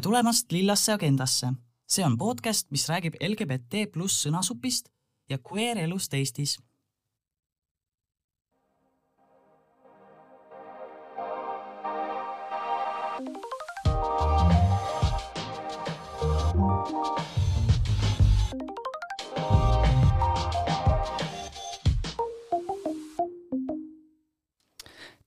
tere 0.00 0.08
tulemast 0.08 0.52
Lillasse 0.52 0.92
agendasse. 0.92 1.52
see 1.86 2.04
on 2.04 2.16
podcast, 2.16 2.70
mis 2.70 2.88
räägib 2.88 3.14
LGBT 3.20 3.92
pluss 3.92 4.22
sõnasupist 4.24 4.88
ja 5.28 5.36
queer 5.38 5.76
elust 5.76 6.14
Eestis. 6.14 6.56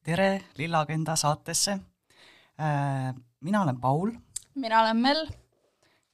tere 0.01 0.41
Lilla 0.57 0.79
Agenda 0.79 1.15
saatesse. 1.15 1.71
Äh, 2.57 3.13
mina 3.39 3.61
olen 3.61 3.79
Paul 3.79 4.11
mina 4.55 4.81
olen 4.81 4.97
Mel. 4.97 5.27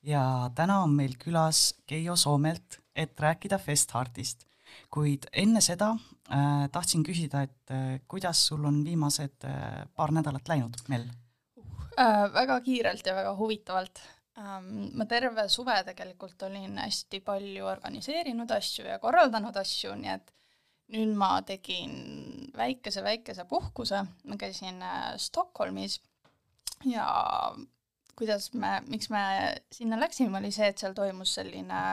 ja 0.03 0.51
täna 0.55 0.81
on 0.83 0.93
meil 0.95 1.15
külas 1.19 1.73
Keijo 1.87 2.15
Soomelt, 2.15 2.79
et 2.95 3.19
rääkida 3.19 3.59
Festheartist. 3.59 4.45
kuid 4.89 5.25
enne 5.33 5.61
seda 5.65 5.95
äh, 6.29 6.69
tahtsin 6.71 7.03
küsida, 7.03 7.41
et 7.43 7.73
äh, 7.73 7.99
kuidas 8.07 8.45
sul 8.47 8.65
on 8.65 8.83
viimased 8.85 9.45
äh, 9.45 9.85
paar 9.95 10.13
nädalat 10.13 10.47
läinud, 10.47 10.77
Mel 10.87 11.07
äh,? 11.97 12.33
Väga 12.33 12.61
kiirelt 12.61 13.05
ja 13.05 13.15
väga 13.15 13.35
huvitavalt 13.35 14.01
ähm,. 14.37 14.91
ma 14.93 15.05
terve 15.05 15.49
suve 15.49 15.83
tegelikult 15.85 16.41
olin 16.47 16.77
hästi 16.77 17.19
palju 17.25 17.65
organiseerinud 17.65 18.51
asju 18.51 18.85
ja 18.85 18.99
korraldanud 18.99 19.57
asju, 19.57 19.95
nii 19.95 20.13
et 20.13 20.31
nüüd 20.93 21.11
ma 21.17 21.41
tegin 21.45 21.97
väikese-väikese 22.57 23.45
puhkuse, 23.49 24.05
ma 24.25 24.37
käisin 24.37 24.81
äh, 24.81 25.17
Stockholmis 25.17 25.99
ja 26.85 27.09
kuidas 28.19 28.51
me, 28.53 28.79
miks 28.87 29.09
me 29.09 29.21
sinna 29.71 29.99
läksime, 29.99 30.37
oli 30.37 30.51
see, 30.51 30.67
et 30.69 30.81
seal 30.81 30.95
toimus 30.97 31.33
selline 31.39 31.83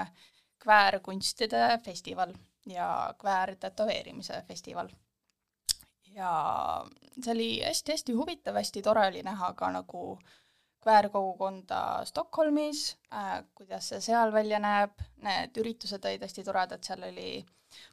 kväärkunstide 0.62 1.78
festival 1.84 2.34
ja 2.66 3.14
kväärtätoveerimise 3.20 4.42
festival. 4.48 4.88
ja 6.16 6.30
see 7.22 7.32
oli 7.32 7.50
hästi-hästi 7.64 8.12
huvitav, 8.16 8.56
hästi 8.56 8.82
tore 8.82 9.06
oli 9.06 9.22
näha 9.22 9.52
ka 9.52 9.68
nagu 9.70 10.18
kväärkogukonda 10.82 12.04
Stockholmis 12.04 12.96
äh,, 13.12 13.44
kuidas 13.54 13.88
see 13.88 14.00
seal 14.00 14.32
välja 14.32 14.58
näeb, 14.62 14.94
need 15.22 15.58
üritused 15.60 16.04
olid 16.04 16.22
hästi 16.22 16.44
toredad, 16.46 16.82
seal 16.86 17.02
oli 17.10 17.44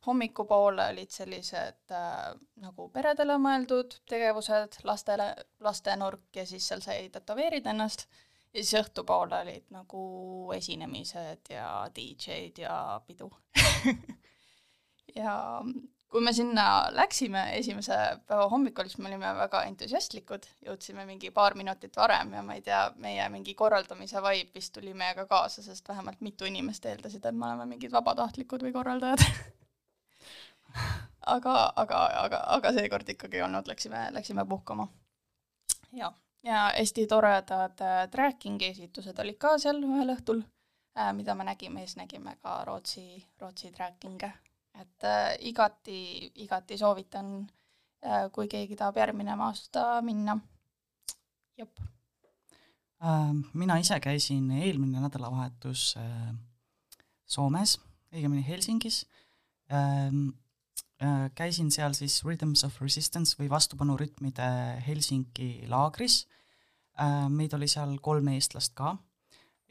hommikupoole 0.08 0.88
olid 0.94 1.14
sellised 1.14 1.94
äh, 1.94 2.34
nagu 2.64 2.89
peredele 2.94 3.38
mõeldud 3.42 4.00
tegevused, 4.09 4.80
lastele, 4.88 5.34
lastenurk 5.64 6.36
ja 6.36 6.45
siis 6.50 6.67
seal 6.67 6.84
sai 6.86 7.09
tätoveerida 7.14 7.73
ennast. 7.73 8.08
Ja 8.54 8.61
siis 8.61 8.76
õhtupoole 8.84 9.39
olid 9.42 9.72
nagu 9.73 10.04
esinemised 10.54 11.50
ja 11.56 11.88
DJ-d 11.95 12.67
ja 12.67 12.76
pidu. 13.08 13.31
Ja 15.14 15.61
kui 16.14 16.22
me 16.22 16.34
sinna 16.34 16.66
läksime 16.94 17.42
esimese 17.58 17.95
päeva 18.30 18.45
hommikul, 18.52 18.86
siis 18.89 19.02
me 19.02 19.09
olime 19.09 19.31
väga 19.38 19.64
entusiastlikud, 19.70 20.45
jõudsime 20.67 21.08
mingi 21.10 21.32
paar 21.33 21.58
minutit 21.58 21.98
varem 21.98 22.36
ja 22.38 22.44
ma 22.45 22.58
ei 22.58 22.61
tea, 22.65 22.83
meie 23.02 23.26
mingi 23.33 23.55
korraldamise 23.58 24.21
vibe 24.21 24.54
vist 24.60 24.76
tuli 24.77 24.94
meiega 24.98 25.26
kaasa, 25.30 25.65
sest 25.65 25.89
vähemalt 25.89 26.21
mitu 26.21 26.45
inimest 26.45 26.86
eeldasid, 26.86 27.26
et 27.26 27.38
me 27.38 27.50
oleme 27.50 27.65
mingid 27.73 27.94
vabatahtlikud 27.95 28.67
või 28.67 28.76
korraldajad 28.77 29.26
aga, 31.36 31.56
aga, 31.76 32.02
aga, 32.23 32.42
aga 32.58 32.73
seekord 32.76 33.10
ikkagi 33.10 33.39
ei 33.39 33.45
olnud, 33.45 33.67
läksime, 33.67 34.08
läksime 34.11 34.45
puhkama. 34.50 34.88
jah 35.94 36.14
ja 36.44 36.72
hästi 36.78 37.08
toredad 37.08 37.82
äh, 37.82 38.10
trackingi 38.11 38.67
esitused 38.67 39.20
olid 39.20 39.38
ka 39.39 39.58
seal 39.58 39.80
ühel 39.83 40.12
õhtul 40.16 40.42
äh,, 40.98 41.14
mida 41.16 41.36
me 41.36 41.48
nägime, 41.48 41.86
siis 41.86 41.98
nägime 41.98 42.36
ka 42.42 42.64
Rootsi, 42.67 43.23
Rootsi 43.42 43.72
tracking'e. 43.72 44.32
et 44.82 45.08
äh, 45.08 45.36
igati, 45.39 46.32
igati 46.36 46.78
soovitan 46.78 47.36
kui 48.36 48.50
keegi 48.52 48.76
tahab 48.76 48.98
järgmine 49.00 49.32
aasta 49.39 50.02
minna. 50.02 50.38
jep 51.58 51.80
äh,. 53.00 53.32
mina 53.54 53.78
ise 53.78 54.00
käisin 54.00 54.52
eelmine 54.52 55.00
nädalavahetus 55.00 55.95
Soomes, 57.26 57.80
õigemini 58.12 58.44
Helsingis 58.48 59.06
äh, 59.06 59.23
Äh, 59.73 60.12
käisin 61.36 61.71
seal 61.71 61.95
siis 61.97 62.21
Rhythms 62.25 62.64
of 62.67 62.80
Resistance 62.81 63.36
või 63.39 63.49
vastupanurütmide 63.52 64.47
Helsingi 64.86 65.65
laagris, 65.69 66.23
äh, 67.02 67.27
meid 67.30 67.53
oli 67.58 67.67
seal 67.67 67.97
kolm 68.02 68.30
eestlast 68.33 68.75
ka. 68.77 68.95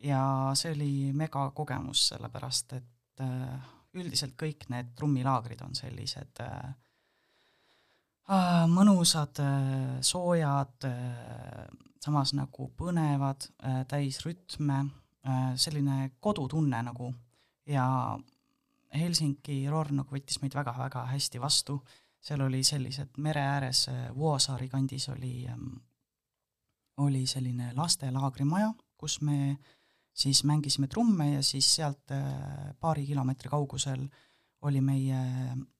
Ja 0.03 0.23
see 0.59 0.73
oli 0.75 0.93
megakogemus, 1.15 2.09
sellepärast 2.11 2.73
et 2.79 3.23
äh, 3.23 3.71
üldiselt 3.95 4.35
kõik 4.41 4.67
need 4.73 4.95
trummilaagrid 4.99 5.61
on 5.63 5.77
sellised 5.79 6.41
mõnusad, 8.73 9.37
soojad, 10.01 10.87
samas 12.01 12.33
nagu 12.39 12.69
põnevad, 12.79 13.49
täis 13.91 14.21
rütme, 14.25 14.79
selline 15.59 16.13
kodutunne 16.23 16.83
nagu. 16.87 17.11
Ja 17.69 18.17
Helsingi 18.93 19.63
Roornok 19.71 20.13
võttis 20.13 20.41
meid 20.43 20.55
väga-väga 20.55 21.07
hästi 21.13 21.41
vastu, 21.41 21.79
seal 22.23 22.45
oli 22.45 22.63
sellised 22.65 23.17
mere 23.25 23.43
ääres 23.43 23.87
Vuosaari 24.15 24.69
kandis 24.69 25.09
oli, 25.09 25.47
ähm, 25.51 25.75
oli 27.03 27.27
selline 27.27 27.73
lastelaagrimaja, 27.77 28.73
kus 29.01 29.21
me 29.21 29.57
siis 30.15 30.45
mängisime 30.45 30.87
trumme 30.87 31.33
ja 31.33 31.43
siis 31.43 31.75
sealt 31.75 32.13
äh, 32.13 32.75
paari 32.81 33.07
kilomeetri 33.07 33.49
kaugusel 33.51 34.05
oli 34.63 34.81
meie 34.81 35.23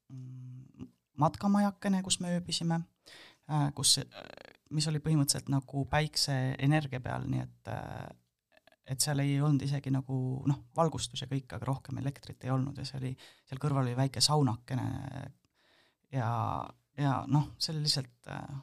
mm, 0.09 0.89
matkamajakene, 1.21 2.03
kus 2.03 2.19
me 2.21 2.33
ööbisime, 2.39 2.81
äh, 3.51 3.69
kus, 3.77 3.99
mis 4.71 4.89
oli 4.89 5.03
põhimõtteliselt 5.05 5.53
nagu 5.53 5.85
päikseenergia 5.93 7.01
peal, 7.05 7.29
nii 7.29 7.45
et 7.45 7.73
et 8.87 9.01
seal 9.01 9.23
ei 9.23 9.37
olnud 9.41 9.63
isegi 9.63 9.93
nagu 9.95 10.17
noh, 10.49 10.65
valgustus 10.77 11.23
ja 11.23 11.29
kõik, 11.31 11.53
aga 11.55 11.67
rohkem 11.69 12.01
elektrit 12.03 12.45
ei 12.45 12.51
olnud 12.51 12.79
ja 12.79 12.87
see 12.87 12.99
oli, 12.99 13.13
seal 13.47 13.61
kõrval 13.63 13.87
oli 13.87 13.95
väike 13.99 14.21
saunakene 14.25 14.87
ja, 16.13 16.33
ja 16.99 17.15
noh, 17.31 17.53
see 17.59 17.75
oli 17.75 17.85
lihtsalt 17.87 18.33
äh, 18.33 18.59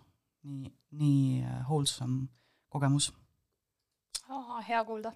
nii, 0.49 0.73
nii 0.99 1.23
äh, 1.43 1.63
wholesome 1.69 2.27
kogemus. 2.69 3.13
hea 4.67 4.83
kuulda. 4.85 5.13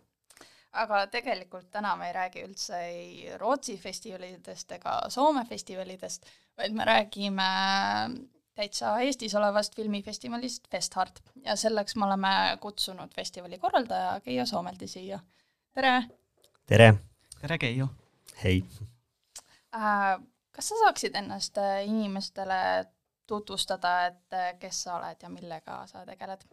aga 0.72 1.06
tegelikult 1.08 1.70
täna 1.72 1.96
me 1.96 2.08
ei 2.08 2.14
räägi 2.14 2.44
üldse 2.48 2.80
ei 2.88 3.38
Rootsi 3.38 3.78
festivalidest 3.78 4.72
ega 4.72 5.02
Soome 5.10 5.46
festivalidest, 5.46 6.26
vaid 6.58 6.74
me 6.74 6.86
räägime 6.86 7.50
täitsa 8.56 8.98
Eestis 9.02 9.36
olevast 9.36 9.76
filmifestivalist 9.76 10.68
Festhart 10.72 11.22
ja 11.46 11.56
selleks 11.56 11.96
me 11.96 12.06
oleme 12.06 12.34
kutsunud 12.62 13.14
festivali 13.16 13.58
korraldaja 13.60 14.20
Keijo 14.22 14.46
Soomelti 14.46 14.88
siia. 14.88 15.20
tere! 15.74 15.94
tere! 16.68 16.94
tere, 17.42 17.58
Keijo! 17.58 17.88
hei 18.44 18.64
äh,! 19.76 20.20
kas 20.52 20.70
sa 20.70 20.82
saaksid 20.84 21.16
ennast 21.16 21.58
äh, 21.58 21.86
inimestele 21.86 22.86
tutvustada, 23.28 23.96
et 24.08 24.38
äh, 24.38 24.52
kes 24.60 24.84
sa 24.84 25.00
oled 25.00 25.24
ja 25.24 25.30
millega 25.30 25.82
sa 25.88 26.06
tegeled? 26.06 26.46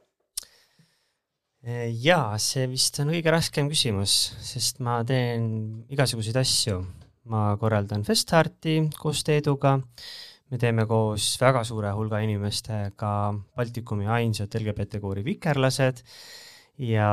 Jaa, 2.01 2.39
see 2.41 2.65
vist 2.73 2.97
on 3.03 3.11
kõige 3.13 3.33
raskem 3.35 3.67
küsimus, 3.69 4.15
sest 4.41 4.79
ma 4.81 5.03
teen 5.05 5.85
igasuguseid 5.93 6.39
asju. 6.41 6.81
ma 7.31 7.51
korraldan 7.61 8.01
Festharti 8.03 8.79
koos 8.97 9.21
Teeduga 9.29 9.75
äh, 9.77 10.30
me 10.51 10.59
teeme 10.59 10.87
koos 10.91 11.33
väga 11.41 11.63
suure 11.67 11.93
hulga 11.95 12.21
inimestega 12.25 13.11
Baltikumi 13.57 14.09
ainsad 14.11 14.55
LGBT 14.59 14.99
koori 15.03 15.23
Vikerlased 15.27 16.03
ja 16.81 17.11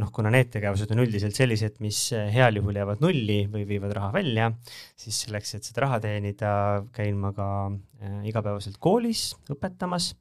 noh, 0.00 0.10
kuna 0.14 0.32
need 0.32 0.50
tegevused 0.54 0.90
on 0.94 1.02
üldiselt 1.04 1.36
sellised, 1.36 1.76
mis 1.84 2.00
heal 2.34 2.56
juhul 2.58 2.80
jäävad 2.80 3.04
nulli 3.04 3.42
või 3.52 3.66
viivad 3.68 3.92
raha 3.98 4.10
välja, 4.14 4.48
siis 4.98 5.22
selleks, 5.26 5.54
et 5.58 5.68
seda 5.68 5.84
raha 5.86 6.00
teenida, 6.02 6.52
käin 6.96 7.20
ma 7.20 7.34
ka 7.36 7.48
äh, 7.68 8.20
igapäevaselt 8.30 8.80
koolis 8.82 9.30
õpetamas 9.52 10.12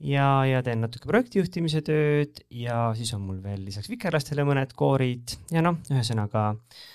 ja, 0.00 0.46
ja 0.48 0.62
teen 0.64 0.80
natuke 0.82 1.10
projektijuhtimise 1.10 1.84
tööd 1.86 2.40
ja 2.50 2.88
siis 2.98 3.12
on 3.14 3.26
mul 3.28 3.42
veel 3.44 3.66
lisaks 3.68 3.92
vikerlastele 3.92 4.48
mõned 4.48 4.72
koorid 4.78 5.36
ja 5.52 5.62
noh, 5.62 5.78
ühesõnaga 5.92 6.48
äh, 6.54 6.86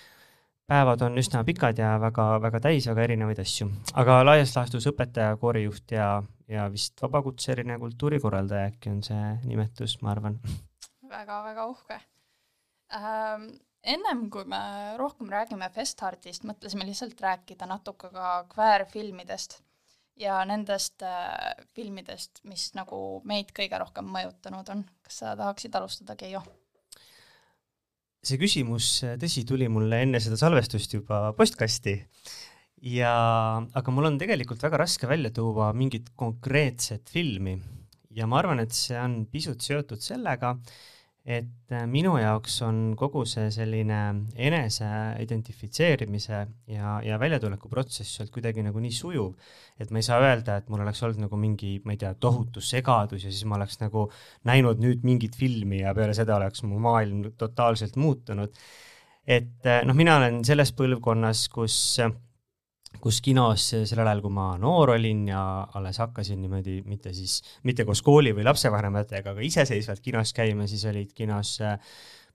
päevad 0.67 1.01
on 1.05 1.17
üsna 1.19 1.43
pikad 1.47 1.79
ja 1.79 1.95
väga-väga 2.01 2.61
täis 2.63 2.87
väga 2.87 3.07
erinevaid 3.07 3.41
asju, 3.43 3.67
aga 3.99 4.21
laias 4.25 4.55
laastus 4.55 4.87
õpetaja, 4.91 5.35
koorijuht 5.41 5.91
ja, 5.95 6.07
ja 6.47 6.69
vist 6.71 7.01
vabakutseline 7.03 7.77
kultuurikorraldaja 7.81 8.71
äkki 8.71 8.93
on 8.93 9.03
see 9.05 9.35
nimetus, 9.43 9.97
ma 10.01 10.13
arvan 10.15 10.39
väga,. 10.43 10.63
väga-väga 11.17 11.67
uhke 11.73 11.99
ähm,. 12.95 13.51
ennem 13.83 14.29
kui 14.31 14.45
me 14.47 14.63
rohkem 14.97 15.29
räägime 15.29 15.69
Festartist, 15.75 16.47
mõtlesime 16.47 16.87
lihtsalt 16.87 17.21
rääkida 17.21 17.67
natuke 17.67 18.09
ka 18.13 18.33
kväärfilmidest 18.53 19.59
ja 20.15 20.39
nendest 20.45 21.03
äh, 21.03 21.55
filmidest, 21.75 22.43
mis 22.47 22.69
nagu 22.77 23.21
meid 23.27 23.51
kõige 23.55 23.79
rohkem 23.81 24.07
mõjutanud 24.13 24.69
on. 24.69 24.85
kas 25.03 25.23
sa 25.23 25.35
tahaksid 25.35 25.75
alustada, 25.75 26.15
Keijo? 26.15 26.43
See 28.23 28.39
küsimus, 28.39 28.87
tõsi, 29.19 29.43
tuli 29.47 29.67
mulle 29.71 30.03
enne 30.05 30.21
seda 30.23 30.37
salvestust 30.39 30.95
juba 30.95 31.25
postkasti. 31.37 31.97
Ja, 32.83 33.13
aga 33.63 33.93
mul 33.95 34.09
on 34.09 34.19
tegelikult 34.19 34.63
väga 34.63 34.81
raske 34.81 35.07
välja 35.07 35.31
tuua 35.35 35.69
mingit 35.75 36.09
konkreetset 36.19 37.11
filmi. 37.11 37.55
Ja 38.13 38.27
ma 38.29 38.41
arvan, 38.41 38.59
et 38.63 38.75
see 38.75 38.97
on 38.99 39.23
pisut 39.31 39.63
seotud 39.63 40.03
sellega, 40.03 40.53
et 41.23 41.71
äh, 41.71 41.85
minu 41.87 42.17
jaoks 42.19 42.57
on 42.67 42.79
kogu 42.99 43.21
see 43.29 43.47
selline 43.55 43.99
enese 44.35 44.87
identifitseerimise 45.23 46.39
ja, 46.67 46.97
ja 47.05 47.19
väljatuleku 47.19 47.71
protsess 47.71 48.17
sealt 48.17 48.33
kuidagi 48.33 48.65
nagu 48.65 48.81
nii 48.83 48.91
sujuv, 48.91 49.29
et 49.79 49.93
ma 49.93 50.01
ei 50.01 50.07
saa 50.07 50.19
öelda, 50.19 50.57
et 50.59 50.67
mul 50.71 50.83
oleks 50.83 50.99
olnud 51.07 51.23
nagu 51.23 51.39
mingi, 51.39 51.77
ma 51.87 51.95
ei 51.95 52.01
tea, 52.01 52.11
tohutu 52.19 52.63
segadus 52.63 53.23
ja 53.23 53.31
siis 53.31 53.47
ma 53.47 53.55
oleks 53.55 53.79
nagu 53.79 54.09
näinud 54.49 54.83
nüüd 54.83 55.07
mingit 55.07 55.39
filmi 55.39 55.79
ja 55.85 55.95
peale 55.95 56.15
seda 56.17 56.35
oleks 56.41 56.65
mu 56.67 56.81
maailm 56.83 57.29
totaalselt 57.39 57.95
muutunud. 57.95 58.51
et 59.23 59.63
äh, 59.71 59.79
noh, 59.87 59.95
mina 59.95 60.17
olen 60.19 60.43
selles 60.43 60.75
põlvkonnas, 60.75 61.47
kus 61.55 61.77
kus 63.01 63.19
kinos 63.23 63.65
sellel 63.73 64.07
ajal, 64.07 64.21
kui 64.23 64.33
ma 64.33 64.53
noor 64.61 64.93
olin 64.95 65.25
ja 65.31 65.43
alles 65.77 65.99
hakkasin 66.03 66.41
niimoodi 66.41 66.81
mitte 66.87 67.13
siis, 67.15 67.39
mitte 67.67 67.85
koos 67.87 68.03
kooli 68.05 68.33
või 68.35 68.45
lapsevanematega, 68.47 69.33
aga 69.33 69.45
iseseisvalt 69.45 70.03
kinos 70.03 70.33
käima, 70.35 70.67
siis 70.69 70.85
olid 70.89 71.11
kinos 71.17 71.55
äh, 71.63 71.79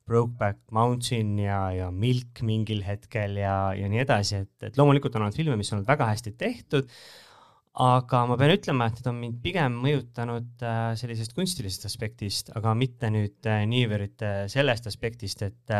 Brokeback 0.09 0.61
Mountain 0.73 1.37
ja, 1.43 1.63
ja 1.77 1.89
Milk 1.93 2.43
mingil 2.47 2.83
hetkel 2.87 3.37
ja, 3.43 3.57
ja 3.77 3.89
nii 3.93 4.05
edasi, 4.05 4.43
et, 4.45 4.55
et 4.71 4.79
loomulikult 4.81 5.17
on 5.17 5.27
olnud 5.27 5.37
filme, 5.37 5.57
mis 5.61 5.73
on 5.73 5.79
olnud 5.79 5.91
väga 5.91 6.09
hästi 6.15 6.33
tehtud, 6.41 6.89
aga 7.79 8.23
ma 8.27 8.39
pean 8.41 8.55
ütlema, 8.57 8.89
et 8.89 8.99
need 8.99 9.11
on 9.11 9.21
mind 9.21 9.37
pigem 9.45 9.77
mõjutanud 9.85 10.65
äh, 10.67 10.81
sellisest 10.99 11.37
kunstilisest 11.37 11.87
aspektist, 11.91 12.51
aga 12.59 12.73
mitte 12.79 13.13
nüüd 13.15 13.49
äh, 13.51 13.63
niivõrd 13.71 14.25
sellest 14.51 14.89
aspektist, 14.91 15.45
et, 15.47 15.77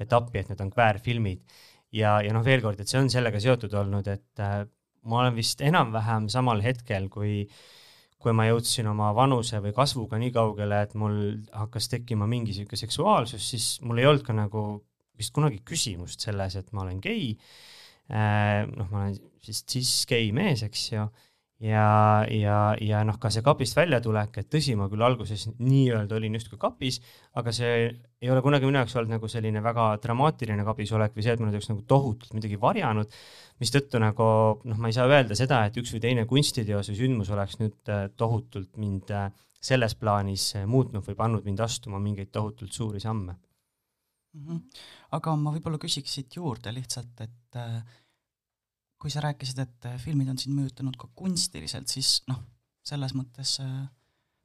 et 0.00 0.16
appi, 0.16 0.40
et 0.40 0.54
need 0.54 0.62
on 0.64 0.72
kväärfilmid 0.72 1.60
ja, 1.96 2.16
ja 2.24 2.32
noh, 2.34 2.44
veel 2.44 2.62
kord, 2.64 2.80
et 2.80 2.90
see 2.90 3.00
on 3.00 3.10
sellega 3.12 3.40
seotud 3.42 3.74
olnud, 3.82 4.08
et 4.12 4.42
äh, 4.42 4.62
ma 5.08 5.22
olen 5.22 5.36
vist 5.36 5.62
enam-vähem 5.64 6.28
samal 6.32 6.62
hetkel, 6.64 7.08
kui, 7.12 7.42
kui 8.22 8.34
ma 8.36 8.46
jõudsin 8.48 8.88
oma 8.90 9.10
vanuse 9.16 9.60
või 9.64 9.74
kasvuga 9.76 10.20
nii 10.20 10.32
kaugele, 10.34 10.82
et 10.86 10.94
mul 10.98 11.18
hakkas 11.56 11.90
tekkima 11.92 12.28
mingi 12.30 12.54
sihuke 12.56 12.78
seksuaalsus, 12.78 13.50
siis 13.54 13.68
mul 13.86 14.02
ei 14.02 14.08
olnud 14.10 14.26
ka 14.26 14.36
nagu 14.36 14.64
vist 15.18 15.34
kunagi 15.36 15.60
küsimust 15.66 16.24
selles, 16.24 16.56
et 16.58 16.72
ma 16.72 16.86
olen 16.86 17.02
gei 17.02 17.34
äh,. 18.10 18.62
noh, 18.70 18.88
ma 18.90 19.06
olen 19.06 19.18
siis 19.42 19.64
cis 19.68 19.92
gei 20.08 20.30
mees, 20.34 20.62
eks 20.66 20.86
ju 20.94 21.06
ja, 21.62 22.24
ja, 22.30 22.56
ja 22.82 23.02
noh, 23.06 23.18
ka 23.22 23.30
see 23.30 23.44
kapist 23.46 23.76
väljatulek, 23.78 24.40
et 24.42 24.48
tõsi, 24.50 24.74
ma 24.78 24.88
küll 24.90 25.04
alguses 25.06 25.46
nii-öelda 25.60 26.16
olin 26.18 26.38
justkui 26.38 26.58
kapis, 26.60 26.98
aga 27.38 27.54
see 27.54 27.76
ei 28.22 28.30
ole 28.32 28.42
kunagi 28.42 28.66
minu 28.66 28.80
jaoks 28.80 28.96
olnud 28.98 29.14
nagu 29.16 29.30
selline 29.30 29.62
väga 29.62 29.86
dramaatiline 30.02 30.66
kabisolek 30.66 31.14
või 31.14 31.26
see, 31.26 31.36
et 31.36 31.42
ma 31.42 31.48
nüüd 31.48 31.58
oleks 31.60 31.70
nagu 31.70 31.84
tohutult 31.94 32.34
midagi 32.38 32.58
varjanud, 32.62 33.14
mistõttu 33.62 34.02
nagu 34.02 34.26
noh, 34.58 34.82
ma 34.82 34.90
ei 34.90 34.98
saa 34.98 35.06
öelda 35.10 35.38
seda, 35.38 35.62
et 35.68 35.78
üks 35.78 35.94
või 35.94 36.02
teine 36.02 36.26
kunstiteos 36.30 36.90
või 36.90 36.98
sündmus 36.98 37.30
oleks 37.34 37.58
nüüd 37.62 37.94
äh, 37.94 38.04
tohutult 38.18 38.74
mind 38.82 39.14
äh, 39.14 39.30
selles 39.62 39.94
plaanis 39.98 40.52
äh, 40.58 40.66
muutnud 40.66 41.06
või 41.06 41.18
pannud 41.18 41.46
mind 41.46 41.62
astuma 41.62 42.02
mingeid 42.02 42.34
tohutult 42.34 42.74
suuri 42.74 43.00
samme 43.02 43.36
mm. 44.34 44.46
-hmm. 44.46 44.60
aga 45.18 45.36
ma 45.38 45.54
võib-olla 45.54 45.78
küsiks 45.78 46.18
siit 46.18 46.36
juurde 46.36 46.74
lihtsalt, 46.74 47.20
et 47.20 47.60
äh, 47.60 47.82
kui 49.02 49.10
sa 49.10 49.22
rääkisid, 49.24 49.58
et 49.58 49.88
äh, 49.90 49.98
filmid 49.98 50.30
on 50.30 50.38
sind 50.38 50.54
mõjutanud 50.54 50.96
ka 51.00 51.08
kunstiliselt, 51.18 51.90
siis 51.90 52.20
noh, 52.30 52.38
selles 52.86 53.16
mõttes 53.18 53.56
äh, 53.62 53.72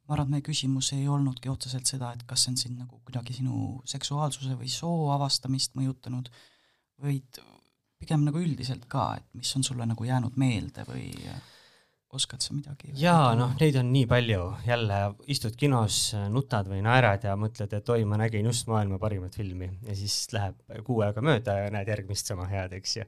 ma 0.07 0.15
arvan, 0.15 0.29
et 0.29 0.33
meie 0.37 0.45
küsimus 0.47 0.89
ei 0.95 1.05
olnudki 1.11 1.51
otseselt 1.51 1.89
seda, 1.89 2.13
et 2.15 2.23
kas 2.29 2.45
see 2.45 2.53
on 2.53 2.61
sind 2.63 2.81
nagu 2.81 3.01
kuidagi 3.05 3.35
sinu 3.37 3.77
seksuaalsuse 3.85 4.57
või 4.57 4.71
soo 4.71 5.11
avastamist 5.13 5.77
mõjutanud, 5.77 6.31
vaid 7.03 7.41
pigem 8.01 8.23
nagu 8.25 8.41
üldiselt 8.41 8.87
ka, 8.89 9.11
et 9.19 9.37
mis 9.37 9.51
on 9.57 9.65
sulle 9.65 9.85
nagu 9.89 10.07
jäänud 10.07 10.37
meelde 10.41 10.85
või 10.89 11.11
äh, 11.29 11.53
oskad 12.15 12.43
sa 12.43 12.55
midagi? 12.55 12.91
jaa, 12.97 13.33
noh, 13.37 13.51
neid 13.59 13.75
on 13.79 13.89
nii 13.91 14.05
palju, 14.09 14.43
jälle 14.67 14.99
istud 15.33 15.57
kinos, 15.59 15.99
nutad 16.31 16.69
või 16.71 16.79
naerad 16.85 17.27
ja 17.27 17.35
mõtled, 17.39 17.73
et 17.75 17.91
oi, 17.93 18.05
ma 18.07 18.19
nägin 18.21 18.47
just 18.47 18.69
maailma 18.71 18.99
parimat 19.01 19.35
filmi 19.35 19.69
ja 19.87 19.97
siis 19.97 20.15
läheb 20.35 20.79
kuu 20.87 21.01
aega 21.05 21.23
mööda 21.25 21.57
ja 21.63 21.73
näed 21.73 21.91
järgmist 21.91 22.31
sama 22.31 22.47
head, 22.51 22.73
eks 22.79 22.97
ju. 22.99 23.05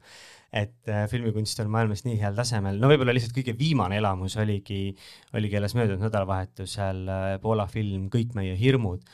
et 0.52 0.92
äh, 0.92 1.06
filmikunst 1.12 1.64
on 1.64 1.72
maailmas 1.72 2.04
nii 2.06 2.20
heal 2.20 2.38
tasemel, 2.38 2.80
no 2.82 2.92
võib-olla 2.92 3.16
lihtsalt 3.16 3.38
kõige 3.38 3.56
viimane 3.60 4.00
elamus 4.02 4.36
oligi, 4.42 4.96
oligi 5.34 5.60
alles 5.60 5.78
möödunud 5.80 6.08
nädalavahetusel 6.10 7.04
äh, 7.08 7.34
Poola 7.44 7.70
film 7.72 8.10
Kõik 8.14 8.36
meie 8.36 8.56
hirmud 8.60 9.06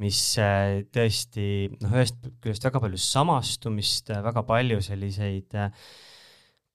mis 0.00 0.20
äh, 0.40 0.82
tõesti 0.92 1.48
noh, 1.80 1.96
ühest 1.96 2.30
küljest 2.40 2.64
väga 2.64 2.80
palju 2.82 3.00
samastumist, 3.00 4.12
väga 4.24 4.44
palju 4.48 4.80
selliseid 4.84 5.56
äh, 5.60 5.72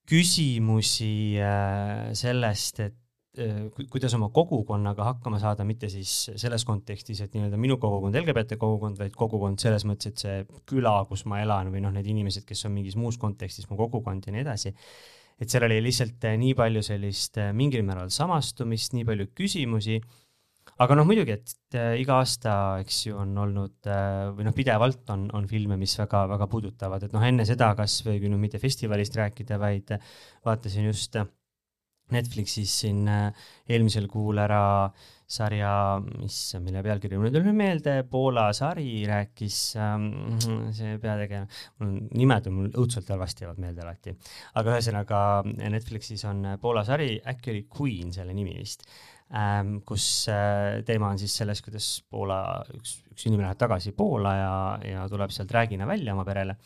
küsimusi 0.09 1.39
äh, 1.41 2.11
sellest, 2.17 2.79
et 2.85 3.41
äh, 3.41 3.65
kuidas 3.91 4.13
oma 4.17 4.29
kogukonnaga 4.33 5.09
hakkama 5.09 5.39
saada, 5.41 5.65
mitte 5.67 5.89
siis 5.91 6.13
selles 6.35 6.65
kontekstis, 6.67 7.23
et 7.25 7.33
nii-öelda 7.35 7.59
minu 7.61 7.79
kogukond, 7.81 8.17
LGBT 8.21 8.59
kogukond, 8.61 8.99
vaid 9.01 9.17
kogukond 9.17 9.61
selles 9.61 9.87
mõttes, 9.89 10.13
et 10.13 10.25
see 10.25 10.63
küla, 10.69 10.97
kus 11.09 11.25
ma 11.29 11.41
elan 11.43 11.73
või 11.73 11.83
noh, 11.85 11.93
need 11.95 12.09
inimesed, 12.13 12.45
kes 12.47 12.67
on 12.69 12.75
mingis 12.77 12.97
muus 12.99 13.19
kontekstis 13.21 13.69
mu 13.71 13.79
kogukond 13.81 14.27
ja 14.27 14.35
nii 14.35 14.45
edasi. 14.45 14.75
et 15.35 15.51
seal 15.51 15.65
oli 15.67 15.81
lihtsalt 15.83 16.29
äh, 16.29 16.37
nii 16.39 16.53
palju 16.55 16.85
sellist 16.85 17.41
mingil 17.53 17.83
määral 17.83 18.13
samastumist, 18.13 18.93
nii 18.95 19.07
palju 19.09 19.33
küsimusi 19.35 19.99
aga 20.83 20.97
noh, 20.97 21.07
muidugi, 21.07 21.37
et 21.37 21.77
äh, 21.79 21.93
iga 22.01 22.19
aasta, 22.19 22.55
eks 22.83 23.05
ju, 23.07 23.15
on 23.21 23.31
olnud 23.45 23.89
äh, 23.91 24.27
või 24.35 24.47
noh, 24.47 24.55
pidevalt 24.55 25.13
on, 25.15 25.29
on 25.37 25.47
filme, 25.51 25.79
mis 25.79 25.95
väga-väga 26.01 26.49
puudutavad, 26.51 27.07
et 27.07 27.15
noh, 27.15 27.23
enne 27.23 27.47
seda 27.47 27.71
kasvõi 27.77 28.19
kui 28.19 28.31
nüüd 28.31 28.43
mitte 28.43 28.61
festivalist 28.61 29.15
rääkida, 29.21 29.59
vaid 29.61 29.95
vaatasin 30.45 30.89
just 30.89 31.19
Netflixis 32.13 32.69
siin 32.83 33.07
äh, 33.09 33.45
eelmisel 33.65 34.05
kuul 34.11 34.37
ära 34.37 34.91
sarja, 35.25 35.71
mis, 36.19 36.35
mille 36.61 36.83
pealkiri 36.85 37.17
mul 37.17 37.31
ei 37.31 37.33
tule 37.33 37.53
meelde, 37.57 37.95
Poola 38.11 38.43
sari 38.53 38.99
rääkis 39.09 39.57
ähm,, 39.81 40.11
see 40.75 40.99
peategelane, 41.01 41.49
mul 41.81 41.95
nimed 42.19 42.51
on 42.51 42.57
mul 42.59 42.69
õudselt 42.83 43.09
halvasti 43.09 43.47
jäävad 43.47 43.63
meelde 43.63 43.81
alati. 43.81 44.13
aga 44.61 44.75
ühesõnaga 44.75 45.23
Netflixis 45.63 46.27
on 46.29 46.45
Poola 46.61 46.85
sari, 46.85 47.15
äkki 47.25 47.55
oli 47.55 47.65
Queen 47.73 48.13
selle 48.13 48.37
nimi 48.37 48.53
vist 48.59 48.85
kus 49.85 50.27
äh, 50.29 50.83
teema 50.85 51.09
on 51.09 51.19
siis 51.19 51.33
selles, 51.41 51.61
kuidas 51.65 51.87
Poola, 52.09 52.39
üks, 52.77 52.99
üks 53.11 53.25
inimene 53.25 53.49
läheb 53.49 53.59
tagasi 53.59 53.95
Poola 53.97 54.35
ja, 54.37 54.51
ja 54.85 55.07
tuleb 55.09 55.33
sealt 55.33 55.51
räägina 55.51 55.87
välja 55.89 56.13
oma 56.13 56.25
perele 56.27 56.57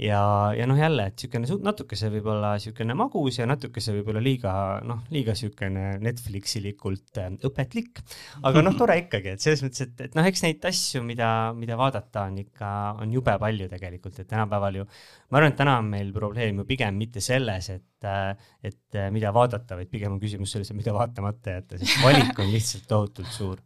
ja, 0.00 0.20
ja 0.56 0.66
noh, 0.68 0.78
jälle, 0.78 1.06
et 1.10 1.20
niisugune 1.20 1.66
natukese 1.66 2.08
võib-olla 2.12 2.54
niisugune 2.56 2.94
magus 2.96 3.36
ja 3.40 3.46
natukese 3.48 3.92
võib-olla 3.94 4.22
liiga 4.24 4.52
noh, 4.86 5.02
liiga 5.12 5.34
niisugune 5.36 5.84
Netflixilikult 6.00 7.20
äh, 7.20 7.28
õpetlik, 7.46 8.00
aga 8.48 8.64
noh, 8.64 8.76
tore 8.78 8.96
ikkagi, 9.02 9.34
et 9.36 9.44
selles 9.44 9.62
mõttes, 9.64 9.84
et, 9.84 10.04
et 10.08 10.16
noh, 10.16 10.26
eks 10.30 10.44
neid 10.46 10.64
asju, 10.70 11.04
mida, 11.06 11.30
mida 11.56 11.76
vaadata 11.80 12.24
on 12.30 12.40
ikka, 12.40 12.72
on 13.04 13.12
jube 13.12 13.36
palju 13.44 13.68
tegelikult, 13.72 14.22
et 14.22 14.30
tänapäeval 14.30 14.80
ju, 14.80 14.88
ma 15.28 15.40
arvan, 15.40 15.52
et 15.52 15.60
täna 15.60 15.78
on 15.82 15.90
meil 15.92 16.12
probleem 16.16 16.62
ju 16.62 16.68
pigem 16.68 16.96
mitte 17.00 17.24
selles, 17.24 17.72
et, 17.74 18.08
äh, 18.08 18.52
et 18.64 19.00
äh, 19.00 19.10
mida 19.12 19.34
vaadata, 19.36 19.76
vaid 19.80 19.92
pigem 19.92 20.16
on 20.16 20.22
küsimus 20.22 20.56
selles, 20.56 20.72
et 20.72 20.80
mida 20.80 20.96
vaatamata 20.96 21.60
jätta, 21.60 21.80
sest 21.80 22.00
valik 22.06 22.38
on 22.40 22.54
lihtsalt 22.54 22.88
tohutult 22.88 23.34
suur. 23.36 23.60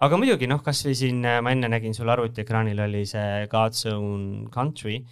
Aga 0.00 0.16
muidugi 0.16 0.46
noh, 0.48 0.62
kasvõi 0.64 0.94
siin 0.96 1.18
ma 1.20 1.50
enne 1.52 1.68
nägin 1.68 1.92
sul 1.92 2.08
arvutiekraanil 2.08 2.78
oli 2.86 3.02
see 3.04 3.42
God's 3.52 3.84
Own 3.90 4.46
Country 4.48 5.02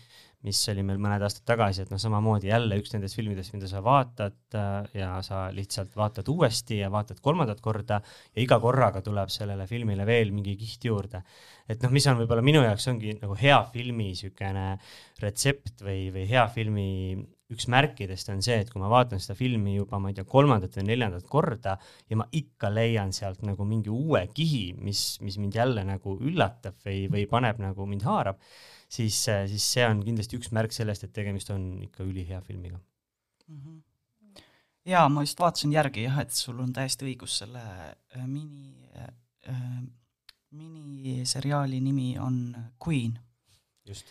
mis 0.47 0.61
oli 0.71 0.85
meil 0.87 1.01
mõned 1.03 1.23
aastad 1.27 1.43
tagasi, 1.51 1.83
et 1.83 1.91
noh, 1.91 1.99
samamoodi 1.99 2.51
jälle 2.53 2.79
üks 2.79 2.93
nendest 2.95 3.19
filmidest, 3.19 3.55
mida 3.57 3.67
sa 3.71 3.81
vaatad 3.83 4.59
äh, 4.59 4.91
ja 5.01 5.17
sa 5.27 5.49
lihtsalt 5.55 5.97
vaatad 5.99 6.29
uuesti 6.31 6.79
ja 6.79 6.93
vaatad 6.95 7.19
kolmandat 7.25 7.63
korda 7.65 7.99
ja 8.05 8.43
iga 8.43 8.61
korraga 8.63 9.03
tuleb 9.03 9.33
sellele 9.35 9.67
filmile 9.71 10.07
veel 10.07 10.31
mingi 10.35 10.55
kiht 10.61 10.87
juurde. 10.87 11.25
et 11.69 11.83
noh, 11.83 11.91
mis 11.95 12.07
on 12.07 12.21
võib-olla 12.21 12.45
minu 12.47 12.63
jaoks 12.63 12.87
ongi 12.93 13.17
nagu 13.19 13.35
hea 13.39 13.59
filmi 13.73 14.13
niisugune 14.13 14.69
retsept 15.23 15.83
või, 15.83 16.07
või 16.15 16.29
hea 16.31 16.47
filmi 16.55 16.87
üks 17.53 17.67
märkidest 17.73 18.29
on 18.31 18.43
see, 18.45 18.59
et 18.61 18.71
kui 18.71 18.81
ma 18.81 18.91
vaatan 18.93 19.21
seda 19.25 19.35
filmi 19.37 19.75
juba, 19.79 19.99
ma 19.99 20.11
ei 20.13 20.17
tea, 20.19 20.27
kolmandat 20.29 20.75
või 20.79 20.91
neljandat 20.91 21.29
korda 21.33 21.79
ja 22.11 22.19
ma 22.21 22.27
ikka 22.37 22.71
leian 22.71 23.15
sealt 23.17 23.41
nagu 23.49 23.65
mingi 23.67 23.91
uue 23.91 24.27
kihi, 24.37 24.75
mis, 24.85 25.17
mis 25.25 25.39
mind 25.41 25.57
jälle 25.57 25.85
nagu 25.89 26.19
üllatab 26.21 26.77
või, 26.85 27.07
või 27.11 27.25
paneb 27.31 27.63
nagu 27.65 27.89
mind 27.89 28.05
haarab 28.07 28.43
siis, 28.89 29.21
siis 29.25 29.73
see 29.75 29.85
on 29.87 30.03
kindlasti 30.05 30.41
üks 30.41 30.53
märk 30.57 30.73
sellest, 30.73 31.05
et 31.05 31.13
tegemist 31.13 31.51
on 31.55 31.71
ikka 31.85 32.07
ülihea 32.07 32.41
filmiga 32.47 32.81
mm. 33.49 33.61
-hmm 33.61 33.85
jaa, 34.89 35.09
ma 35.13 35.25
just 35.25 35.41
vaatasin 35.41 35.73
järgi 35.73 36.07
jah, 36.07 36.21
et 36.23 36.35
sul 36.35 36.59
on 36.63 36.73
täiesti 36.75 37.09
õigus, 37.09 37.39
selle 37.43 37.63
äh, 37.63 38.27
mini 38.27 38.75
äh,, 38.99 39.83
miniseriaali 40.51 41.81
nimi 41.81 42.15
on 42.19 42.57
Queen. 42.85 43.19
just 43.87 44.07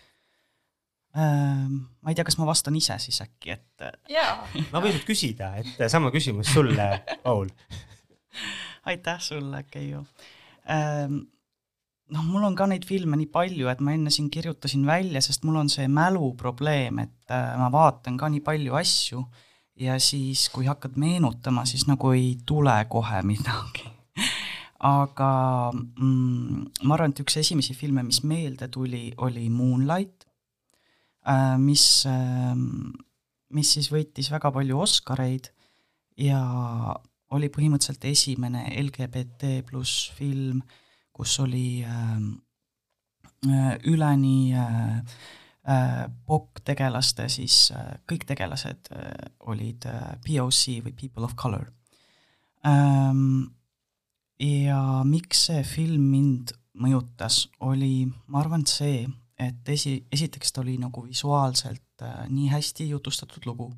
äh,. 1.17 1.67
Ma 2.01 2.11
ei 2.11 2.15
tea, 2.15 2.25
kas 2.27 2.37
ma 2.37 2.47
vastan 2.49 2.77
ise 2.77 2.97
siis 3.01 3.21
äkki, 3.25 3.55
et 3.57 3.85
äh, 3.85 3.95
jaa 4.17 4.47
ma 4.73 4.83
võin 4.83 4.99
küsida, 5.07 5.55
et 5.61 5.87
sama 5.91 6.11
küsimus 6.13 6.53
sulle, 6.53 6.89
Paul 7.23 7.49
aitäh 8.91 9.23
sulle, 9.23 9.63
Keiu 9.71 10.05
ähm,. 10.69 11.25
Noh, 12.13 12.23
mul 12.23 12.45
on 12.47 12.55
ka 12.57 12.67
neid 12.69 12.85
filme 12.87 13.17
nii 13.19 13.29
palju, 13.31 13.67
et 13.71 13.81
ma 13.83 13.93
enne 13.95 14.11
siin 14.13 14.29
kirjutasin 14.33 14.85
välja, 14.87 15.21
sest 15.23 15.43
mul 15.47 15.59
on 15.61 15.71
see 15.71 15.87
mäluprobleem, 15.91 17.01
et 17.03 17.33
äh, 17.33 17.55
ma 17.59 17.69
vaatan 17.73 18.17
ka 18.19 18.29
nii 18.31 18.43
palju 18.45 18.77
asju 18.79 19.23
ja 19.81 19.97
siis, 20.01 20.47
kui 20.53 20.67
hakkad 20.69 20.97
meenutama, 20.99 21.65
siis 21.69 21.85
nagu 21.89 22.13
ei 22.15 22.35
tule 22.47 22.77
kohe 22.89 23.21
midagi. 23.27 23.89
Aga 24.87 25.31
mm, 25.73 26.63
ma 26.85 26.95
arvan, 26.95 27.13
et 27.13 27.21
üks 27.23 27.39
esimesi 27.41 27.73
filme, 27.77 28.03
mis 28.05 28.21
meelde 28.27 28.69
tuli, 28.73 29.09
oli 29.25 29.47
Moonlight, 29.49 30.27
äh, 31.27 31.57
mis, 31.61 32.05
ähm, 32.09 32.93
mis 33.53 33.75
siis 33.77 33.91
võitis 33.93 34.31
väga 34.33 34.53
palju 34.53 34.79
Oscareid 34.85 35.51
ja 36.21 36.41
oli 37.35 37.49
põhimõtteliselt 37.51 38.05
esimene 38.07 38.67
LGBT 38.79 39.57
pluss 39.67 40.07
film, 40.15 40.61
kus 41.17 41.39
oli 41.41 41.81
ähm, 41.85 42.29
äh, 43.47 43.73
üleni 43.89 44.53
äh, 44.53 44.99
äh, 45.67 46.05
POC-tegelaste 46.27 47.27
siis 47.31 47.71
kõik 48.09 48.27
tegelased 48.29 48.91
olid 49.49 49.89
POC 50.25 50.79
või 50.85 50.93
People 50.93 51.27
of 51.27 51.35
Color 51.39 51.67
ähm,. 52.67 53.49
ja 54.39 55.01
miks 55.03 55.47
see 55.47 55.63
film 55.65 56.11
mind 56.11 56.53
mõjutas, 56.77 57.47
oli, 57.65 58.05
ma 58.29 58.43
arvan, 58.43 58.61
see, 58.69 59.07
et 59.41 59.69
esi, 59.73 59.95
esiteks 60.13 60.53
ta 60.53 60.61
oli 60.61 60.75
nagu 60.77 61.01
visuaalselt 61.07 62.03
nii 62.29 62.51
hästi 62.51 62.85
jutustatud 62.91 63.47
lugu 63.49 63.71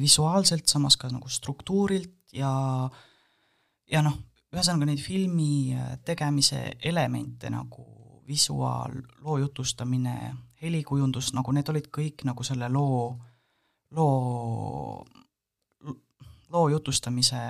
visuaalselt, 0.00 0.66
samas 0.66 0.96
ka 0.98 1.06
nagu 1.12 1.30
struktuurilt 1.30 2.34
ja 2.34 2.50
ja 3.92 4.02
noh, 4.02 4.18
ühesõnaga 4.52 4.88
neid 4.88 5.00
filmi 5.00 5.74
äh, 5.74 5.96
tegemise 6.04 6.64
elemente 6.84 7.50
nagu 7.50 7.86
visuaal, 8.28 8.94
loo 9.24 9.38
jutustamine, 9.38 10.34
helikujundus, 10.62 11.32
nagu 11.34 11.52
need 11.52 11.68
olid 11.68 11.88
kõik 11.92 12.22
nagu 12.24 12.44
selle 12.46 12.68
loo, 12.70 13.08
loo, 13.96 15.02
loo 16.52 16.68
jutustamise 16.70 17.40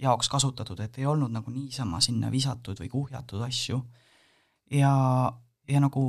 jaoks 0.00 0.30
kasutatud, 0.32 0.80
et 0.80 0.98
ei 0.98 1.06
olnud 1.06 1.34
nagu 1.34 1.52
niisama 1.52 2.00
sinna 2.00 2.30
visatud 2.32 2.80
või 2.80 2.88
kuhjatud 2.88 3.44
asju. 3.44 3.82
ja, 4.70 4.94
ja 5.68 5.80
nagu 5.80 6.02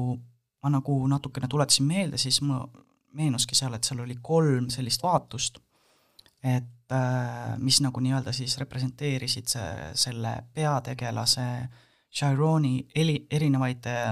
ma 0.64 0.72
nagu 0.72 0.96
natukene 1.08 1.48
tuletasin 1.52 1.86
meelde, 1.86 2.18
siis 2.18 2.40
mul 2.42 2.64
meenuski 3.14 3.56
seal, 3.56 3.74
et 3.76 3.84
seal 3.84 4.00
oli 4.06 4.16
kolm 4.22 4.70
sellist 4.74 5.04
vaatust, 5.04 5.60
et 6.44 6.74
Äh, 6.94 7.58
mis 7.58 7.80
nagu 7.82 8.02
nii-öelda 8.04 8.34
siis 8.36 8.58
representeerisid 8.60 9.48
see, 9.48 9.70
selle 9.98 10.34
peategelase 10.54 11.46
Chironi 12.12 12.84
eli, 12.96 13.16
erinevaid 13.32 13.88
äh, 13.90 14.10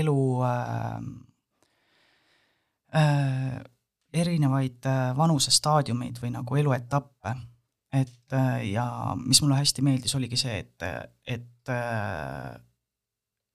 elu 0.00 0.22
äh, 0.46 1.02
äh, 3.00 3.58
erinevaid 4.12 4.86
vanusestaadiumeid 5.16 6.20
või 6.22 6.30
nagu 6.36 6.60
eluetappe. 6.60 7.34
et 7.92 8.34
ja 8.64 8.84
mis 9.20 9.42
mulle 9.42 9.56
hästi 9.58 9.82
meeldis, 9.84 10.14
oligi 10.16 10.36
see, 10.40 10.58
et, 10.58 10.84
et 11.26 11.72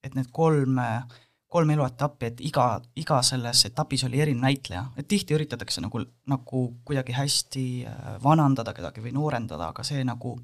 et 0.03 0.15
need 0.15 0.29
kolm 0.31 0.77
äh, 0.77 1.17
kolm 1.47 1.69
eluetappi, 1.71 2.31
et 2.31 2.41
iga, 2.43 2.65
iga 2.99 3.21
selles 3.23 3.63
etapis 3.69 4.03
oli 4.07 4.19
erinev 4.23 4.43
näitleja, 4.43 4.83
et 4.99 5.07
tihti 5.07 5.35
üritatakse 5.37 5.81
nagu, 5.83 6.01
nagu 6.27 6.63
kuidagi 6.85 7.15
hästi 7.15 7.63
äh, 7.87 8.09
vanandada 8.23 8.73
kedagi 8.75 9.03
või 9.05 9.15
noorendada, 9.15 9.71
aga 9.71 9.85
see 9.87 10.03
nagu 10.07 10.35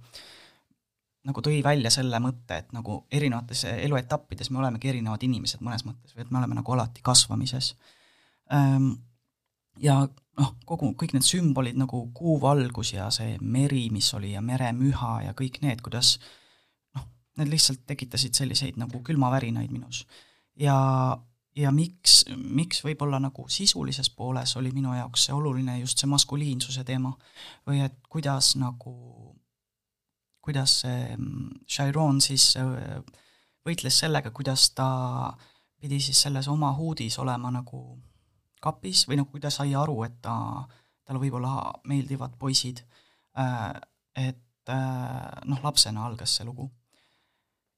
nagu 1.24 1.40
tõi 1.44 1.62
välja 1.64 1.92
selle 1.94 2.20
mõtte, 2.20 2.58
et 2.60 2.74
nagu 2.76 2.98
erinevates 3.12 3.64
eluetappides 3.72 4.50
me 4.52 4.60
olemegi 4.60 4.90
erinevad 4.92 5.24
inimesed 5.24 5.64
mõnes 5.64 5.86
mõttes 5.88 6.16
või 6.16 6.26
et 6.26 6.32
me 6.32 6.42
oleme 6.42 6.58
nagu 6.58 6.74
alati 6.76 7.04
kasvamises. 7.04 7.70
Ehm, 8.52 8.90
ja 9.80 10.02
noh, 10.04 10.52
kogu, 10.68 10.92
kõik 11.00 11.16
need 11.16 11.24
sümbolid 11.24 11.80
nagu 11.80 12.02
kuuvalgus 12.16 12.92
ja 12.98 13.08
see 13.16 13.38
meri, 13.40 13.86
mis 13.94 14.12
oli 14.18 14.34
ja 14.34 14.44
meremüha 14.44 15.14
ja 15.30 15.36
kõik 15.38 15.62
need, 15.64 15.80
kuidas 15.86 16.18
noh, 16.98 17.08
need 17.40 17.56
lihtsalt 17.56 17.86
tekitasid 17.88 18.36
selliseid 18.36 18.80
nagu 18.82 19.00
külmavärinaid 19.08 19.72
minus 19.72 20.04
ja, 20.60 20.78
ja 21.56 21.72
miks, 21.72 22.24
miks 22.36 22.84
võib-olla 22.86 23.20
nagu 23.22 23.48
sisulises 23.50 24.10
pooles 24.10 24.56
oli 24.58 24.72
minu 24.74 24.94
jaoks 24.96 25.28
see 25.28 25.36
oluline 25.36 25.80
just 25.80 26.02
see 26.02 26.10
maskuliinsuse 26.10 26.84
teema 26.88 27.14
või 27.68 27.84
et 27.86 27.98
kuidas 28.10 28.54
nagu, 28.62 28.94
kuidas 30.42 30.80
see 30.84 31.18
Chiron 31.68 32.22
siis 32.22 32.54
äh, 32.62 33.02
võitles 33.66 34.00
sellega, 34.04 34.32
kuidas 34.32 34.70
ta 34.76 34.88
pidi 35.80 36.00
siis 36.00 36.22
selles 36.26 36.48
oma 36.48 36.72
huudis 36.78 37.18
olema 37.20 37.52
nagu 37.52 37.84
kapis 38.64 39.04
või 39.08 39.20
noh, 39.20 39.28
kui 39.32 39.42
ta 39.44 39.52
sai 39.52 39.74
aru, 39.76 39.98
et 40.08 40.22
ta, 40.24 40.36
talle 41.04 41.20
võib-olla 41.20 41.74
meeldivad 41.90 42.38
poisid, 42.40 42.80
äh, 43.40 43.74
et 44.16 44.72
äh, 44.72 45.42
noh, 45.50 45.60
lapsena 45.64 46.06
algas 46.08 46.38
see 46.38 46.48
lugu. 46.48 46.70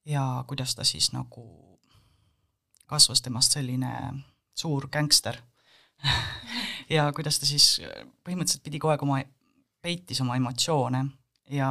ja 0.06 0.44
kuidas 0.46 0.74
ta 0.78 0.84
siis 0.84 1.10
nagu 1.12 1.65
kasvas 2.86 3.22
temast 3.22 3.56
selline 3.56 3.92
suur 4.56 4.88
gängster. 4.92 5.40
Ja 6.86 7.08
kuidas 7.10 7.40
ta 7.42 7.46
siis 7.48 7.80
põhimõtteliselt 8.22 8.62
pidi 8.62 8.78
kogu 8.78 8.92
aeg 8.92 9.00
oma, 9.02 9.16
peitis 9.82 10.20
oma 10.22 10.36
emotsioone 10.38 11.00
ja, 11.50 11.70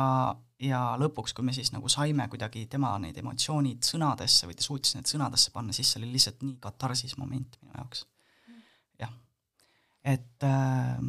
ja 0.60 0.80
lõpuks, 1.00 1.32
kui 1.32 1.46
me 1.48 1.54
siis 1.56 1.72
nagu 1.72 1.88
saime 1.88 2.26
kuidagi 2.28 2.66
tema 2.68 2.90
need 3.00 3.16
emotsioonid 3.22 3.88
sõnadesse 3.88 4.50
või 4.50 4.58
ta 4.60 4.66
suutis 4.66 4.98
need 4.98 5.08
sõnadesse 5.08 5.54
panna, 5.56 5.72
siis 5.72 5.94
see 5.94 6.02
oli 6.02 6.12
lihtsalt 6.18 6.44
nii 6.44 6.58
katarsis 6.64 7.16
moment 7.22 7.56
minu 7.62 7.78
jaoks. 7.78 8.04
jah, 9.00 9.14
et 10.04 10.48
äh, 10.50 11.00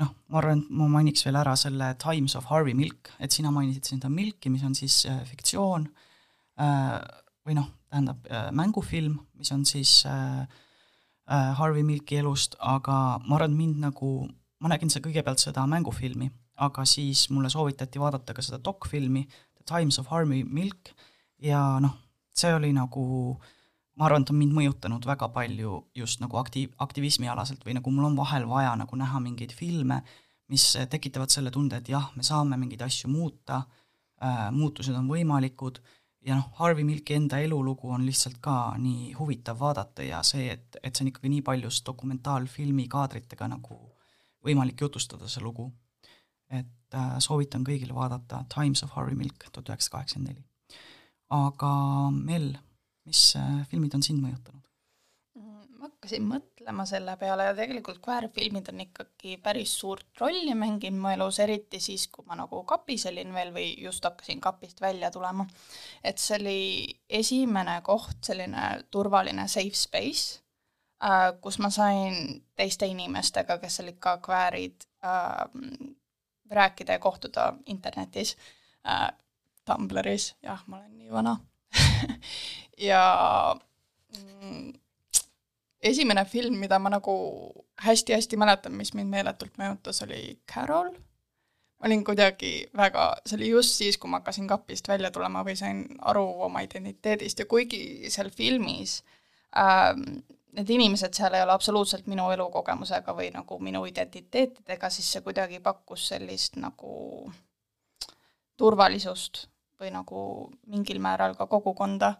noh, 0.00 0.12
ma 0.28 0.40
arvan, 0.40 0.62
et 0.64 0.74
ma 0.80 0.88
mainiks 0.96 1.24
veel 1.26 1.38
ära 1.40 1.54
selle 1.58 1.92
Times 2.00 2.36
of 2.38 2.48
Harvey 2.50 2.76
Milk, 2.76 3.12
et 3.20 3.32
sina 3.34 3.52
mainisid 3.54 3.92
seda 3.92 4.10
Milki, 4.12 4.52
mis 4.52 4.64
on 4.66 4.76
siis 4.78 5.02
äh, 5.10 5.20
fiktsioon. 5.28 5.88
Äh,, 6.60 6.96
või 7.50 7.58
noh, 7.58 7.70
tähendab 7.90 8.26
äh, 8.30 8.48
mängufilm, 8.54 9.18
mis 9.38 9.50
on 9.54 9.64
siis 9.66 10.04
äh, 10.06 10.42
äh, 11.26 11.52
Harvey 11.58 11.82
Milki 11.86 12.20
elust, 12.20 12.54
aga 12.60 13.18
ma 13.26 13.38
arvan, 13.38 13.50
et 13.50 13.58
mind 13.58 13.80
nagu, 13.82 14.10
ma 14.62 14.70
nägin 14.70 14.92
seda 14.92 15.08
kõigepealt 15.08 15.42
seda 15.42 15.66
mängufilmi, 15.70 16.30
aga 16.62 16.84
siis 16.86 17.26
mulle 17.34 17.50
soovitati 17.50 18.00
vaadata 18.00 18.36
ka 18.36 18.44
seda 18.44 18.60
dokfilmi 18.62 19.24
The 19.26 19.66
Times 19.66 19.98
of 19.98 20.12
Harvey 20.12 20.44
Milk 20.44 20.92
ja 21.42 21.80
noh, 21.82 21.96
see 22.36 22.52
oli 22.54 22.70
nagu, 22.76 23.02
ma 23.98 24.06
arvan, 24.06 24.22
et 24.22 24.32
on 24.32 24.38
mind 24.38 24.54
mõjutanud 24.54 25.06
väga 25.08 25.30
palju 25.34 25.80
just 25.98 26.22
nagu 26.22 26.38
aktiiv, 26.38 26.76
aktivismialaselt 26.78 27.64
või 27.66 27.80
nagu 27.80 27.94
mul 27.94 28.12
on 28.12 28.18
vahel 28.20 28.46
vaja 28.48 28.76
nagu 28.78 29.00
näha 29.00 29.22
mingeid 29.24 29.56
filme, 29.56 30.04
mis 30.50 30.72
tekitavad 30.90 31.30
selle 31.30 31.50
tunde, 31.54 31.78
et 31.80 31.90
jah, 31.90 32.10
me 32.14 32.26
saame 32.26 32.58
mingeid 32.60 32.82
asju 32.86 33.10
muuta 33.10 33.64
äh,, 34.22 34.50
muutused 34.54 34.94
on 34.94 35.10
võimalikud 35.10 35.80
ja 36.26 36.36
noh, 36.36 36.50
Harvey 36.60 36.84
Milki 36.84 37.16
enda 37.16 37.38
elulugu 37.40 37.90
on 37.94 38.04
lihtsalt 38.06 38.38
ka 38.44 38.74
nii 38.78 39.12
huvitav 39.18 39.60
vaadata 39.60 40.04
ja 40.04 40.22
see, 40.26 40.50
et, 40.52 40.76
et 40.82 40.94
see 40.94 41.06
on 41.06 41.12
ikkagi 41.12 41.32
nii 41.32 41.44
paljus 41.46 41.80
dokumentaalfilmi 41.86 42.86
kaadritega 42.92 43.48
nagu 43.54 43.78
võimalik 44.44 44.80
jutustada, 44.80 45.28
see 45.28 45.44
lugu. 45.44 45.70
et 46.50 46.96
äh, 46.98 47.16
soovitan 47.22 47.64
kõigile 47.64 47.94
vaadata 47.94 48.44
Times 48.52 48.82
of 48.82 48.96
Harvey 48.96 49.14
Milk 49.16 49.44
tuhat 49.52 49.68
üheksasada 49.70 49.96
kaheksakümmend 49.96 50.32
neli. 50.32 50.44
aga 51.30 51.74
Mel, 52.16 52.48
mis 53.06 53.36
äh, 53.38 53.60
filmid 53.70 53.94
on 53.94 54.02
sind 54.02 54.24
mõjutanud? 54.24 54.64
ma 55.80 55.88
hakkasin 55.88 56.26
mõtlema 56.28 56.49
selle 56.84 57.16
peale 57.16 57.44
ja 57.44 57.54
tegelikult 57.54 58.00
queer-filmid 58.04 58.68
on 58.72 58.80
ikkagi 58.84 59.36
päris 59.42 59.72
suurt 59.80 60.20
rolli 60.20 60.54
mänginud 60.54 61.00
mu 61.00 61.08
elus, 61.12 61.38
eriti 61.40 61.80
siis, 61.80 62.08
kui 62.08 62.24
ma 62.26 62.36
nagu 62.38 62.62
kapis 62.64 63.06
olin 63.06 63.32
veel 63.34 63.52
või 63.54 63.72
just 63.82 64.04
hakkasin 64.04 64.40
kapist 64.40 64.80
välja 64.80 65.10
tulema. 65.10 65.46
et 66.04 66.18
see 66.18 66.36
oli 66.36 66.60
esimene 67.08 67.80
koht, 67.82 68.18
selline 68.24 68.84
turvaline 68.90 69.48
safe 69.48 69.76
space 69.76 70.40
äh,, 71.04 71.32
kus 71.40 71.58
ma 71.58 71.70
sain 71.70 72.42
teiste 72.56 72.86
inimestega, 72.86 73.58
kes 73.58 73.80
olid 73.80 73.98
ka 73.98 74.18
queer'id 74.18 74.86
äh,, 75.04 75.44
rääkida 76.50 76.92
ja 76.92 76.98
kohtuda 76.98 77.52
internetis 77.66 78.36
äh,, 78.86 79.08
Tumblris, 79.64 80.34
jah, 80.42 80.62
ma 80.66 80.78
olen 80.78 80.98
nii 80.98 81.10
vana 81.12 81.36
ja 82.90 83.02
mm, 84.18 84.72
esimene 85.82 86.24
film, 86.24 86.58
mida 86.60 86.78
ma 86.78 86.92
nagu 86.92 87.14
hästi-hästi 87.84 88.36
mäletan, 88.40 88.74
mis 88.76 88.92
mind 88.94 89.12
meeletult 89.12 89.56
mõjutas, 89.60 90.02
oli 90.04 90.40
Carol. 90.52 90.90
ma 91.80 91.88
olin 91.88 92.02
kuidagi 92.04 92.68
väga, 92.76 93.14
see 93.24 93.38
oli 93.38 93.48
just 93.48 93.78
siis, 93.80 93.96
kui 93.98 94.10
ma 94.10 94.20
hakkasin 94.20 94.48
kapist 94.48 94.88
välja 94.88 95.10
tulema 95.10 95.44
või 95.44 95.56
sain 95.56 95.86
aru 96.12 96.26
oma 96.44 96.60
identiteedist 96.60 97.40
ja 97.40 97.46
kuigi 97.48 98.10
seal 98.12 98.28
filmis 98.30 98.98
ähm, 99.56 100.20
need 100.52 100.70
inimesed 100.70 101.14
seal 101.16 101.34
ei 101.34 101.42
ole 101.42 101.54
absoluutselt 101.54 102.08
minu 102.10 102.28
elukogemusega 102.34 103.14
või 103.16 103.30
nagu 103.32 103.58
minu 103.62 103.84
identiteetidega, 103.88 104.90
siis 104.90 105.08
see 105.12 105.24
kuidagi 105.24 105.60
pakkus 105.64 106.08
sellist 106.12 106.58
nagu 106.60 107.30
turvalisust 108.60 109.46
või 109.80 109.92
nagu 109.94 110.22
mingil 110.68 111.00
määral 111.00 111.36
ka 111.38 111.46
kogukonda 111.48 112.18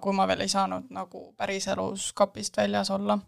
kui 0.00 0.12
ma 0.12 0.26
veel 0.28 0.44
ei 0.44 0.50
saanud 0.52 0.90
nagu 0.92 1.30
päriselus 1.36 2.12
kapist 2.12 2.56
väljas 2.56 2.90
olla. 2.90 3.18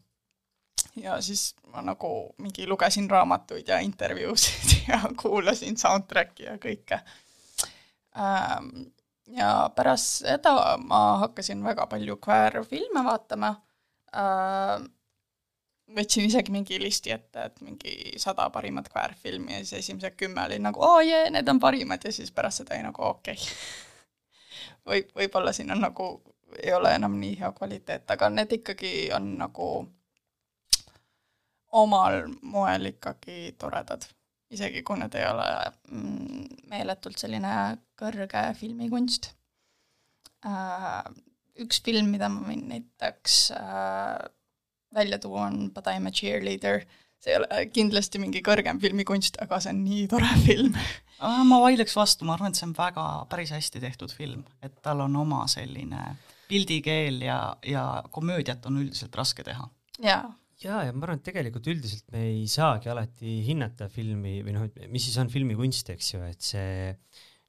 ja 0.97 1.21
siis 1.21 1.55
ma 1.73 1.83
nagu 1.83 2.35
mingi 2.39 2.67
lugesin 2.67 3.11
raamatuid 3.11 3.69
ja 3.69 3.79
intervjuusid 3.79 4.77
ja 4.91 5.01
kuulasin 5.23 5.77
soundtrack'i 5.77 6.45
ja 6.45 6.59
kõike. 6.59 7.01
Ähm, 8.17 8.93
ja 9.27 9.71
pärast 9.77 10.23
seda 10.23 10.77
ma 10.79 11.19
hakkasin 11.25 11.65
väga 11.65 11.87
palju 11.87 12.17
kväärfilme 12.17 13.03
vaatama 13.05 13.55
äh, 14.17 14.85
võtsin 15.97 16.27
isegi 16.27 16.53
mingi 16.55 16.79
listi 16.83 17.13
ette, 17.15 17.49
et 17.49 17.61
mingi 17.63 18.19
sada 18.23 18.49
parimat 18.55 18.89
kväärfilmi 18.91 19.55
ja 19.55 19.65
siis 19.65 19.85
esimesed 19.85 20.17
kümme 20.19 20.45
olid 20.47 20.63
nagu 20.65 20.83
oo 20.83 20.97
oh, 20.99 21.03
jee 21.05 21.29
need 21.31 21.49
on 21.49 21.61
parimad 21.63 22.05
ja 22.05 22.13
siis 22.13 22.33
pärast 22.35 22.63
seda 22.63 22.75
oli 22.75 22.87
nagu 22.89 23.05
okei 23.11 23.35
okay. 23.35 23.53
või 24.87 25.03
võib-olla 25.17 25.53
siin 25.53 25.71
on 25.75 25.83
nagu, 25.85 26.09
ei 26.63 26.73
ole 26.75 26.95
enam 26.95 27.17
nii 27.21 27.39
hea 27.41 27.51
kvaliteet, 27.53 28.11
aga 28.11 28.29
need 28.33 28.53
ikkagi 28.59 28.93
on 29.17 29.33
nagu 29.41 29.71
omal 31.77 32.23
moel 32.43 32.93
ikkagi 32.93 33.55
toredad. 33.59 34.07
isegi 34.51 34.83
kui 34.87 34.99
need 34.99 35.15
ei 35.19 35.25
ole 35.27 35.47
mm, 35.91 36.43
meeletult 36.71 37.19
selline 37.19 37.53
kõrge 37.99 38.43
filmikunst 38.55 39.33
äh,. 40.47 41.03
üks 41.59 41.81
film, 41.83 42.13
mida 42.15 42.29
ma 42.31 42.45
võin 42.47 42.63
näiteks 42.71 43.51
äh, 43.57 44.29
välja 44.95 45.19
tuua, 45.19 45.49
on 45.51 45.71
But 45.75 45.89
I 45.91 45.99
m 45.99 46.07
a 46.07 46.11
cheerleader. 46.11 46.85
See 47.23 47.35
ei 47.35 47.41
ole 47.41 47.67
kindlasti 47.73 48.21
mingi 48.23 48.43
kõrgem 48.45 48.81
filmikunst, 48.83 49.41
aga 49.43 49.61
see 49.63 49.75
on 49.75 49.83
nii 49.87 50.07
tore 50.13 50.31
film 50.47 50.77
ma 51.51 51.61
vaidleks 51.63 51.97
vastu, 51.97 52.27
ma 52.29 52.37
arvan, 52.37 52.53
et 52.53 52.61
see 52.61 52.67
on 52.69 52.75
väga, 52.77 53.05
päris 53.31 53.53
hästi 53.57 53.81
tehtud 53.83 54.13
film, 54.13 54.45
et 54.63 54.75
tal 54.85 55.01
on 55.07 55.15
oma 55.17 55.47
selline 55.51 56.03
pildikeel 56.47 57.23
ja, 57.25 57.39
ja 57.67 57.85
komöödiat 58.15 58.67
on 58.69 58.83
üldiselt 58.85 59.17
raske 59.19 59.47
teha. 59.47 59.69
jaa 60.03 60.27
ja, 60.63 60.83
ja 60.87 60.93
ma 60.95 61.07
arvan, 61.07 61.21
et 61.21 61.27
tegelikult 61.27 61.69
üldiselt 61.73 62.07
me 62.15 62.27
ei 62.31 62.45
saagi 62.51 62.91
alati 62.93 63.41
hinnata 63.47 63.91
filmi 63.93 64.39
või 64.45 64.57
noh, 64.57 64.69
et 64.69 64.87
mis 64.93 65.09
siis 65.09 65.17
on 65.21 65.33
filmikunst, 65.33 65.91
eks 65.93 66.13
ju, 66.15 66.23
et 66.27 66.45
see 66.45 66.93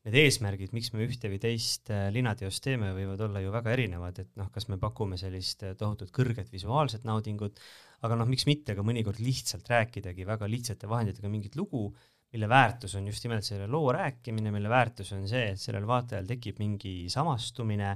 need 0.08 0.18
eesmärgid, 0.24 0.72
miks 0.76 0.94
me 0.94 1.04
ühte 1.04 1.30
või 1.32 1.40
teist 1.44 1.92
äh, 1.92 2.08
linateost 2.16 2.64
teeme, 2.64 2.94
võivad 2.96 3.26
olla 3.28 3.42
ju 3.44 3.52
väga 3.52 3.74
erinevad, 3.76 4.22
et 4.24 4.30
noh, 4.40 4.48
kas 4.54 4.70
me 4.72 4.80
pakume 4.80 5.20
sellist 5.20 5.66
äh, 5.68 5.76
tohutut 5.80 6.14
kõrget 6.16 6.52
visuaalset 6.54 7.08
naudingut, 7.08 7.60
aga 8.06 8.20
noh, 8.20 8.30
miks 8.30 8.46
mitte 8.50 8.76
ka 8.78 8.86
mõnikord 8.86 9.22
lihtsalt 9.24 9.68
rääkidagi 9.72 10.28
väga 10.28 10.50
lihtsate 10.50 10.90
vahenditega 10.90 11.32
mingit 11.32 11.58
lugu, 11.58 11.88
mille 12.34 12.50
väärtus 12.52 12.96
on 13.00 13.08
just 13.08 13.24
nimelt 13.24 13.46
selle 13.48 13.68
loo 13.72 13.92
rääkimine, 13.96 14.52
mille 14.52 14.70
väärtus 14.70 15.14
on 15.16 15.28
see, 15.30 15.54
et 15.54 15.62
sellel 15.62 15.88
vaatajal 15.88 16.28
tekib 16.28 16.60
mingi 16.62 16.96
samastumine, 17.12 17.94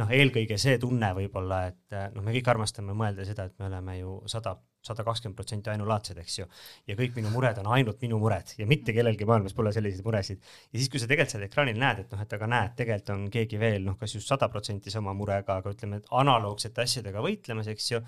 noh, 0.00 0.10
eelkõige 0.14 0.58
see 0.60 0.80
tunne 0.82 1.12
võib-olla, 1.16 1.62
et 1.70 1.98
noh, 2.14 2.24
me 2.26 2.34
kõik 2.36 2.50
armastame 2.52 2.96
mõelda 2.98 3.26
seda, 3.28 3.48
et 3.48 3.58
me 3.62 3.70
oleme 3.70 3.98
ju 4.00 4.18
sada 4.30 4.56
sada 4.88 5.04
kakskümmend 5.06 5.36
protsenti 5.38 5.72
ainulaadsed, 5.72 6.18
eks 6.22 6.38
ju. 6.40 6.48
ja 6.88 6.96
kõik 6.98 7.16
minu 7.18 7.32
mured 7.34 7.60
on 7.62 7.70
ainult 7.76 8.02
minu 8.04 8.18
mured 8.22 8.54
ja 8.58 8.66
mitte 8.70 8.94
kellelgi 8.96 9.28
maailmas 9.28 9.56
pole 9.56 9.72
selliseid 9.74 10.04
muresid. 10.06 10.42
ja 10.72 10.80
siis, 10.80 10.90
kui 10.90 11.02
sa 11.02 11.08
tegelikult 11.10 11.36
seal 11.36 11.46
ekraanil 11.48 11.78
näed, 11.80 12.04
et 12.04 12.12
noh, 12.14 12.24
et 12.24 12.36
aga 12.38 12.50
näed, 12.54 12.74
tegelikult 12.80 13.14
on 13.14 13.24
keegi 13.34 13.60
veel 13.60 13.86
noh, 13.86 13.98
kas 14.00 14.16
just 14.16 14.30
sada 14.30 14.50
protsenti 14.52 14.92
sama 14.94 15.14
murega, 15.16 15.60
aga 15.60 15.72
ütleme, 15.74 16.02
et 16.02 16.12
analoogsete 16.22 16.84
asjadega 16.84 17.22
võitlemas, 17.24 17.70
eks 17.72 17.90
ju, 17.92 18.02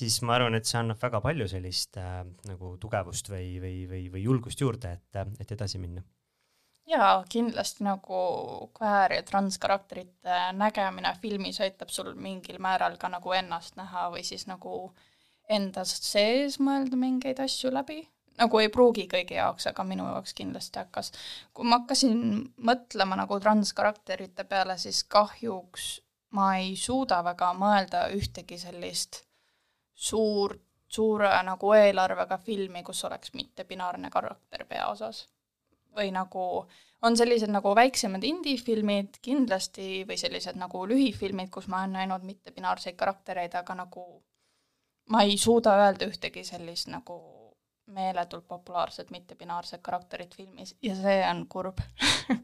siis 0.00 0.18
ma 0.26 0.36
arvan, 0.38 0.58
et 0.58 0.68
see 0.68 0.80
annab 0.80 1.00
väga 1.02 1.22
palju 1.24 1.48
sellist 1.50 1.98
äh, 2.00 2.20
nagu 2.50 2.76
tugevust 2.82 3.30
või, 3.32 3.56
või, 3.62 3.78
või, 3.90 4.04
või 4.12 4.26
julgust 4.26 4.62
juurde, 4.62 4.98
et, 4.98 5.40
et 5.40 5.58
edasi 5.58 5.82
minna 5.82 6.04
jaa, 6.86 7.24
kindlasti 7.28 7.82
nagu 7.82 8.18
queer 8.76 9.16
ja 9.16 9.22
transkarakterite 9.26 10.36
nägemine 10.54 11.10
filmis 11.22 11.58
aitab 11.64 11.90
sul 11.90 12.12
mingil 12.14 12.60
määral 12.62 12.94
ka 13.00 13.10
nagu 13.10 13.34
ennast 13.34 13.74
näha 13.80 14.06
või 14.14 14.22
siis 14.26 14.46
nagu 14.46 14.76
äh, 14.86 15.15
enda 15.48 15.84
sees 15.84 16.58
mõelda 16.58 16.98
mingeid 16.98 17.40
asju 17.42 17.70
läbi, 17.74 18.00
nagu 18.40 18.60
ei 18.60 18.70
pruugi 18.72 19.06
kõigi 19.10 19.38
jaoks, 19.38 19.68
aga 19.70 19.84
minu 19.84 20.06
jaoks 20.08 20.34
kindlasti 20.36 20.80
hakkas. 20.82 21.12
kui 21.54 21.64
ma 21.64 21.80
hakkasin 21.80 22.18
mõtlema 22.70 23.16
nagu 23.16 23.40
transkarakterite 23.40 24.44
peale, 24.44 24.78
siis 24.78 25.04
kahjuks 25.04 26.00
ma 26.36 26.56
ei 26.60 26.74
suuda 26.76 27.22
väga 27.24 27.52
mõelda 27.56 28.08
ühtegi 28.16 28.58
sellist 28.58 29.22
suurt, 29.94 30.60
suure 30.88 31.30
nagu 31.44 31.72
eelarvega 31.74 32.38
filmi, 32.38 32.82
kus 32.82 33.04
oleks 33.04 33.32
mittepinaarne 33.34 34.10
karakter 34.10 34.64
peaosas. 34.64 35.26
või 35.96 36.10
nagu 36.12 36.66
on 37.02 37.16
sellised 37.16 37.48
nagu 37.48 37.70
väiksemad 37.74 38.24
indie-filmid 38.24 39.16
kindlasti 39.22 40.04
või 40.08 40.18
sellised 40.20 40.58
nagu 40.60 40.82
lühifilmid, 40.88 41.48
kus 41.50 41.68
ma 41.72 41.80
olen 41.80 41.92
näinud 41.96 42.24
mittepinaarseid 42.24 42.96
karaktereid, 42.96 43.54
aga 43.54 43.74
nagu 43.74 44.04
ma 45.12 45.22
ei 45.26 45.36
suuda 45.38 45.76
öelda 45.84 46.08
ühtegi 46.10 46.44
sellist 46.46 46.90
nagu 46.92 47.20
meeletult 47.94 48.46
populaarset 48.48 49.12
mittepinaarset 49.14 49.82
karakterit 49.84 50.34
filmis 50.34 50.74
ja 50.82 50.96
see 50.98 51.20
on 51.28 51.44
kurb. 51.50 51.82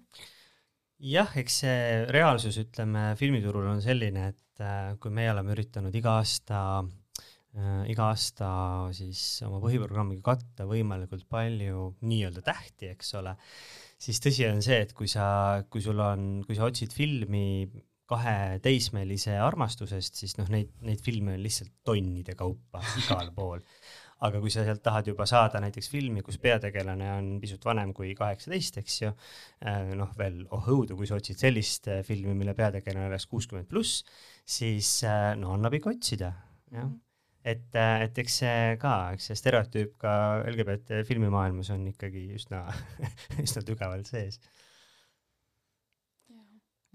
Jah, 1.02 1.32
eks 1.34 1.62
see 1.64 1.86
reaalsus, 2.14 2.60
ütleme, 2.62 3.12
filmiturul 3.18 3.66
on 3.72 3.80
selline, 3.82 4.28
et 4.30 4.62
äh, 4.62 4.92
kui 5.02 5.10
meie 5.10 5.32
oleme 5.32 5.50
üritanud 5.56 5.94
iga 5.98 6.12
aasta 6.20 6.60
äh,, 6.78 7.80
iga 7.90 8.06
aasta 8.12 8.50
siis 8.94 9.40
oma 9.48 9.58
põhiprogrammiga 9.64 10.22
katta 10.30 10.68
võimalikult 10.70 11.26
palju 11.26 11.88
nii-öelda 12.06 12.44
tähti, 12.46 12.92
eks 12.94 13.16
ole, 13.18 13.34
siis 13.98 14.22
tõsi 14.22 14.46
on 14.46 14.62
see, 14.62 14.78
et 14.86 14.94
kui 14.94 15.10
sa, 15.10 15.26
kui 15.66 15.82
sul 15.82 15.98
on, 16.06 16.28
kui 16.46 16.54
sa 16.54 16.70
otsid 16.70 16.94
filmi 16.94 17.66
kahe 18.12 18.60
teismelise 18.64 19.34
armastusest, 19.40 20.20
siis 20.22 20.36
noh, 20.38 20.48
neid, 20.52 20.72
neid 20.86 21.02
filme 21.04 21.36
on 21.36 21.42
lihtsalt 21.42 21.72
tonnide 21.86 22.36
kaupa 22.38 22.82
igal 23.02 23.32
pool. 23.36 23.62
aga 24.22 24.38
kui 24.38 24.52
sa 24.54 24.62
sealt 24.62 24.84
tahad 24.84 25.08
juba 25.10 25.24
saada 25.26 25.58
näiteks 25.58 25.88
filmi, 25.90 26.22
kus 26.22 26.36
peategelane 26.38 27.08
on 27.16 27.30
pisut 27.42 27.64
vanem 27.66 27.90
kui 27.96 28.12
kaheksateist, 28.14 28.78
eks 28.78 28.98
ju, 29.00 29.10
äh, 29.66 29.94
noh, 29.98 30.12
veel 30.18 30.44
oh 30.54 30.68
õudu, 30.76 30.94
kui 30.98 31.10
sa 31.10 31.18
otsid 31.18 31.42
sellist 31.42 31.88
äh, 31.90 32.04
filmi, 32.06 32.36
mille 32.38 32.54
peategelane 32.54 33.08
oleks 33.10 33.26
kuuskümmend 33.32 33.66
pluss, 33.72 34.04
siis 34.46 35.00
äh, 35.08 35.32
no 35.40 35.56
annab 35.56 35.74
ikka 35.80 35.90
otsida, 35.96 36.30
jah 36.70 36.92
et, 37.42 37.74
et 37.74 38.18
eks 38.22 38.38
see 38.44 38.74
ka, 38.82 38.94
eks 39.16 39.30
see 39.30 39.38
stereotüüp 39.40 39.96
ka 40.02 40.14
LGBT 40.46 41.02
filmimaailmas 41.08 41.72
on 41.74 41.88
ikkagi 41.90 42.28
üsna 42.36 42.64
üsna 43.44 43.64
tugevalt 43.66 44.06
sees. 44.06 44.38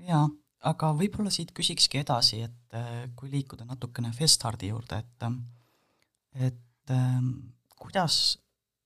jaa 0.08 0.27
aga 0.65 0.89
võib-olla 0.97 1.31
siit 1.33 1.53
küsikski 1.55 2.01
edasi, 2.01 2.41
et 2.47 2.77
äh, 2.77 3.05
kui 3.15 3.29
liikuda 3.31 3.67
natukene 3.67 4.11
Festardi 4.15 4.71
juurde, 4.71 5.03
et 5.03 5.27
et 6.37 6.93
ähm, 6.93 7.29
kuidas 7.77 8.37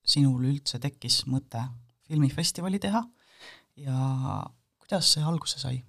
sinul 0.03 0.43
üldse 0.49 0.79
tekkis 0.81 1.25
mõte 1.27 1.61
filmifestivali 2.07 2.79
teha 2.79 3.01
ja 3.81 3.95
kuidas 4.81 5.13
see 5.15 5.23
alguse 5.23 5.59
sai? 5.61 5.81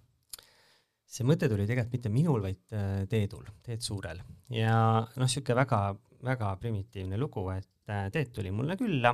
see 1.12 1.26
mõte 1.28 1.48
tuli 1.50 1.66
tegelikult 1.68 1.92
mitte 1.92 2.12
minul, 2.12 2.40
vaid 2.44 2.76
äh, 2.76 3.02
Teedul, 3.10 3.44
Teet 3.62 3.84
Suurel 3.84 4.22
ja 4.54 4.76
noh, 5.02 5.26
niisugune 5.26 5.58
väga, 5.58 5.80
väga 6.24 6.54
primitiivne 6.62 7.18
lugu, 7.20 7.44
et 7.52 7.90
äh, 7.92 8.08
Teet 8.14 8.32
tuli 8.32 8.50
mulle 8.54 8.78
külla 8.80 9.12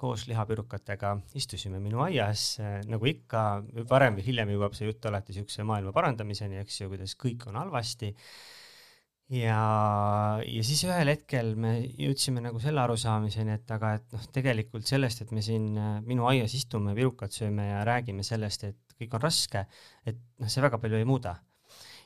koos 0.00 0.26
lihapürukatega 0.28 1.12
istusime 1.38 1.78
minu 1.82 2.02
aias, 2.04 2.56
nagu 2.90 3.06
ikka, 3.08 3.44
varem 3.90 4.18
või 4.18 4.26
hiljem 4.26 4.50
jõuab 4.54 4.74
see 4.76 4.88
jutt 4.88 5.06
alati 5.06 5.32
niisuguse 5.32 5.66
maailma 5.66 5.94
parandamiseni, 5.94 6.58
eks 6.62 6.80
ju, 6.82 6.90
kuidas 6.90 7.14
kõik 7.20 7.46
on 7.50 7.60
halvasti. 7.60 8.10
ja, 9.38 9.60
ja 10.42 10.66
siis 10.66 10.82
ühel 10.88 11.12
hetkel 11.14 11.54
me 11.56 11.76
jõudsime 11.86 12.42
nagu 12.44 12.60
selle 12.62 12.82
arusaamiseni, 12.82 13.54
et 13.60 13.70
aga 13.76 13.94
et 14.00 14.12
noh, 14.16 14.26
tegelikult 14.34 14.90
sellest, 14.90 15.22
et 15.22 15.32
me 15.32 15.44
siin 15.46 15.70
minu 16.08 16.26
aias 16.30 16.58
istume, 16.58 16.96
pirukat 16.98 17.32
sööme 17.32 17.70
ja 17.70 17.86
räägime 17.86 18.26
sellest, 18.26 18.66
et 18.68 18.98
kõik 18.98 19.14
on 19.14 19.24
raske, 19.24 19.66
et 20.04 20.20
noh, 20.42 20.50
see 20.50 20.62
väga 20.64 20.82
palju 20.82 20.98
ei 20.98 21.08
muuda. 21.08 21.38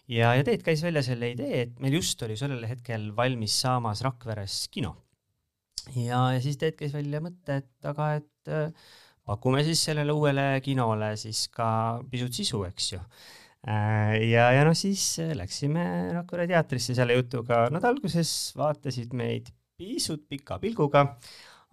Ja, 0.08 0.32
ja 0.36 0.44
Teet 0.44 0.62
käis 0.64 0.80
välja 0.84 1.02
selle 1.04 1.32
idee, 1.34 1.66
et 1.66 1.80
meil 1.84 1.98
just 1.98 2.22
oli 2.24 2.36
sellel 2.36 2.64
hetkel 2.68 3.10
valmis 3.16 3.58
saamas 3.60 4.04
Rakveres 4.04 4.62
kino 4.72 4.94
ja, 5.94 6.22
ja 6.34 6.40
siis 6.44 6.58
Teet 6.60 6.78
käis 6.78 6.94
välja 6.96 7.20
mõtte, 7.24 7.60
et 7.62 7.88
aga 7.88 8.14
et 8.20 8.52
äh, 8.52 8.88
pakume 9.28 9.62
siis 9.66 9.82
sellele 9.88 10.14
uuele 10.14 10.46
kinole 10.64 11.12
siis 11.20 11.46
ka 11.52 11.68
pisut 12.10 12.34
sisu, 12.36 12.62
eks 12.68 12.92
ju 12.94 13.00
äh,. 13.00 14.16
ja, 14.30 14.48
ja 14.56 14.64
noh, 14.66 14.76
siis 14.78 15.04
läksime 15.36 15.84
Rakvere 16.16 16.48
teatrisse 16.50 16.96
selle 16.98 17.18
jutuga, 17.18 17.66
nad 17.74 17.84
alguses 17.88 18.32
vaatasid 18.58 19.16
meid 19.16 19.52
pisut 19.78 20.24
pika 20.30 20.58
pilguga, 20.62 21.04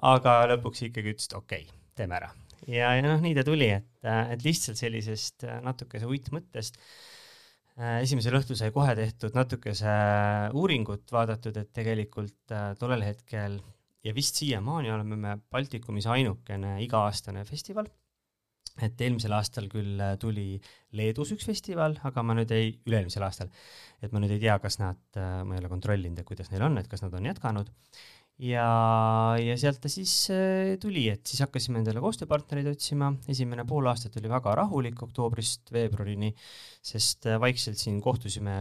aga 0.06 0.40
lõpuks 0.54 0.86
ikkagi 0.90 1.16
ütlesid 1.16 1.38
okei 1.40 1.66
okay,, 1.66 1.84
teeme 1.98 2.20
ära. 2.20 2.32
ja, 2.68 2.94
ja 2.98 3.04
noh, 3.06 3.22
nii 3.24 3.36
ta 3.38 3.46
tuli, 3.48 3.72
et, 3.80 3.92
et 4.04 4.46
lihtsalt 4.46 4.80
sellisest 4.82 5.48
natukese 5.66 6.10
uitmõttest 6.10 6.82
äh, 6.82 8.02
esimesel 8.04 8.38
õhtul 8.40 8.60
sai 8.60 8.74
kohe 8.76 8.98
tehtud 8.98 9.38
natukese 9.38 9.96
uuringut 10.56 11.12
vaadatud, 11.12 11.58
et 11.62 11.72
tegelikult 11.76 12.54
äh, 12.56 12.74
tollel 12.80 13.06
hetkel 13.08 13.62
ja 14.06 14.14
vist 14.14 14.42
siiamaani 14.42 14.92
oleme 14.94 15.18
me 15.20 15.38
Baltikumis 15.52 16.08
ainukene 16.12 16.78
iga-aastane 16.86 17.46
festival, 17.48 17.90
et 18.84 19.00
eelmisel 19.02 19.34
aastal 19.38 19.70
küll 19.72 20.02
äh, 20.04 20.18
tuli 20.22 20.60
Leedus 20.96 21.32
üks 21.36 21.48
festival, 21.48 21.98
aga 22.08 22.26
ma 22.26 22.36
nüüd 22.38 22.52
ei, 22.56 22.74
üle-eelmisel 22.88 23.24
aastal, 23.26 23.54
et 24.04 24.12
ma 24.14 24.22
nüüd 24.22 24.36
ei 24.36 24.44
tea, 24.44 24.60
kas 24.64 24.80
nad, 24.82 25.02
äh, 25.20 25.40
ma 25.48 25.56
ei 25.56 25.64
ole 25.64 25.72
kontrollinud, 25.72 26.20
et 26.20 26.28
kuidas 26.28 26.52
neil 26.52 26.68
on, 26.68 26.78
et 26.82 26.92
kas 26.92 27.06
nad 27.06 27.16
on 27.16 27.32
jätkanud. 27.32 27.72
ja, 28.44 28.68
ja 29.40 29.54
sealt 29.56 29.80
ta 29.82 29.90
siis 29.92 30.14
äh, 30.36 30.74
tuli, 30.82 31.06
et 31.10 31.24
siis 31.26 31.40
hakkasime 31.46 31.80
endale 31.80 32.04
koostööpartnereid 32.04 32.68
otsima, 32.74 33.14
esimene 33.32 33.64
pool 33.66 33.88
aastat 33.88 34.18
oli 34.20 34.32
väga 34.32 34.58
rahulik 34.60 35.06
oktoobrist 35.08 35.72
veebruarini, 35.72 36.34
sest 36.84 37.32
vaikselt 37.40 37.80
siin 37.80 38.04
kohtusime 38.04 38.58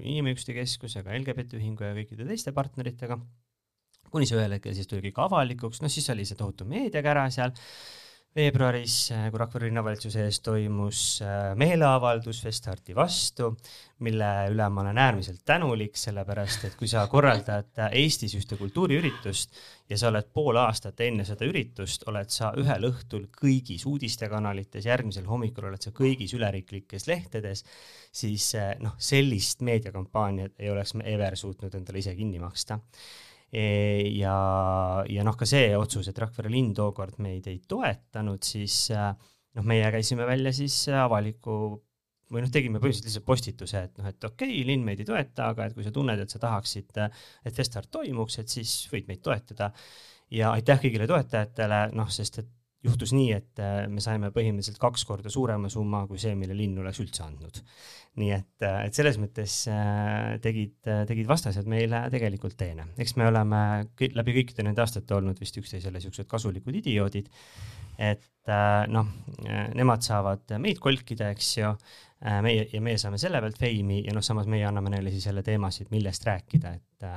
Inimõiguste 0.00 0.56
Keskusega, 0.56 1.12
LGBT 1.20 1.60
Ühingu 1.60 1.84
ja 1.84 1.92
kõikide 2.00 2.24
teiste 2.30 2.56
partneritega, 2.56 3.20
kuni 4.12 4.28
see 4.28 4.38
ühel 4.38 4.56
hetkel 4.56 4.76
siis 4.76 4.90
tuli 4.90 5.08
kõik 5.08 5.22
avalikuks, 5.28 5.82
noh 5.84 5.92
siis 5.92 6.08
oli 6.14 6.26
see 6.28 6.38
tohutu 6.38 6.68
meediakära 6.68 7.28
seal. 7.34 7.54
Veebruaris, 8.36 8.94
äh, 9.10 9.24
kui 9.32 9.40
Rakvere 9.40 9.66
linnavalitsuse 9.66 10.20
ees 10.28 10.36
toimus 10.44 10.98
äh, 11.24 11.54
meeleavaldus 11.58 12.42
Festarti 12.44 12.94
vastu, 12.94 13.48
mille 14.04 14.28
üle 14.52 14.66
ma 14.70 14.82
olen 14.84 15.00
äärmiselt 15.00 15.40
tänulik, 15.48 15.96
sellepärast 15.98 16.66
et 16.68 16.76
kui 16.78 16.90
sa 16.90 17.06
korraldad 17.10 17.80
äh, 17.80 17.96
Eestis 18.02 18.36
ühte 18.38 18.58
kultuuriüritust 18.60 19.58
ja 19.90 19.98
sa 19.98 20.12
oled 20.12 20.28
pool 20.34 20.60
aastat 20.60 21.00
enne 21.08 21.24
seda 21.26 21.48
üritust, 21.48 22.04
oled 22.12 22.30
sa 22.30 22.52
ühel 22.60 22.86
õhtul 22.90 23.26
kõigis 23.32 23.86
uudistekanalites, 23.88 24.86
järgmisel 24.86 25.26
hommikul 25.26 25.70
oled 25.72 25.82
sa 25.82 25.94
kõigis 25.96 26.36
üleriiklikes 26.36 27.08
lehtedes, 27.08 27.64
siis 28.12 28.52
noh, 28.84 28.94
sellist 29.02 29.64
meediakampaaniat 29.66 30.60
ei 30.60 30.70
oleks 30.70 30.94
me 30.94 31.08
ever 31.10 31.36
suutnud 31.36 31.74
endale 31.80 32.04
ise 32.04 32.14
kinni 32.14 32.44
maksta 32.44 32.78
ja, 33.52 34.36
ja 35.08 35.24
noh, 35.24 35.36
ka 35.38 35.48
see 35.48 35.72
otsus, 35.78 36.10
et 36.10 36.18
Rakvere 36.20 36.50
linn 36.52 36.74
tookord 36.76 37.20
meid 37.24 37.48
ei 37.48 37.60
toetanud, 37.68 38.44
siis 38.44 38.88
äh, 38.92 39.12
noh, 39.56 39.68
meie 39.68 39.88
käisime 39.94 40.26
välja 40.28 40.52
siis 40.56 40.76
avaliku 40.92 41.78
või 42.28 42.44
noh, 42.44 42.50
tegime 42.52 42.76
põhimõtteliselt 42.76 43.08
lihtsalt 43.08 43.28
postituse, 43.28 43.82
et 43.88 43.96
noh, 44.00 44.10
et 44.10 44.28
okei 44.28 44.52
okay,, 44.58 44.66
linn 44.68 44.84
meid 44.84 45.00
ei 45.00 45.08
toeta, 45.08 45.48
aga 45.54 45.68
et 45.68 45.76
kui 45.76 45.86
sa 45.86 45.92
tunned, 45.94 46.20
et 46.20 46.32
sa 46.32 46.40
tahaksid, 46.42 47.00
et 47.00 47.56
Festart 47.56 47.88
toimuks, 47.94 48.36
et 48.42 48.52
siis 48.52 48.82
võid 48.92 49.08
meid 49.08 49.24
toetada. 49.24 49.72
ja 50.30 50.50
aitäh 50.52 50.76
kõigile 50.82 51.06
toetajatele, 51.08 51.86
noh, 51.96 52.10
sest 52.12 52.42
et 52.42 52.48
juhtus 52.84 53.12
nii, 53.14 53.30
et 53.34 53.62
äh, 53.62 53.80
me 53.90 54.02
saime 54.02 54.30
põhimõtteliselt 54.34 54.78
kaks 54.82 55.04
korda 55.08 55.30
suurema 55.32 55.70
summa 55.72 56.04
kui 56.06 56.20
see, 56.22 56.34
mille 56.38 56.54
linn 56.56 56.78
oleks 56.78 57.00
üldse 57.02 57.24
andnud. 57.26 57.60
nii 58.18 58.30
et, 58.34 58.64
äh, 58.66 58.78
et 58.86 58.98
selles 58.98 59.18
mõttes 59.18 59.54
äh, 59.72 60.38
tegid, 60.42 60.76
tegid 60.86 61.28
vastased 61.30 61.66
meile 61.70 62.04
tegelikult 62.12 62.56
teene. 62.58 62.88
eks 62.98 63.16
me 63.18 63.26
oleme 63.30 63.60
kõik, 63.98 64.14
läbi 64.18 64.36
kõikide 64.40 64.66
nende 64.66 64.84
aastate 64.84 65.18
olnud 65.18 65.40
vist 65.42 65.58
üksteisele 65.58 66.02
siuksed 66.02 66.30
kasulikud 66.30 66.78
idioodid. 66.82 67.30
et 67.98 68.26
noh, 68.88 69.08
nemad 69.76 70.04
saavad 70.06 70.54
meid 70.62 70.78
kolkida, 70.80 71.32
eks 71.34 71.48
ju, 71.58 71.72
meie 72.46 72.62
ja 72.72 72.80
meie 72.80 72.96
saame 72.98 73.18
selle 73.20 73.42
pealt 73.42 73.58
feimi 73.58 73.98
ja 74.06 74.14
noh, 74.14 74.24
samas 74.24 74.46
meie 74.48 74.64
anname 74.64 74.94
neile 74.94 75.10
siis 75.12 75.26
jälle 75.26 75.42
teemasid, 75.42 75.90
millest 75.90 76.24
rääkida, 76.24 76.72
et 76.78 77.08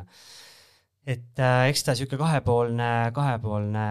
et 1.08 1.40
äh, 1.42 1.68
eks 1.72 1.86
ta 1.86 1.96
sihuke 1.98 2.18
kahepoolne, 2.20 2.90
kahepoolne 3.16 3.86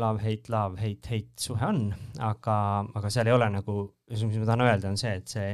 love, 0.00 0.22
hate, 0.24 0.50
love, 0.50 0.80
hate, 0.80 1.12
hate 1.12 1.44
suhe 1.44 1.66
on, 1.66 1.84
aga, 2.26 2.56
aga 2.98 3.12
seal 3.12 3.30
ei 3.30 3.36
ole 3.36 3.46
nagu, 3.54 3.76
mis 4.10 4.24
ma 4.26 4.48
tahan 4.48 4.64
öelda, 4.66 4.90
on 4.90 4.98
see, 5.00 5.12
et 5.20 5.30
see, 5.30 5.52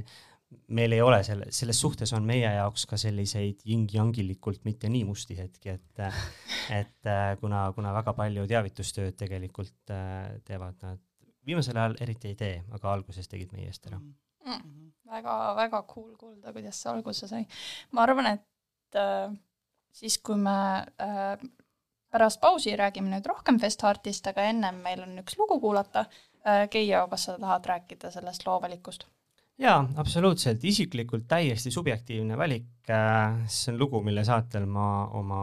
meil 0.78 0.94
ei 0.96 1.02
ole 1.04 1.20
selle, 1.26 1.50
selles 1.52 1.80
suhtes 1.82 2.14
on 2.16 2.24
meie 2.26 2.48
jaoks 2.56 2.86
ka 2.88 2.98
selliseid 3.00 3.66
yin-yangilikult 3.68 4.64
mitte 4.64 4.88
nii 4.92 5.04
musti 5.08 5.36
hetki, 5.36 5.76
et, 5.76 6.02
et 6.80 7.12
äh, 7.12 7.28
kuna, 7.42 7.66
kuna 7.76 7.92
väga 7.98 8.16
palju 8.16 8.46
teavitustööd 8.48 9.18
tegelikult 9.20 9.92
äh, 9.92 10.38
teevad 10.48 10.80
nad, 10.86 11.02
viimasel 11.46 11.76
ajal 11.76 12.00
eriti 12.06 12.32
ei 12.32 12.38
tee, 12.40 12.54
aga 12.72 12.94
alguses 12.94 13.28
tegid 13.28 13.52
meie 13.52 13.68
eest 13.68 13.84
ära 13.90 14.00
mm.. 14.00 14.86
väga-väga 15.12 15.84
cool 15.92 16.14
kuulda, 16.16 16.56
kuidas 16.56 16.80
see 16.80 16.94
alguse 16.94 17.28
sai. 17.28 17.44
ma 17.92 18.08
arvan, 18.08 18.32
et 18.38 19.02
äh 19.02 19.34
siis 19.96 20.18
kui 20.24 20.36
me 20.40 20.56
äh, 21.02 21.36
pärast 22.12 22.40
pausi 22.40 22.76
räägime 22.76 23.12
nüüd 23.12 23.26
rohkem 23.28 23.60
Festartist, 23.62 24.26
aga 24.30 24.46
ennem 24.50 24.80
meil 24.84 25.04
on 25.04 25.18
üks 25.24 25.38
lugu 25.40 25.60
kuulata 25.62 26.06
äh,. 26.46 26.68
Keijo, 26.70 27.06
kas 27.10 27.28
sa 27.28 27.36
tahad 27.40 27.66
rääkida 27.72 28.12
sellest 28.14 28.46
loo 28.46 28.60
valikust? 28.62 29.06
jaa, 29.58 29.78
absoluutselt, 29.96 30.64
isiklikult 30.64 31.24
täiesti 31.28 31.72
subjektiivne 31.74 32.38
valik 32.38 32.90
äh,. 32.90 33.44
see 33.48 33.72
on 33.74 33.80
lugu, 33.80 34.02
mille 34.04 34.24
saatel 34.24 34.66
ma 34.66 34.88
oma 35.16 35.42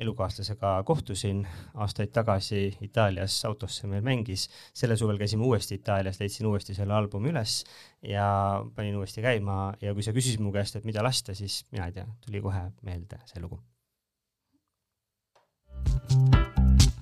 elukaaslasega 0.00 0.82
kohtusin 0.86 1.44
aastaid 1.74 2.10
tagasi 2.14 2.76
Itaalias, 2.82 3.36
autos 3.44 3.78
see 3.78 3.90
meil 3.90 4.02
mängis, 4.06 4.48
sellel 4.74 4.98
suvel 4.98 5.20
käisime 5.20 5.46
uuesti 5.46 5.78
Itaalias, 5.78 6.18
leidsin 6.20 6.48
uuesti 6.50 6.74
selle 6.74 6.96
albumi 6.96 7.30
üles 7.30 7.60
ja 8.02 8.26
panin 8.74 8.96
uuesti 8.98 9.22
käima 9.22 9.74
ja 9.82 9.94
kui 9.94 10.02
sa 10.02 10.16
küsisid 10.16 10.42
mu 10.42 10.52
käest, 10.54 10.76
et 10.80 10.88
mida 10.88 11.04
lasta, 11.04 11.34
siis 11.34 11.62
mina 11.72 11.86
ei 11.86 11.96
tea, 12.00 12.08
tuli 12.26 12.42
kohe 12.42 12.66
meelde 12.82 13.22
see 13.30 13.42
lugu. 13.44 13.60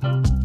thank 0.00 0.26
you 0.26 0.41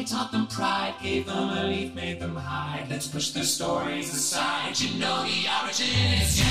them 0.00 0.06
taught 0.06 0.32
them 0.32 0.46
pride, 0.46 0.94
gave 1.02 1.26
them 1.26 1.68
leaf, 1.68 1.94
made 1.94 2.20
them 2.20 2.34
hide. 2.34 2.86
Let's 2.88 3.06
push 3.06 3.30
their 3.30 3.44
stories 3.44 4.12
aside. 4.14 4.80
You 4.80 4.98
know 4.98 5.22
the 5.24 5.46
origin 5.62 5.86
is 6.22 6.38
you. 6.38 6.46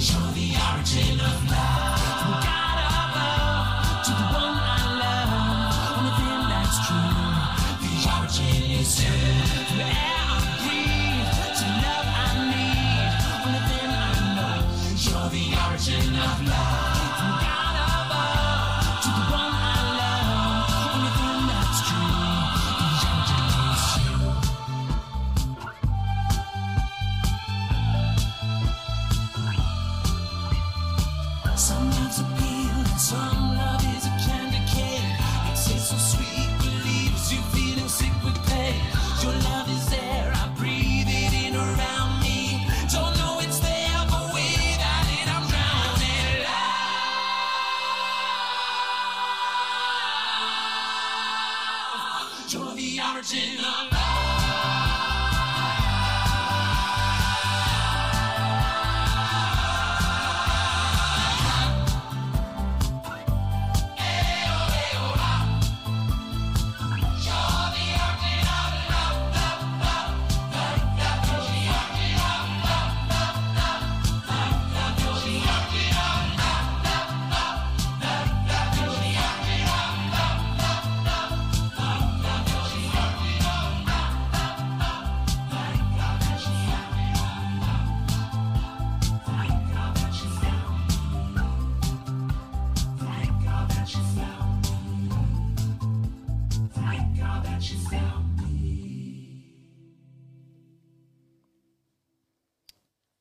You're 0.00 0.32
the 0.32 0.56
origin 0.72 1.19
margin. 53.20 53.89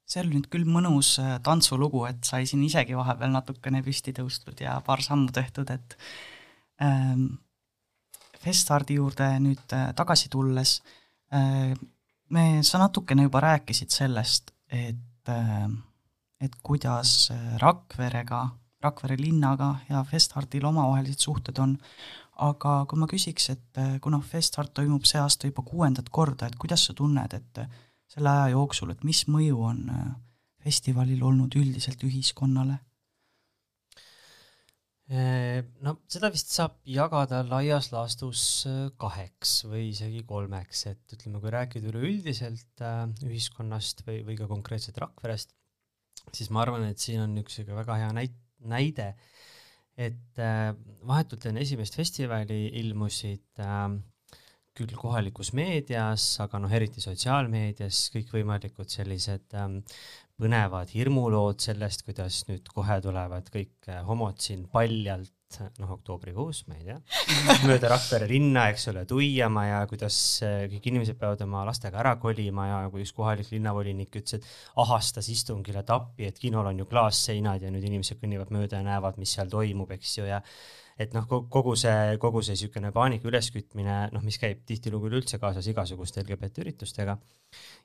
See 0.10 0.24
oli 0.24 0.38
nüüd 0.38 0.50
küll 0.52 0.66
mõnus 0.66 1.14
äh, 1.22 1.38
tantsulugu, 1.46 2.06
et 2.10 2.26
sai 2.26 2.48
siin 2.50 2.64
isegi 2.66 2.98
vahepeal 2.98 3.34
natukene 3.36 3.84
püsti 3.86 4.14
tõustud 4.18 4.64
ja 4.64 4.80
paar 4.86 5.04
sammu 5.06 5.32
tehtud, 5.36 5.70
et 5.70 5.98
ähm, 6.84 7.28
Festardi 8.40 8.96
juurde 8.96 9.28
nüüd 9.44 9.76
äh, 9.76 9.90
tagasi 9.98 10.32
tulles 10.32 10.80
äh, 11.36 11.76
me, 12.30 12.46
sa 12.64 12.82
natukene 12.82 13.28
juba 13.28 13.44
rääkisid 13.44 13.94
sellest, 13.94 14.54
et 14.72 15.30
äh, 15.30 15.68
et 16.40 16.56
kuidas 16.64 17.30
äh, 17.34 17.58
Rakverega, 17.60 18.48
Rakvere 18.80 19.18
linnaga 19.20 19.74
ja 19.90 20.06
Festardil 20.08 20.64
omavahelised 20.70 21.20
suhted 21.20 21.58
on, 21.60 21.74
aga 22.40 22.86
kui 22.88 23.00
ma 23.02 23.10
küsiks, 23.12 23.50
et 23.52 23.80
kuna 24.00 24.22
Festard 24.24 24.72
toimub 24.72 25.04
see 25.04 25.20
aasta 25.20 25.50
juba 25.50 25.66
kuuendat 25.68 26.08
korda, 26.16 26.48
et 26.48 26.56
kuidas 26.56 26.86
sa 26.88 26.96
tunned, 26.96 27.36
et 27.36 27.60
äh, 27.60 27.68
selle 28.10 28.34
aja 28.34 28.54
jooksul, 28.56 28.94
et 28.94 29.04
mis 29.08 29.24
mõju 29.30 29.64
on 29.70 29.82
äh, 29.94 30.06
festivalil 30.66 31.24
olnud 31.26 31.56
üldiselt 31.60 32.04
ühiskonnale? 32.08 32.80
no 35.10 35.96
seda 36.06 36.30
vist 36.30 36.52
saab 36.54 36.76
jagada 36.86 37.40
laias 37.42 37.88
laastus 37.90 38.42
äh, 38.70 38.92
kaheks 39.02 39.64
või 39.66 39.88
isegi 39.90 40.22
kolmeks, 40.30 40.84
et 40.92 41.16
ütleme, 41.16 41.42
kui 41.42 41.54
rääkida 41.56 41.90
üleüldiselt 41.90 42.84
äh, 42.86 43.08
ühiskonnast 43.26 44.04
või, 44.06 44.20
või 44.28 44.38
ka 44.38 44.46
konkreetselt 44.52 45.02
Rakverest, 45.02 45.56
siis 46.30 46.52
ma 46.54 46.62
arvan, 46.62 46.86
et 46.92 47.02
siin 47.02 47.24
on 47.26 47.34
üks 47.42 47.58
väga 47.66 47.98
hea 48.04 48.12
näit-, 48.14 48.38
näide, 48.60 49.16
et 49.98 50.40
äh, 50.40 50.72
vahetult 51.10 51.50
enne 51.50 51.66
esimest 51.66 51.98
festivali 51.98 52.68
ilmusid 52.84 53.64
äh, 53.66 53.90
küll 54.80 54.96
kohalikus 55.00 55.52
meedias, 55.58 56.32
aga 56.44 56.62
noh, 56.64 56.72
eriti 56.72 57.04
sotsiaalmeedias 57.04 58.06
kõikvõimalikud 58.16 58.90
sellised 58.92 59.58
ähm, 59.60 59.82
põnevad 60.40 60.94
hirmulood 60.94 61.60
sellest, 61.64 62.06
kuidas 62.08 62.46
nüüd 62.48 62.70
kohe 62.72 63.00
tulevad 63.04 63.52
kõik 63.52 63.92
äh, 63.92 64.00
homod 64.08 64.40
siin 64.44 64.64
paljalt, 64.72 65.34
noh, 65.82 65.92
oktoobrikuus, 65.98 66.62
ma 66.70 66.78
ei 66.78 66.86
tea, 66.88 66.98
mööda 67.68 67.92
Rakvere 67.92 68.30
linna, 68.30 68.68
eks 68.72 68.88
ole, 68.92 69.04
tuiama 69.10 69.66
ja 69.68 69.80
kuidas 69.90 70.18
äh, 70.46 70.62
kõik 70.72 70.90
inimesed 70.94 71.20
peavad 71.20 71.44
oma 71.44 71.66
lastega 71.68 72.00
ära 72.04 72.16
kolima 72.22 72.70
ja 72.70 72.82
kui 72.94 73.04
üks 73.04 73.16
kohalik 73.18 73.52
linnavolinik 73.52 74.22
ütles, 74.22 74.40
et 74.40 74.80
ahastas 74.80 75.28
istungile 75.34 75.84
tappi, 75.88 76.30
et 76.30 76.40
kinol 76.40 76.72
on 76.72 76.84
ju 76.84 76.88
klaasseinad 76.90 77.66
ja 77.66 77.74
nüüd 77.74 77.90
inimesed 77.90 78.22
kõnnivad 78.22 78.54
mööda 78.56 78.80
ja 78.80 78.88
näevad, 78.94 79.20
mis 79.20 79.36
seal 79.36 79.52
toimub, 79.52 79.92
eks 79.98 80.20
ju, 80.22 80.30
ja 80.30 80.40
et 81.00 81.16
noh, 81.16 81.26
kogu 81.28 81.76
see, 81.80 82.18
kogu 82.20 82.42
see 82.44 82.58
niisugune 82.58 82.92
paanika 82.96 83.30
üleskütmine, 83.30 83.96
noh, 84.12 84.26
mis 84.26 84.40
käib 84.42 84.66
tihtilugu 84.68 85.08
üleüldse 85.08 85.40
kaasas 85.40 85.70
igasuguste 85.72 86.26
LGBT 86.26 86.66
üritustega. 86.66 87.16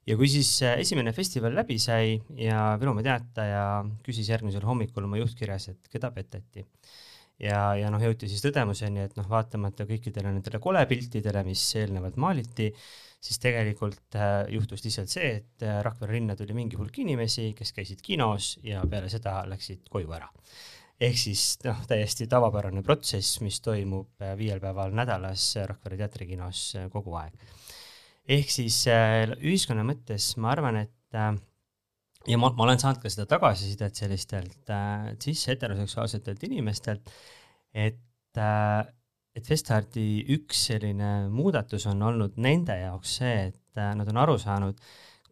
ja 0.07 0.17
kui 0.19 0.29
siis 0.29 0.51
äh, 0.67 0.81
esimene 0.83 1.15
festival 1.15 1.55
läbi 1.55 1.79
sai 1.79 2.19
ja 2.39 2.75
Virumaa 2.81 3.07
Teataja 3.07 3.65
küsis 4.05 4.29
järgmisel 4.33 4.67
hommikul 4.67 5.07
oma 5.07 5.23
juhtkirjas, 5.23 5.69
et 5.71 5.91
keda 5.93 6.11
peteti. 6.11 6.67
ja, 7.39 7.63
ja 7.79 7.95
noh, 7.95 8.03
jõuti 8.03 8.29
siis 8.31 8.43
tõdemuseni, 8.43 9.07
et 9.07 9.17
noh, 9.17 9.31
vaatamata 9.31 9.87
kõikidele 9.87 10.35
nendele 10.35 10.59
kolepiltidele, 10.59 11.47
mis 11.47 11.65
eelnevalt 11.79 12.19
maaliti, 12.19 12.73
siis 13.23 13.39
tegelikult 13.39 14.19
äh, 14.19 14.41
juhtus 14.59 14.83
lihtsalt 14.83 15.15
see, 15.15 15.37
et 15.39 15.63
äh, 15.63 15.79
Rakvere 15.87 16.19
linna 16.19 16.35
tuli 16.35 16.57
mingi 16.57 16.83
hulk 16.83 16.99
inimesi, 17.07 17.53
kes 17.55 17.71
käisid 17.79 18.03
kinos 18.03 18.57
ja 18.67 18.83
peale 18.91 19.07
seda 19.13 19.45
läksid 19.47 19.87
koju 19.95 20.19
ära 20.19 20.33
ehk 21.05 21.19
siis 21.21 21.45
noh, 21.65 21.81
täiesti 21.89 22.29
tavapärane 22.31 22.83
protsess, 22.87 23.41
mis 23.45 23.61
toimub 23.65 24.23
äh, 24.23 24.35
viiel 24.39 24.63
päeval 24.63 24.95
nädalas 24.97 25.47
Rakvere 25.71 25.99
teatrikinos 26.01 26.67
äh, 26.79 26.89
kogu 26.93 27.17
aeg. 27.21 27.35
ehk 28.29 28.51
siis 28.51 28.85
äh, 28.93 29.35
ühiskonna 29.41 29.85
mõttes 29.87 30.33
ma 30.41 30.53
arvan, 30.55 30.81
et 30.85 31.19
äh, 31.19 31.35
ja 32.31 32.41
ma, 32.41 32.51
ma 32.57 32.67
olen 32.67 32.81
saanud 32.81 33.03
ka 33.03 33.13
seda 33.13 33.27
tagasisidet 33.31 34.01
sellistelt 34.01 34.73
äh, 34.73 35.15
cis-heteroseksuaalsetelt 35.21 36.45
inimestelt, 36.49 37.11
et 37.75 38.41
äh, 38.41 38.85
et 39.35 39.49
Festardi 39.51 40.23
üks 40.31 40.69
selline 40.69 41.27
muudatus 41.33 41.89
on 41.91 42.03
olnud 42.07 42.37
nende 42.39 42.77
jaoks 42.79 43.17
see, 43.19 43.49
et 43.51 43.81
äh, 43.81 43.91
nad 43.99 44.11
on 44.13 44.21
aru 44.23 44.37
saanud, 44.39 44.79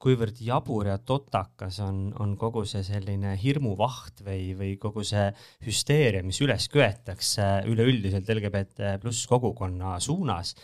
kuivõrd 0.03 0.41
jabur 0.43 0.89
ja 0.91 0.97
totakas 0.99 1.79
on, 1.85 2.09
on 2.21 2.35
kogu 2.41 2.65
see 2.69 2.83
selline 2.87 3.37
hirmuvaht 3.39 4.25
või, 4.27 4.53
või 4.59 4.73
kogu 4.83 5.05
see 5.07 5.29
hüsteeria, 5.67 6.25
mis 6.27 6.41
üles 6.43 6.67
köetakse 6.73 7.49
üleüldiselt 7.71 8.31
LGBT 8.35 8.97
pluss 9.03 9.29
kogukonna 9.31 9.99
suunas. 10.03 10.57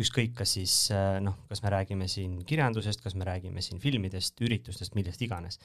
ükskõik, 0.00 0.34
kas 0.34 0.56
siis 0.56 0.74
noh, 1.20 1.42
kas 1.48 1.62
me 1.62 1.70
räägime 1.74 2.08
siin 2.08 2.38
kirjandusest, 2.48 3.02
kas 3.04 3.14
me 3.14 3.26
räägime 3.28 3.60
siin 3.62 3.80
filmidest, 3.82 4.40
üritustest, 4.40 4.94
millest 4.96 5.22
iganes 5.22 5.60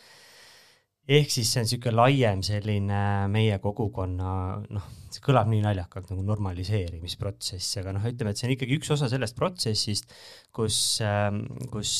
ehk 1.05 1.29
siis 1.29 1.51
see 1.51 1.61
on 1.61 1.67
niisugune 1.67 1.95
laiem 1.99 2.41
selline 2.45 3.01
meie 3.29 3.57
kogukonna 3.61 4.29
noh, 4.73 4.87
see 5.13 5.21
kõlab 5.25 5.49
nii 5.51 5.61
naljakalt 5.63 6.09
nagu 6.11 6.25
normaliseerimisprotsess, 6.25 7.77
aga 7.81 7.93
noh, 7.95 8.07
ütleme, 8.09 8.33
et 8.33 8.41
see 8.41 8.49
on 8.49 8.55
ikkagi 8.55 8.79
üks 8.79 8.89
osa 8.95 9.09
sellest 9.11 9.37
protsessist, 9.37 10.09
kus, 10.55 10.79
kus 11.71 11.93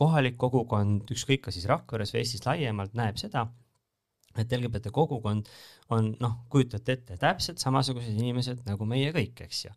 kohalik 0.00 0.40
kogukond, 0.40 1.12
ükskõik 1.12 1.44
kas 1.46 1.58
siis 1.58 1.68
Rakveres 1.70 2.14
või 2.14 2.22
Eestis 2.22 2.46
laiemalt, 2.48 2.96
näeb 2.98 3.20
seda, 3.20 3.44
et 4.36 4.52
LGBT 4.52 4.92
kogukond 4.94 5.48
on 5.94 6.12
noh, 6.20 6.40
kujutate 6.52 6.96
ette, 6.96 7.20
täpselt 7.20 7.62
samasugused 7.62 8.16
inimesed 8.16 8.64
nagu 8.66 8.88
meie 8.88 9.12
kõik, 9.14 9.44
eks 9.46 9.66
ju. 9.68 9.74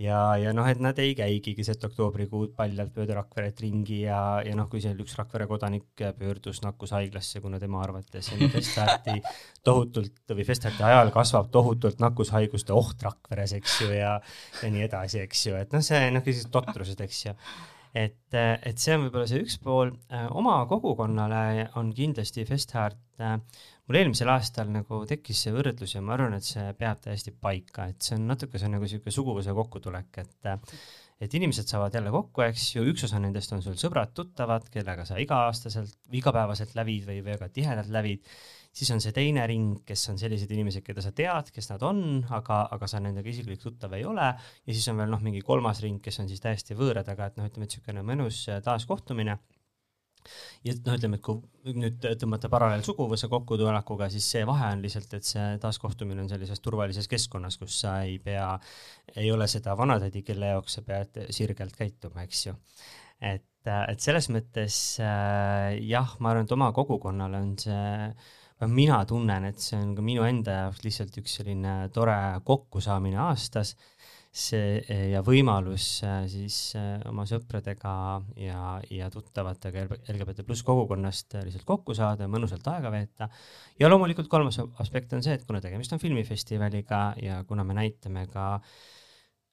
Ja, 0.00 0.18
ja 0.40 0.52
noh, 0.56 0.66
et 0.70 0.80
nad 0.82 0.98
ei 1.02 1.14
käigi 1.18 1.54
keset 1.58 1.84
oktoobrikuud 1.86 2.54
paljalt 2.56 2.96
mööda 2.98 3.18
Rakveret 3.20 3.60
ringi 3.62 4.00
ja, 4.04 4.20
ja 4.46 4.56
noh, 4.58 4.68
kui 4.70 4.82
seal 4.82 4.98
üks 5.02 5.14
Rakvere 5.18 5.46
kodanik 5.50 6.02
pöördus 6.18 6.62
nakkushaiglasse, 6.64 7.42
kuna 7.44 7.60
tema 7.62 7.82
arvates 7.84 8.32
Festarti 8.54 9.20
tohutult 9.64 10.34
või 10.34 10.46
Festarti 10.48 10.82
ajal 10.86 11.12
kasvab 11.14 11.52
tohutult 11.54 12.02
nakkushaiguste 12.02 12.74
oht 12.74 13.06
Rakveres, 13.06 13.54
eks 13.60 13.78
ju, 13.84 13.92
ja, 13.94 14.16
ja 14.62 14.72
nii 14.74 14.88
edasi, 14.88 15.22
eks 15.26 15.46
ju, 15.48 15.54
et 15.60 15.76
noh, 15.76 15.84
see 15.84 16.10
noh, 16.10 16.24
sellised 16.24 16.52
totrused, 16.54 17.06
eks 17.06 17.24
ju 17.28 17.38
et, 17.94 18.34
et 18.34 18.80
see 18.80 18.96
on 18.96 19.06
võib-olla 19.06 19.28
see 19.30 19.44
üks 19.44 19.58
pool, 19.62 19.94
oma 20.34 20.56
kogukonnale 20.70 21.68
on 21.78 21.92
kindlasti 21.94 22.46
Festhart 22.48 23.22
äh, 23.22 23.38
mul 23.86 24.00
eelmisel 24.00 24.30
aastal 24.32 24.70
nagu 24.72 25.02
tekkis 25.08 25.44
see 25.44 25.54
võrdlus 25.54 25.94
ja 25.96 26.02
ma 26.04 26.14
arvan, 26.16 26.36
et 26.38 26.46
see 26.46 26.64
peab 26.78 27.02
täiesti 27.04 27.34
paika, 27.36 27.88
et 27.92 28.04
see 28.04 28.16
on 28.16 28.28
natuke, 28.32 28.58
see 28.58 28.68
on 28.70 28.78
nagu 28.78 28.86
niisugune 28.86 29.14
suguvõsa 29.14 29.56
kokkutulek, 29.56 30.22
et 30.24 30.54
et 31.22 31.34
inimesed 31.38 31.70
saavad 31.70 31.94
jälle 31.94 32.10
kokku, 32.12 32.42
eks 32.42 32.64
ju, 32.74 32.82
üks 32.90 33.04
osa 33.06 33.20
nendest 33.22 33.52
on 33.54 33.62
sul 33.64 33.76
sõbrad-tuttavad, 33.80 34.66
kellega 34.74 35.06
sa 35.08 35.16
iga-aastaselt, 35.22 35.94
igapäevaselt 36.12 36.74
lävid 36.76 37.06
või 37.08 37.20
väga 37.24 37.48
tihedalt 37.54 37.92
lävid, 37.94 38.26
siis 38.74 38.90
on 38.94 39.02
see 39.02 39.14
teine 39.14 39.46
ring, 39.50 39.80
kes 39.86 40.08
on 40.10 40.18
sellised 40.20 40.50
inimesed, 40.50 40.84
keda 40.86 41.04
sa 41.04 41.12
tead, 41.14 41.50
kes 41.54 41.70
nad 41.70 41.82
on, 41.86 42.04
aga, 42.34 42.64
aga 42.74 42.90
sa 42.90 43.00
nendega 43.02 43.30
isiklik 43.30 43.62
tuttav 43.62 43.94
ei 43.94 44.06
ole, 44.08 44.30
ja 44.34 44.74
siis 44.74 44.86
on 44.90 44.98
veel 45.02 45.12
noh, 45.14 45.22
mingi 45.22 45.44
kolmas 45.46 45.82
ring, 45.84 46.00
kes 46.02 46.22
on 46.24 46.30
siis 46.30 46.42
täiesti 46.42 46.76
võõrad, 46.78 47.08
aga 47.10 47.30
et 47.30 47.38
noh, 47.38 47.50
ütleme, 47.50 47.68
et 47.68 47.76
niisugune 47.76 48.06
mõnus 48.06 48.44
taaskohtumine 48.66 49.38
ja 50.64 50.74
noh, 50.74 50.96
ütleme, 50.96 51.18
et 51.18 51.24
kui 51.24 51.76
nüüd 51.76 52.04
tõmmata 52.20 52.50
paralleel 52.52 52.84
suguvõsa 52.86 53.28
kokkutulekuga, 53.32 54.08
siis 54.12 54.26
see 54.36 54.44
vahe 54.48 54.70
on 54.74 54.84
lihtsalt, 54.84 55.16
et 55.18 55.28
see 55.28 55.46
taaskohtumine 55.62 56.24
on 56.24 56.30
sellises 56.32 56.62
turvalises 56.64 57.08
keskkonnas, 57.10 57.58
kus 57.60 57.78
sa 57.84 57.98
ei 58.08 58.18
pea, 58.22 58.48
ei 59.14 59.30
ole 59.32 59.48
seda 59.50 59.76
vanatädi, 59.78 60.24
kelle 60.26 60.54
jaoks 60.54 60.78
sa 60.78 60.86
pead 60.86 61.26
sirgelt 61.34 61.76
käituma, 61.78 62.24
eks 62.24 62.46
ju. 62.48 62.56
et, 63.20 63.68
et 63.70 64.00
selles 64.00 64.30
mõttes 64.32 64.78
äh, 65.04 65.74
jah, 65.84 66.16
ma 66.20 66.32
arvan, 66.32 66.48
et 66.48 66.56
oma 66.56 66.72
kogukonnale 66.76 67.44
on 67.44 67.52
see 67.60 67.92
mina 68.70 69.00
tunnen, 69.08 69.48
et 69.50 69.60
see 69.62 69.78
on 69.80 69.94
ka 69.96 70.04
minu 70.04 70.24
enda 70.26 70.58
jaoks 70.64 70.84
lihtsalt 70.84 71.16
üks 71.22 71.38
selline 71.40 71.76
tore 71.94 72.16
kokkusaamine 72.44 73.20
aastas 73.28 73.74
see 74.34 74.80
eh, 74.90 75.04
ja 75.12 75.20
võimalus 75.22 75.86
eh, 76.02 76.24
siis 76.30 76.56
eh, 76.74 76.98
oma 77.06 77.22
sõpradega 77.28 77.92
ja, 78.42 78.80
ja 78.90 79.06
tuttavatega 79.14 79.84
LGBT 80.10 80.42
pluss 80.46 80.66
kogukonnast 80.66 81.36
lihtsalt 81.38 81.66
kokku 81.68 81.94
saada 81.94 82.26
ja 82.26 82.32
mõnusalt 82.32 82.66
aega 82.72 82.90
veeta. 82.90 83.28
ja 83.78 83.90
loomulikult 83.90 84.28
kolmas 84.32 84.58
aspekt 84.82 85.14
on 85.14 85.22
see, 85.22 85.38
et 85.38 85.46
kuna 85.46 85.62
tegemist 85.62 85.94
on 85.94 86.02
filmifestivaliga 86.02 87.04
ja 87.22 87.38
kuna 87.46 87.62
me 87.64 87.78
näitame 87.78 88.26
ka 88.32 88.58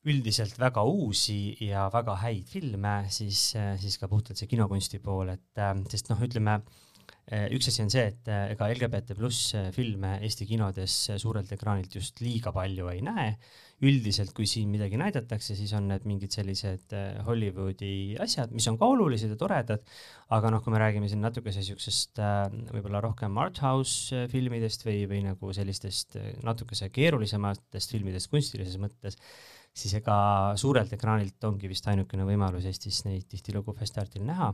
üldiselt 0.10 0.58
väga 0.58 0.82
uusi 0.82 1.54
ja 1.62 1.86
väga 1.94 2.16
häid 2.24 2.50
filme, 2.50 2.96
siis, 3.14 3.52
siis 3.54 4.00
ka 4.02 4.10
puhtalt 4.10 4.40
see 4.40 4.50
kinokunsti 4.50 4.98
pool, 4.98 5.30
et 5.30 5.62
sest 5.94 6.10
noh, 6.10 6.24
ütleme 6.26 6.58
üks 7.54 7.70
asi 7.70 7.84
on 7.84 7.92
see, 7.94 8.08
et 8.10 8.30
ega 8.32 8.68
LGBT 8.74 9.16
pluss 9.16 9.54
filme 9.76 10.18
Eesti 10.26 10.48
kinodes 10.50 10.96
suurelt 11.22 11.52
ekraanilt 11.54 11.94
just 11.96 12.20
liiga 12.24 12.52
palju 12.56 12.90
ei 12.92 13.04
näe. 13.06 13.36
Üldiselt, 13.82 14.30
kui 14.38 14.46
siin 14.46 14.70
midagi 14.70 14.98
näidatakse, 15.02 15.56
siis 15.58 15.72
on 15.74 15.88
need 15.90 16.04
mingid 16.06 16.36
sellised 16.36 16.94
äh, 16.94 17.16
Hollywoodi 17.26 18.14
asjad, 18.22 18.52
mis 18.54 18.68
on 18.70 18.78
ka 18.78 18.86
olulised 18.94 19.34
ja 19.34 19.38
toredad, 19.40 19.82
aga 20.38 20.52
noh, 20.54 20.62
kui 20.62 20.74
me 20.74 20.82
räägime 20.84 21.10
siin 21.10 21.24
natukese 21.26 21.64
äh, 21.66 22.44
võib-olla 22.76 23.02
rohkem 23.02 23.40
art 23.42 23.64
house 23.66 24.14
äh, 24.14 24.28
filmidest 24.30 24.86
või, 24.86 25.00
või 25.10 25.24
nagu 25.26 25.50
sellistest 25.58 26.20
natukese 26.46 26.92
keerulisematest 26.94 27.96
filmidest 27.98 28.30
kunstilises 28.30 28.78
mõttes, 28.82 29.18
siis 29.74 29.98
ega 29.98 30.20
suurelt 30.62 30.94
ekraanilt 30.94 31.50
ongi 31.50 31.72
vist 31.72 31.90
ainukene 31.90 32.28
võimalus 32.28 32.70
Eestis 32.70 33.02
neid 33.08 33.26
tihtilugu 33.34 33.74
Festartil 33.82 34.28
näha 34.30 34.54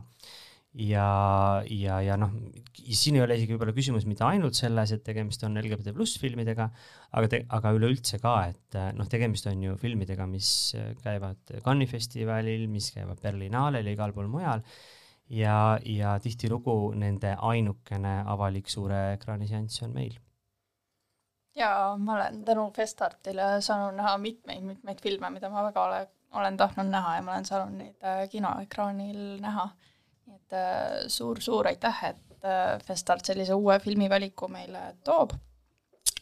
ja, 0.76 1.62
ja, 1.64 2.00
ja 2.04 2.16
noh, 2.20 2.34
siin 2.72 3.16
ei 3.16 3.22
ole 3.24 3.38
isegi 3.38 3.54
võib-olla 3.54 3.74
küsimus 3.76 4.04
mitte 4.08 4.26
ainult 4.26 4.58
selles, 4.58 4.92
et 4.92 5.02
tegemist 5.06 5.42
on 5.46 5.56
LGBT 5.60 5.94
pluss 5.96 6.20
filmidega, 6.20 6.68
aga 7.16 7.30
te-, 7.32 7.42
aga 7.56 7.72
üleüldse 7.76 8.20
ka, 8.22 8.34
et 8.52 8.78
noh, 8.98 9.08
tegemist 9.10 9.48
on 9.50 9.64
ju 9.64 9.78
filmidega, 9.80 10.28
mis 10.28 10.52
käivad 11.02 11.56
Cannes'i 11.64 11.90
festivalil, 11.90 12.68
mis 12.70 12.92
käivad 12.94 13.20
Berlinaalel 13.24 13.88
ja 13.88 13.96
igal 13.96 14.14
pool 14.16 14.30
mujal. 14.30 14.64
Ja, 15.28 15.76
ja 15.84 16.14
tihtilugu 16.24 16.94
nende 16.96 17.34
ainukene 17.44 18.22
avalik 18.32 18.70
suure 18.72 19.12
ekraani 19.18 19.48
seanss 19.50 19.82
on 19.84 19.92
meil. 19.92 20.14
Ja 21.58 21.96
ma 22.00 22.14
olen 22.14 22.44
tänu 22.46 22.70
Festartile 22.72 23.58
saanud 23.60 23.98
näha 23.98 24.14
mitmeid-mitmeid 24.22 25.02
filme, 25.02 25.28
mida 25.34 25.50
ma 25.52 25.66
väga 25.66 25.84
ole, 25.84 26.00
olen 26.38 26.56
tahtnud 26.56 26.88
näha 26.88 27.16
ja 27.18 27.26
ma 27.26 27.34
olen 27.34 27.48
saanud 27.48 27.76
neid 27.76 28.06
äh, 28.06 28.22
kinoekraanil 28.30 29.20
näha 29.42 29.66
nii 30.28 30.38
et 30.38 31.10
suur-suur 31.12 31.66
äh, 31.66 31.74
aitäh, 31.74 32.02
et 32.12 32.44
äh, 32.44 32.76
Festart 32.84 33.26
sellise 33.28 33.56
uue 33.56 33.78
filmivaliku 33.82 34.48
meile 34.52 34.94
toob. 35.04 35.32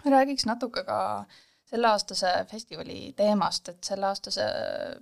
räägiks 0.06 0.46
natuke 0.46 0.84
ka 0.86 1.24
selleaastase 1.66 2.44
festivali 2.50 3.12
teemast, 3.16 3.68
et 3.68 3.84
selleaastase 3.84 4.44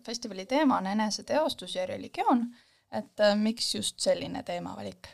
festivali 0.06 0.46
teema 0.46 0.78
on 0.78 0.86
eneseteostus 0.86 1.74
ja 1.76 1.86
religioon, 1.86 2.46
et 2.92 3.20
äh, 3.20 3.36
miks 3.36 3.74
just 3.74 4.00
selline 4.00 4.42
teemavalik? 4.42 5.08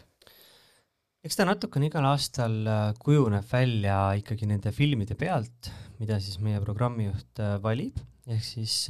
eks 1.25 1.37
ta 1.37 1.45
natukene 1.45 1.91
igal 1.91 2.07
aastal 2.09 2.55
kujuneb 2.99 3.45
välja 3.53 4.15
ikkagi 4.17 4.47
nende 4.49 4.71
filmide 4.73 5.15
pealt, 5.15 5.69
mida 5.99 6.17
siis 6.21 6.39
meie 6.41 6.63
programmijuht 6.65 7.43
valib, 7.63 7.99
ehk 8.27 8.45
siis 8.45 8.87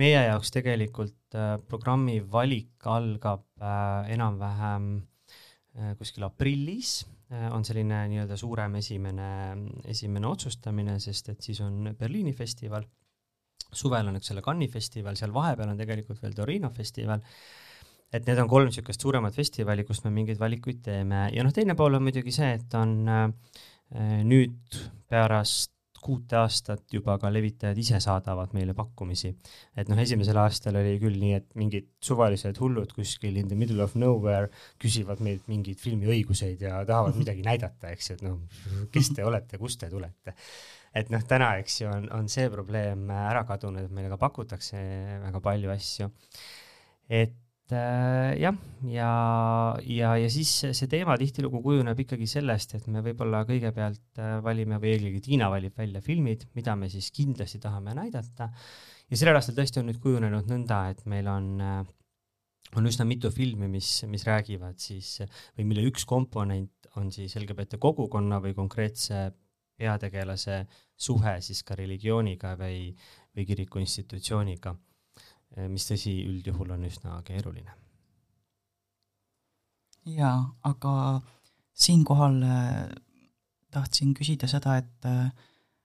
meie 0.00 0.22
jaoks 0.24 0.54
tegelikult 0.54 1.23
programmi 1.68 2.20
valik 2.30 2.86
algab 2.90 3.46
äh, 3.60 4.12
enam-vähem 4.14 4.88
äh, 4.98 5.92
kuskil 5.98 6.26
aprillis, 6.28 7.02
on 7.34 7.64
selline 7.66 8.04
nii-öelda 8.12 8.36
suurem 8.38 8.76
esimene, 8.78 9.28
esimene 9.90 10.28
otsustamine, 10.28 10.92
sest 11.02 11.32
et 11.32 11.40
siis 11.42 11.58
on 11.64 11.88
Berliini 11.98 12.34
festival, 12.36 12.84
suvel 13.74 14.06
on, 14.06 14.20
eks 14.20 14.30
ole, 14.30 14.42
Cannes'i 14.44 14.70
festival, 14.70 15.16
seal 15.18 15.32
vahepeal 15.34 15.72
on 15.72 15.80
tegelikult 15.80 16.20
veel 16.22 16.36
Torino 16.36 16.70
festival, 16.70 17.24
et 18.14 18.28
need 18.28 18.38
on 18.38 18.50
kolm 18.52 18.68
niisugust 18.70 19.02
suuremat 19.02 19.34
festivali, 19.34 19.82
kust 19.88 20.06
me 20.06 20.12
mingeid 20.14 20.38
valikuid 20.38 20.84
teeme. 20.84 21.24
Ja 21.34 21.42
noh, 21.42 21.56
teine 21.56 21.74
pool 21.74 21.98
on 21.98 22.06
muidugi 22.06 22.36
see, 22.36 22.52
et 22.60 22.78
on 22.78 22.94
nüüd 24.28 24.78
pärast 25.10 25.73
kuute 26.04 26.36
aastat 26.38 26.84
juba 26.92 27.16
ka 27.20 27.30
levitajad 27.32 27.78
ise 27.80 28.00
saadavad 28.02 28.52
meile 28.56 28.74
pakkumisi. 28.76 29.32
et 29.76 29.90
noh, 29.90 30.00
esimesel 30.00 30.38
aastal 30.42 30.76
oli 30.80 30.96
küll 31.02 31.18
nii, 31.20 31.34
et 31.40 31.48
mingid 31.60 31.88
suvalised 32.04 32.60
hullud 32.60 32.92
kuskil 32.96 33.38
in 33.40 33.48
the 33.50 33.58
middle 33.58 33.82
of 33.84 33.96
nowhere 33.98 34.50
küsivad 34.82 35.22
meilt 35.24 35.48
mingeid 35.50 35.80
filmiõiguseid 35.82 36.64
ja 36.66 36.82
tahavad 36.88 37.20
midagi 37.20 37.44
näidata, 37.50 37.92
eks 37.94 38.10
ju, 38.10 38.18
et 38.18 38.26
noh, 38.26 38.42
kes 38.94 39.14
te 39.16 39.26
olete, 39.26 39.60
kust 39.60 39.80
te 39.80 39.90
tulete. 39.92 40.36
et 40.94 41.08
noh, 41.14 41.24
täna, 41.28 41.54
eks 41.62 41.80
ju, 41.82 41.88
on, 41.90 42.10
on 42.14 42.28
see 42.32 42.50
probleem 42.52 43.08
ära 43.14 43.46
kadunud, 43.48 43.88
et 43.88 43.94
meile 43.94 44.12
ka 44.12 44.20
pakutakse 44.28 44.82
väga 45.24 45.40
palju 45.44 45.72
asju. 45.74 46.12
et 47.22 47.40
jah, 47.72 48.56
ja, 48.90 49.10
ja, 49.88 50.10
ja 50.20 50.30
siis 50.30 50.50
see 50.76 50.88
teema 50.90 51.16
tihtilugu 51.20 51.62
kujuneb 51.64 52.00
ikkagi 52.04 52.26
sellest, 52.28 52.76
et 52.76 52.88
me 52.92 53.00
võib-olla 53.04 53.44
kõigepealt 53.48 54.20
äh, 54.20 54.36
valime 54.44 54.76
või 54.82 54.92
eelkõige 54.92 55.22
Tiina 55.24 55.48
valib 55.52 55.76
välja 55.78 56.02
filmid, 56.04 56.44
mida 56.58 56.76
me 56.76 56.90
siis 56.92 57.08
kindlasti 57.14 57.62
tahame 57.62 57.96
näidata. 57.96 58.50
ja 59.08 59.16
sellel 59.16 59.40
aastal 59.40 59.56
tõesti 59.56 59.80
on 59.80 59.88
nüüd 59.88 60.00
kujunenud 60.02 60.50
nõnda, 60.50 60.80
et 60.92 61.04
meil 61.08 61.28
on 61.32 61.50
äh, 61.64 61.82
on 62.76 62.90
üsna 62.90 63.06
mitu 63.08 63.30
filmi, 63.30 63.68
mis, 63.70 64.02
mis 64.10 64.24
räägivad 64.26 64.78
siis 64.82 65.20
või 65.56 65.68
mille 65.70 65.84
üks 65.88 66.04
komponent 66.04 66.88
on 66.98 67.10
siis 67.14 67.36
LGBT 67.38 67.78
kogukonna 67.80 68.40
või 68.42 68.54
konkreetse 68.56 69.30
peategelase 69.78 70.64
suhe 70.96 71.38
siis 71.42 71.62
ka 71.66 71.76
religiooniga 71.78 72.54
või, 72.58 72.90
või 73.34 73.46
kiriku 73.48 73.80
institutsiooniga 73.82 74.74
mis 75.70 75.86
tõsi, 75.88 76.16
üldjuhul 76.28 76.74
on 76.74 76.84
üsna 76.88 77.20
keeruline. 77.26 77.72
jaa, 80.04 80.36
aga 80.68 80.94
siinkohal 81.72 82.42
äh, 82.44 82.88
tahtsin 83.72 84.12
küsida 84.14 84.48
seda, 84.50 84.76
et 84.82 85.08
äh, 85.08 85.30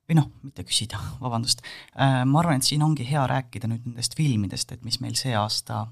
või 0.10 0.18
noh, 0.20 0.28
mitte 0.44 0.66
küsida, 0.68 1.00
vabandust, 1.24 1.62
ma 1.96 2.42
arvan, 2.42 2.60
et 2.60 2.68
siin 2.68 2.84
ongi 2.84 3.06
hea 3.08 3.24
rääkida 3.30 3.70
nüüd 3.70 3.86
nendest 3.86 4.18
filmidest, 4.18 4.74
et 4.74 4.84
mis 4.84 5.00
meil 5.04 5.16
see 5.20 5.36
aasta 5.38 5.86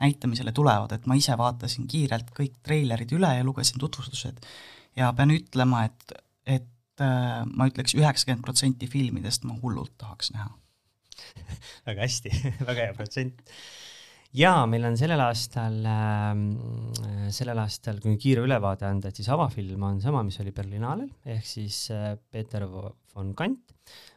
näitamisele 0.00 0.52
tulevad, 0.54 0.92
et 0.92 1.08
ma 1.10 1.16
ise 1.18 1.34
vaatasin 1.40 1.88
kiirelt 1.90 2.30
kõik 2.36 2.60
treilerid 2.62 3.12
üle 3.16 3.32
ja 3.38 3.44
lugesin 3.44 3.80
tutvustused 3.82 4.38
ja 4.96 5.08
pean 5.16 5.32
ütlema, 5.34 5.86
et, 5.88 6.14
et 6.46 7.02
ma 7.02 7.66
ütleks, 7.68 7.96
üheksakümmend 7.96 8.44
protsenti 8.44 8.88
filmidest 8.92 9.48
ma 9.48 9.56
hullult 9.62 9.96
tahaks 9.98 10.30
näha 10.36 10.52
väga 11.88 12.06
hästi 12.06 12.32
väga 12.68 12.88
hea 12.88 12.94
protsent. 12.96 13.42
jaa, 14.36 14.64
meil 14.70 14.84
on 14.88 14.98
sellel 14.98 15.22
aastal 15.22 15.78
äh,, 15.90 17.30
sellel 17.34 17.62
aastal, 17.62 18.00
kui 18.02 18.16
kiire 18.20 18.44
ülevaade 18.46 18.88
anda, 18.88 19.10
et 19.10 19.20
siis 19.20 19.30
avafilm 19.32 19.86
on 19.88 20.02
sama, 20.02 20.24
mis 20.26 20.38
oli 20.42 20.54
Berlinaalel, 20.56 21.10
ehk 21.36 21.46
siis 21.46 21.86
äh, 21.94 22.12
Peeter 22.30 22.66
von 22.68 23.32
Kant, 23.38 23.74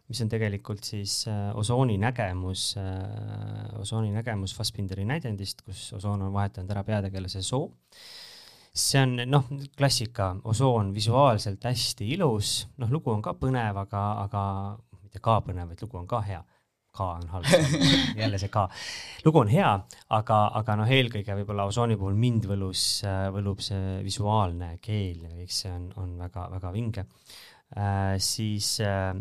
mis 0.09 0.21
on 0.25 0.31
tegelikult 0.31 0.87
siis 0.87 1.21
äh, 1.29 1.49
osooni 1.57 1.99
nägemus 2.01 2.71
äh,, 2.81 3.77
osooni 3.79 4.11
nägemus 4.15 4.55
Fassbinderi 4.57 5.05
näidendist, 5.09 5.63
kus 5.65 5.91
osoon 5.97 6.27
on 6.27 6.33
vahetanud 6.35 6.73
ära 6.73 6.83
peategelase 6.87 7.45
soo. 7.45 7.69
see 8.79 9.01
on 9.01 9.17
noh, 9.27 9.47
klassika, 9.75 10.35
osoon 10.47 10.93
visuaalselt 10.95 11.63
hästi 11.65 12.05
ilus, 12.15 12.67
noh, 12.79 12.91
lugu 12.93 13.11
on 13.11 13.21
ka 13.21 13.33
põnev, 13.35 13.75
aga, 13.81 14.03
aga 14.23 14.43
mitte 15.01 15.19
ka 15.19 15.39
põnev, 15.43 15.71
vaid 15.71 15.81
lugu 15.83 15.97
on 15.99 16.07
ka 16.07 16.21
hea 16.23 16.43
K 16.95 17.05
on 17.05 17.27
halb, 17.31 17.45
jälle 18.17 18.39
see 18.41 18.49
K. 18.49 18.65
lugu 19.25 19.43
on 19.43 19.51
hea, 19.51 19.69
aga, 20.17 20.39
aga 20.59 20.77
noh, 20.81 20.89
eelkõige 20.89 21.35
võib-olla 21.41 21.67
osooni 21.69 21.97
puhul 21.99 22.17
mind 22.19 22.47
võlus, 22.49 22.85
võlub 23.35 23.61
see 23.63 23.99
visuaalne 24.05 24.75
keel 24.81 25.27
ja 25.27 25.35
kõik 25.35 25.53
see 25.53 25.71
on, 25.73 25.85
on 26.01 26.17
väga-väga 26.23 26.73
vinge 26.73 27.05
äh,. 27.77 28.17
siis 28.17 28.79
äh, 28.85 29.13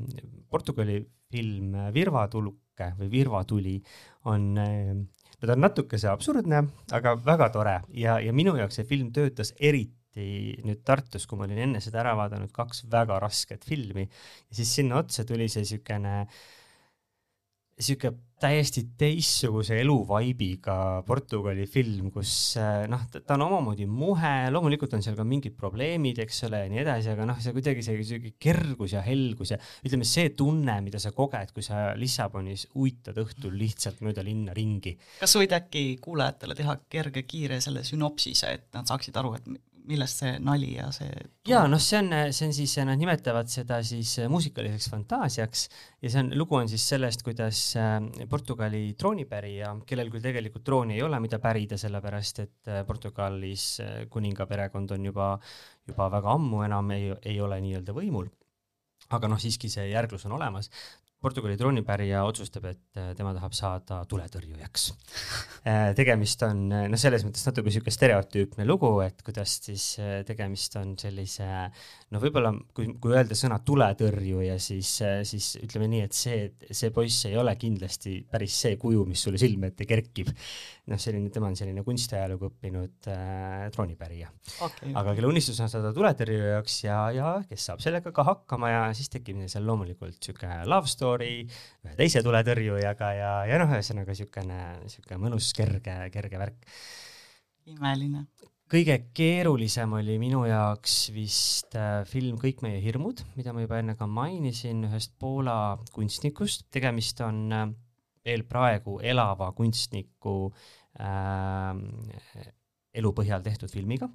Portugali 0.48 1.02
film 1.28 1.76
Virvatuluke 1.92 2.94
või 2.98 3.12
Virvatuli 3.12 3.76
on 4.32 4.50
äh, 4.58 4.96
no 4.96 5.46
ta 5.46 5.54
on 5.54 5.64
natukese 5.66 6.08
absurdne, 6.10 6.64
aga 6.96 7.16
väga 7.20 7.52
tore 7.54 7.78
ja, 7.92 8.18
ja 8.24 8.32
minu 8.32 8.56
jaoks 8.58 8.80
see 8.80 8.88
film 8.88 9.12
töötas 9.12 9.52
eriti 9.60 9.94
nüüd 10.64 10.80
Tartus, 10.88 11.28
kui 11.28 11.38
ma 11.38 11.44
olin 11.44 11.60
enne 11.68 11.80
seda 11.84 12.00
ära 12.00 12.16
vaadanud 12.18 12.50
kaks 12.50 12.86
väga 12.90 13.20
rasket 13.22 13.68
filmi 13.68 14.08
ja 14.08 14.56
siis 14.56 14.72
sinna 14.80 14.98
otsa 15.04 15.22
tuli 15.28 15.46
see 15.52 15.68
siukene 15.68 16.14
äh, 16.24 16.38
sihuke 17.78 18.10
täiesti 18.38 18.84
teistsuguse 18.98 19.80
eluvaibiga 19.82 21.02
Portugali 21.06 21.64
film, 21.70 22.10
kus 22.14 22.30
äh, 22.60 22.84
noh, 22.90 23.02
ta 23.10 23.34
on 23.34 23.44
omamoodi 23.48 23.88
muhe, 23.90 24.32
loomulikult 24.54 24.94
on 24.94 25.02
seal 25.02 25.16
ka 25.18 25.26
mingid 25.26 25.56
probleemid, 25.58 26.20
eks 26.22 26.44
ole, 26.46 26.62
ja 26.64 26.70
nii 26.70 26.82
edasi, 26.84 27.10
aga 27.14 27.26
noh, 27.26 27.40
see 27.42 27.54
kuidagi 27.56 27.82
see 27.82 27.98
sihuke 28.06 28.34
kergus 28.38 28.94
ja 28.94 29.02
helgus 29.06 29.54
ja 29.54 29.58
ütleme, 29.82 30.06
see 30.06 30.30
tunne, 30.38 30.78
mida 30.86 31.02
sa 31.02 31.10
koged, 31.16 31.50
kui 31.56 31.66
sa 31.66 31.88
Lissabonis 31.98 32.68
uitad 32.78 33.18
õhtul 33.24 33.58
lihtsalt 33.58 34.04
mööda 34.06 34.22
linna 34.26 34.54
ringi. 34.56 34.94
kas 35.18 35.34
võid 35.38 35.56
äkki 35.58 35.86
kuulajatele 36.04 36.58
teha 36.58 36.78
kerge 36.90 37.26
kiire 37.26 37.58
selle 37.64 37.82
sünopsise, 37.86 38.54
et 38.54 38.70
nad 38.76 38.86
saaksid 38.86 39.18
aru, 39.18 39.34
et 39.34 39.50
millest 39.88 40.22
see 40.22 40.34
nali 40.44 40.70
ja 40.76 40.88
see 40.94 41.10
ja 41.48 41.62
noh, 41.70 41.80
see 41.82 42.00
on, 42.02 42.12
see 42.34 42.48
on 42.48 42.54
siis, 42.56 42.74
nad 42.86 43.00
nimetavad 43.00 43.50
seda 43.50 43.80
siis 43.86 44.14
muusikaliseks 44.30 44.90
fantaasiaks 44.92 45.64
ja 46.04 46.12
see 46.12 46.22
on, 46.22 46.32
lugu 46.38 46.58
on 46.58 46.70
siis 46.70 46.84
sellest, 46.92 47.24
kuidas 47.26 47.62
äh, 47.80 47.98
Portugali 48.30 48.82
troonipärija, 48.98 49.74
kellel 49.88 50.12
küll 50.12 50.24
tegelikult 50.24 50.66
trooni 50.66 50.98
ei 50.98 51.04
ole, 51.06 51.20
mida 51.24 51.40
pärida, 51.42 51.80
sellepärast 51.80 52.42
et 52.44 52.72
äh, 52.72 52.82
Portugalis 52.88 53.68
äh, 53.84 53.94
kuningaperekond 54.12 54.96
on 54.98 55.08
juba, 55.10 55.32
juba 55.88 56.10
väga 56.18 56.36
ammu 56.36 56.64
enam 56.68 56.92
ei, 56.96 57.10
ei 57.32 57.40
ole 57.44 57.60
nii-öelda 57.64 57.96
võimul 57.96 58.28
aga 59.14 59.28
noh, 59.30 59.40
siiski 59.40 59.70
see 59.72 59.88
järglus 59.88 60.26
on 60.28 60.36
olemas. 60.36 60.68
Portugali 61.18 61.56
troonipärija 61.58 62.20
otsustab, 62.28 62.68
et 62.70 62.98
äh, 63.00 63.08
tema 63.18 63.32
tahab 63.34 63.54
saada 63.56 64.04
tuletõrjujaks. 64.06 64.84
Äh, 65.66 65.88
tegemist 65.98 66.44
on 66.46 66.60
noh, 66.70 67.00
selles 67.00 67.24
mõttes 67.26 67.42
natuke 67.48 67.66
niisugune 67.66 67.94
stereotüüpne 67.94 68.66
lugu, 68.68 68.92
et 69.02 69.24
kuidas 69.26 69.56
siis 69.64 69.88
äh, 69.98 70.20
tegemist 70.28 70.78
on 70.78 70.94
sellise 71.00 71.48
noh, 72.14 72.22
võib-olla 72.22 72.52
kui, 72.74 72.88
kui 73.00 73.12
öelda 73.12 73.36
sõna 73.36 73.58
tuletõrjuja, 73.64 74.56
siis, 74.62 74.90
siis 75.28 75.48
ütleme 75.60 75.88
nii, 75.92 76.02
et 76.06 76.16
see, 76.16 76.38
see 76.70 76.92
poiss 76.94 77.26
ei 77.28 77.36
ole 77.40 77.52
kindlasti 77.60 78.18
päris 78.30 78.56
see 78.64 78.78
kuju, 78.80 79.04
mis 79.08 79.22
sulle 79.26 79.40
silme 79.40 79.72
ette 79.72 79.86
kerkib. 79.88 80.30
noh, 80.88 81.00
selline, 81.00 81.28
tema 81.32 81.50
on 81.50 81.56
selline 81.58 81.84
kunstiajalugu 81.84 82.48
õppinud 82.48 83.10
äh, 83.12 83.66
troonipärija 83.74 84.30
okay. 84.64 84.94
aga 84.96 85.12
kelle 85.12 85.28
unistus 85.28 85.58
on 85.60 85.68
saada 85.68 85.90
tuletõrjujaks 85.92 86.78
ja, 86.86 87.00
ja 87.12 87.32
kes 87.44 87.66
saab 87.68 87.82
sellega 87.84 88.12
ka 88.16 88.24
hakkama 88.24 88.70
ja 88.72 88.80
siis 88.96 89.12
tekib 89.12 89.42
seal 89.52 89.68
loomulikult 89.68 90.16
sihuke 90.24 90.48
love 90.64 90.88
story 90.88 91.42
ühe 91.44 91.96
teise 91.98 92.24
tuletõrjujaga 92.24 93.12
ja, 93.18 93.32
ja 93.50 93.60
noh, 93.60 93.68
ühesõnaga 93.76 94.16
siukene, 94.16 94.62
sihuke 94.88 95.20
mõnus 95.20 95.52
kerge, 95.56 95.98
kerge 96.14 96.40
värk. 96.40 96.70
imeline. 97.68 98.24
Kõige 98.68 98.96
keerulisem 99.16 99.92
oli 99.96 100.18
minu 100.20 100.42
jaoks 100.48 101.08
vist 101.14 101.76
äh, 101.78 102.02
film 102.08 102.36
Kõik 102.40 102.60
meie 102.64 102.80
hirmud, 102.84 103.22
mida 103.38 103.54
ma 103.56 103.64
juba 103.64 103.80
enne 103.80 103.96
ka 103.98 104.08
mainisin, 104.10 104.84
ühest 104.88 105.14
Poola 105.20 105.78
kunstnikust, 105.94 106.66
tegemist 106.74 107.22
on 107.24 107.40
äh, 107.54 107.66
veel 108.28 108.44
praegu 108.48 108.98
elava 109.00 109.50
kunstniku 109.56 110.36
äh, 111.00 111.72
elu 112.98 113.14
põhjal 113.16 113.44
tehtud 113.44 113.72
filmiga 113.72 114.10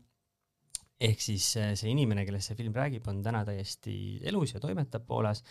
ehk 1.04 1.20
siis 1.20 1.50
see 1.58 1.90
inimene, 1.92 2.24
kellest 2.24 2.52
see 2.52 2.56
film 2.56 2.76
räägib, 2.78 3.04
on 3.12 3.20
täna 3.26 3.42
täiesti 3.44 4.22
elus 4.30 4.54
ja 4.54 4.62
toimetab 4.64 5.04
Poolas. 5.08 5.42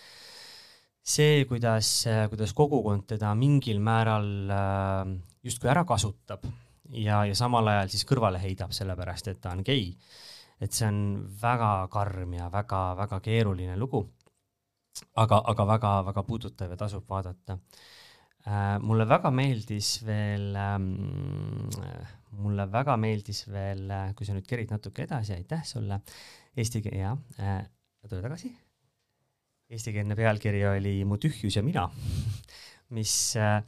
see, 1.02 1.44
kuidas, 1.50 2.06
kuidas 2.30 2.54
kogukond 2.54 3.08
teda 3.10 3.34
mingil 3.34 3.82
määral 3.82 4.28
äh, 4.48 5.16
justkui 5.42 5.68
ära 5.74 5.82
kasutab 5.84 6.46
ja, 6.92 7.22
ja 7.28 7.34
samal 7.38 7.68
ajal 7.72 7.92
siis 7.92 8.04
kõrvale 8.08 8.40
heidab, 8.42 8.72
sellepärast 8.76 9.32
et 9.32 9.40
ta 9.42 9.54
on 9.56 9.64
gei. 9.66 9.96
et 10.62 10.72
see 10.72 10.86
on 10.86 10.98
väga 11.42 11.88
karm 11.90 12.34
ja 12.36 12.48
väga-väga 12.52 13.20
keeruline 13.20 13.76
lugu. 13.76 14.04
aga, 15.16 15.42
aga 15.46 15.66
väga-väga 15.66 16.22
puudutav 16.22 16.70
ja 16.70 16.76
tasub 16.76 17.08
vaadata 17.08 17.58
äh,. 18.46 18.78
mulle 18.80 19.08
väga 19.08 19.30
meeldis 19.30 20.04
veel 20.06 20.56
ähm, 20.56 20.90
mulle 22.42 22.66
väga 22.72 22.96
meeldis 22.96 23.46
veel, 23.48 23.88
kui 24.16 24.26
sa 24.26 24.34
nüüd 24.36 24.46
kerid 24.48 24.70
natuke 24.72 25.04
edasi, 25.04 25.34
aitäh 25.36 25.64
sulle, 25.64 26.00
eesti 26.56 26.82
keel, 26.82 26.98
jaa 27.00 27.16
äh,, 27.38 27.64
tule 28.08 28.22
tagasi. 28.22 28.52
Eestikeelne 29.72 30.16
pealkiri 30.18 30.66
oli 30.68 30.98
Mu 31.08 31.16
tühjus 31.16 31.56
ja 31.56 31.62
mina 31.64 31.86
mis 32.96 33.36
äh, 33.36 33.56
äh, 33.56 33.62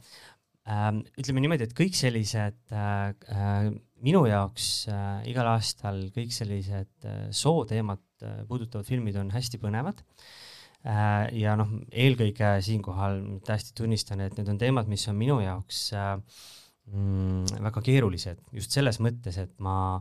ütleme 0.65 1.43
niimoodi, 1.43 1.67
et 1.67 1.75
kõik 1.77 1.93
sellised 1.97 2.73
äh, 2.73 3.11
äh, 3.29 3.67
minu 4.05 4.23
jaoks 4.25 4.87
äh, 4.89 5.27
igal 5.29 5.51
aastal 5.53 6.07
kõik 6.15 6.33
sellised 6.33 7.05
sooteemat 7.35 8.01
puudutavad 8.49 8.87
filmid 8.87 9.17
on 9.19 9.29
hästi 9.33 9.59
põnevad. 9.61 9.99
Ja 11.35 11.55
noh, 11.57 11.71
eelkõige 11.89 12.51
siinkohal 12.61 13.17
täiesti 13.45 13.73
tunnistan, 13.75 14.21
et 14.21 14.35
need 14.37 14.49
on 14.53 14.59
teemad, 14.61 14.85
mis 14.89 15.01
on 15.09 15.17
minu 15.17 15.39
jaoks 15.41 15.79
mm, 15.95 17.57
väga 17.65 17.81
keerulised. 17.87 18.43
Just 18.53 18.77
selles 18.77 19.01
mõttes, 19.01 19.39
et 19.41 19.55
ma 19.65 19.97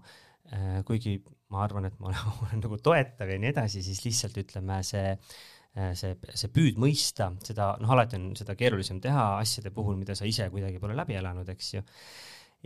kuigi 0.85 1.17
ma 1.53 1.65
arvan, 1.65 1.89
et 1.89 1.97
ma 1.99 2.11
olen, 2.11 2.29
olen 2.45 2.65
nagu 2.67 2.79
toetav 2.85 3.33
ja 3.33 3.41
nii 3.41 3.51
edasi, 3.55 3.83
siis 3.87 4.05
lihtsalt 4.05 4.37
ütleme, 4.45 4.83
see 4.85 5.07
äh, 5.15 5.35
see, 5.75 6.15
see 6.39 6.51
püüd 6.55 6.79
mõista 6.81 7.31
seda, 7.45 7.73
noh, 7.83 7.91
alati 7.95 8.19
on 8.19 8.31
seda 8.39 8.55
keerulisem 8.59 9.01
teha 9.03 9.35
asjade 9.41 9.73
puhul, 9.75 9.99
mida 9.99 10.17
sa 10.19 10.29
ise 10.29 10.47
kuidagi 10.53 10.81
pole 10.83 10.97
läbi 10.97 11.19
elanud, 11.19 11.49
eks 11.51 11.71
ju. 11.75 11.83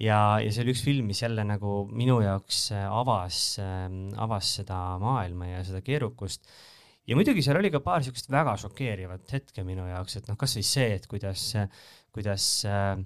ja, 0.05 0.19
ja 0.45 0.51
see 0.53 0.65
oli 0.65 0.75
üks 0.77 0.85
film, 0.85 1.09
mis 1.09 1.23
jälle 1.25 1.45
nagu 1.49 1.81
minu 1.89 2.21
jaoks 2.25 2.67
äh, 2.77 2.85
avas 2.85 3.43
äh,, 3.65 3.87
avas 4.21 4.57
seda 4.61 4.81
maailma 5.03 5.55
ja 5.55 5.63
seda 5.67 5.81
keerukust. 5.85 6.45
ja 7.09 7.17
muidugi 7.17 7.45
seal 7.45 7.61
oli 7.61 7.73
ka 7.73 7.81
paar 7.85 8.03
niisugust 8.03 8.29
väga 8.33 8.59
šokeerivat 8.61 9.33
hetke 9.39 9.65
minu 9.65 9.89
jaoks, 9.89 10.21
et 10.21 10.29
noh, 10.29 10.37
kasvõi 10.41 10.67
see, 10.67 10.91
et 10.99 11.09
kuidas, 11.09 11.55
kuidas 12.13 12.51
äh, 12.69 12.99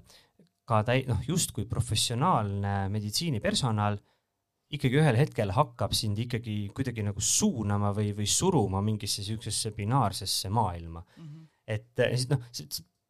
ka 0.67 0.83
täi-, 0.87 1.05
noh, 1.07 1.23
justkui 1.27 1.63
professionaalne 1.69 2.89
meditsiinipersonal 2.91 4.01
ikkagi 4.73 4.99
ühel 5.01 5.19
hetkel 5.19 5.53
hakkab 5.55 5.93
sind 5.97 6.19
ikkagi 6.23 6.69
kuidagi 6.75 7.05
nagu 7.05 7.21
suunama 7.21 7.93
või, 7.95 8.13
või 8.17 8.29
suruma 8.29 8.81
mingisse 8.85 9.25
siuksesse 9.25 9.73
binaarsesse 9.77 10.49
maailma 10.53 11.03
mm. 11.03 11.27
-hmm. 11.27 11.45
et 11.75 12.03
siis 12.17 12.29
noh, 12.31 12.47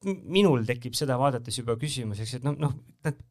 minul 0.04 0.66
tekib 0.68 0.96
seda 0.98 1.18
vaadates 1.20 1.58
juba 1.62 1.78
küsimus, 1.80 2.20
eks, 2.24 2.40
et 2.40 2.48
noh, 2.48 2.58
noh, 2.60 2.74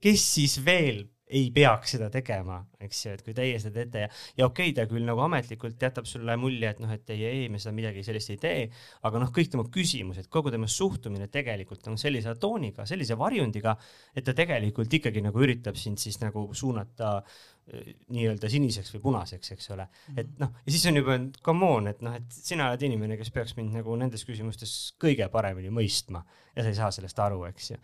kes 0.03 0.25
siis 0.39 0.59
veel 0.65 1.05
ei 1.33 1.49
peaks 1.55 1.95
seda 1.97 2.09
tegema, 2.13 2.59
eks 2.83 3.01
ju, 3.07 3.13
et 3.17 3.23
kui 3.25 3.35
teie 3.37 3.59
seda 3.63 3.81
teete 3.81 4.05
ja, 4.05 4.11
ja 4.39 4.49
okei 4.49 4.71
okay,, 4.71 4.77
ta 4.77 4.87
küll 4.91 5.07
nagu 5.07 5.23
ametlikult 5.25 5.81
jätab 5.83 6.09
sulle 6.09 6.37
mulje, 6.41 6.73
et 6.75 6.83
noh, 6.83 6.93
et 6.93 7.13
ei, 7.15 7.25
ei, 7.29 7.47
me 7.53 7.61
seda 7.63 7.75
midagi 7.77 8.05
sellist 8.07 8.35
ei 8.35 8.41
tee, 8.43 8.67
aga 9.09 9.23
noh, 9.23 9.33
kõik 9.35 9.53
tema 9.53 9.65
küsimused, 9.73 10.29
kogu 10.33 10.53
tema 10.55 10.69
suhtumine 10.71 11.29
tegelikult 11.33 11.89
on 11.91 11.97
sellise 12.01 12.35
tooniga, 12.43 12.87
sellise 12.89 13.17
varjundiga, 13.21 13.77
et 14.15 14.27
ta 14.27 14.37
tegelikult 14.37 14.93
ikkagi 15.01 15.25
nagu 15.25 15.45
üritab 15.45 15.79
sind 15.81 16.03
siis 16.03 16.21
nagu 16.23 16.49
suunata 16.59 17.15
eh, 17.23 17.95
nii-öelda 18.13 18.51
siniseks 18.53 18.93
või 18.97 19.05
punaseks, 19.09 19.55
eks 19.57 19.73
ole. 19.77 19.89
-hmm. 19.89 20.21
et 20.21 20.37
noh, 20.43 20.53
ja 20.67 20.77
siis 20.77 20.85
on 20.91 21.01
juba 21.01 21.19
come 21.45 21.73
on, 21.79 21.89
et 21.93 22.05
noh, 22.05 22.19
et 22.21 22.39
sina 22.43 22.69
oled 22.69 22.85
inimene, 22.89 23.17
kes 23.21 23.33
peaks 23.33 23.57
mind 23.57 23.81
nagu 23.81 23.97
nendes 23.97 24.27
küsimustes 24.29 24.77
kõige 25.01 25.29
paremini 25.33 25.73
mõistma 25.73 26.25
ja 26.57 26.63
sa 26.63 26.69
ei 26.69 26.79
saa 26.79 26.93
sellest 26.93 27.19
aru, 27.25 27.45
eks 27.49 27.73
ju. 27.75 27.83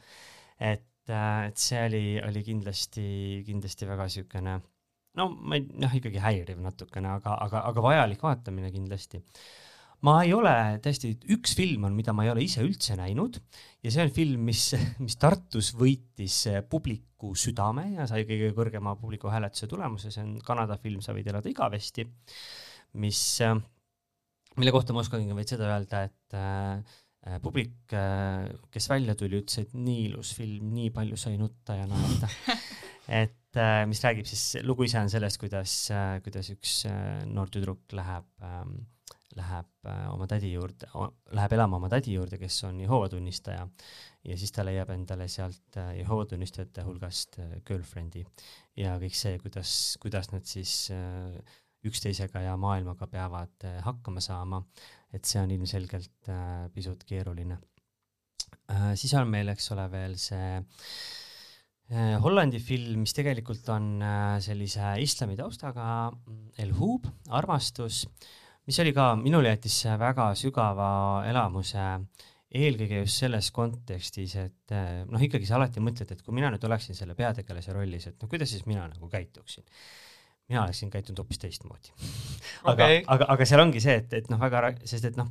et 0.59 0.85
äh, 1.13 1.49
et 1.51 1.61
see 1.61 1.85
oli, 1.89 2.03
oli 2.25 2.43
kindlasti, 2.47 3.07
kindlasti 3.47 3.89
väga 3.89 4.09
niisugune 4.09 4.59
no 5.19 5.29
ma 5.31 5.59
ei, 5.59 5.65
noh, 5.81 5.95
ikkagi 5.99 6.21
häiriv 6.23 6.61
natukene, 6.63 7.17
aga, 7.19 7.39
aga, 7.47 7.65
aga 7.71 7.85
vajalik 7.85 8.23
vaatamine 8.25 8.71
kindlasti. 8.75 9.23
ma 10.07 10.21
ei 10.23 10.31
ole 10.37 10.53
tõesti, 10.83 11.11
üks 11.35 11.57
film 11.59 11.89
on, 11.89 11.97
mida 11.99 12.15
ma 12.15 12.27
ei 12.27 12.31
ole 12.31 12.45
ise 12.45 12.63
üldse 12.63 12.95
näinud 12.99 13.41
ja 13.83 13.91
see 13.91 14.05
on 14.05 14.13
film, 14.15 14.45
mis, 14.51 14.69
mis 15.03 15.19
Tartus 15.19 15.73
võitis 15.79 16.45
publiku 16.71 17.35
südame 17.35 17.89
ja 17.97 18.07
sai 18.11 18.23
kõige 18.29 18.53
kõrgema 18.55 18.95
publiku 19.01 19.33
hääletuse 19.33 19.67
tulemuse, 19.71 20.13
see 20.15 20.23
on 20.23 20.37
Kanada 20.45 20.79
film 20.79 21.03
Sa 21.03 21.17
võid 21.17 21.27
elada 21.33 21.51
igavesti, 21.51 22.07
mis, 23.03 23.25
mille 24.59 24.75
kohta 24.75 24.95
ma 24.95 25.03
oskangi 25.03 25.35
vaid 25.35 25.51
seda 25.51 25.67
öelda, 25.73 26.07
et 26.07 26.39
äh, 26.39 26.97
publik, 27.43 27.93
kes 28.73 28.91
välja 28.91 29.15
tuli, 29.19 29.43
ütles, 29.43 29.61
et 29.63 29.75
nii 29.77 30.05
ilus 30.09 30.35
film, 30.39 30.71
nii 30.75 30.93
palju 30.95 31.19
sai 31.21 31.37
nutta 31.41 31.77
ja 31.79 31.89
naerda. 31.91 32.31
Et 33.09 33.57
äh, 33.57 33.87
mis 33.89 34.03
räägib 34.05 34.27
siis, 34.29 34.59
lugu 34.69 34.85
ise 34.85 35.01
on 35.01 35.09
sellest, 35.09 35.41
kuidas 35.41 35.75
äh,, 35.97 36.19
kuidas 36.21 36.51
üks 36.53 36.83
äh, 36.91 37.23
noor 37.25 37.49
tüdruk 37.49 37.97
läheb 37.97 38.27
ähm, 38.45 38.75
läheb 39.39 39.87
äh, 39.87 40.07
oma 40.13 40.27
tädi 40.31 40.53
juurde, 40.53 40.89
läheb 41.37 41.55
elama 41.57 41.79
oma 41.79 41.91
tädi 41.93 42.15
juurde, 42.17 42.39
kes 42.41 42.63
on 42.69 42.81
Jehoova 42.83 43.09
tunnistaja 43.13 43.67
ja 44.25 44.39
siis 44.39 44.53
ta 44.55 44.65
leiab 44.67 44.91
endale 44.95 45.29
sealt 45.31 45.79
äh, 45.79 45.95
Jehoova 46.01 46.27
tunnistajate 46.31 46.85
hulgast 46.87 47.39
äh, 47.43 47.59
girlfriend'i. 47.69 48.25
Ja 48.79 48.97
kõik 49.03 49.17
see, 49.19 49.39
kuidas, 49.43 49.73
kuidas 50.03 50.31
nad 50.31 50.47
siis 50.47 50.93
üksteisega 51.89 52.45
ja 52.45 52.53
maailmaga 52.59 53.09
peavad 53.11 53.67
hakkama 53.83 54.23
saama, 54.23 54.61
et 55.15 55.25
see 55.25 55.41
on 55.41 55.51
ilmselgelt 55.51 56.31
pisut 56.75 57.05
keeruline. 57.09 57.57
siis 58.95 59.15
on 59.17 59.29
meil, 59.29 59.49
eks 59.55 59.71
ole, 59.73 59.87
veel 59.93 60.19
see 60.21 60.51
Hollandi 62.21 62.59
film, 62.61 63.01
mis 63.07 63.15
tegelikult 63.17 63.69
on 63.73 64.03
sellise 64.45 64.91
islami 65.01 65.39
taustaga, 65.39 66.11
El 66.61 66.75
Hub, 66.77 67.09
armastus 67.33 68.03
mis 68.69 68.79
oli 68.83 68.93
ka, 68.93 69.13
minule 69.17 69.55
jättis 69.55 69.79
väga 69.99 70.29
sügava 70.37 70.89
elamuse, 71.29 71.85
eelkõige 72.59 73.03
just 73.03 73.23
selles 73.23 73.49
kontekstis, 73.57 74.35
et 74.41 74.75
eh, 74.77 75.07
noh, 75.09 75.23
ikkagi 75.25 75.49
sa 75.49 75.57
alati 75.57 75.81
mõtled, 75.85 76.13
et 76.13 76.21
kui 76.25 76.37
mina 76.37 76.51
nüüd 76.53 76.65
oleksin 76.69 76.97
selle 76.97 77.17
peategelase 77.17 77.77
rollis, 77.77 78.09
et 78.11 78.21
no 78.21 78.29
kuidas 78.29 78.53
siis 78.53 78.67
mina 78.69 78.85
nagu 78.89 79.09
käituksin. 79.13 79.65
Mina 80.49 80.65
oleksin 80.65 80.91
käitunud 80.91 81.23
hoopis 81.23 81.43
teistmoodi 81.45 81.93
aga 82.71 82.73
okay., 82.73 83.05
aga, 83.07 83.29
aga 83.37 83.49
seal 83.49 83.65
ongi 83.65 83.83
see, 83.85 84.01
et, 84.03 84.19
et 84.23 84.33
noh, 84.33 84.41
väga, 84.41 84.73
sest 84.89 85.11
et 85.11 85.21
noh, 85.21 85.31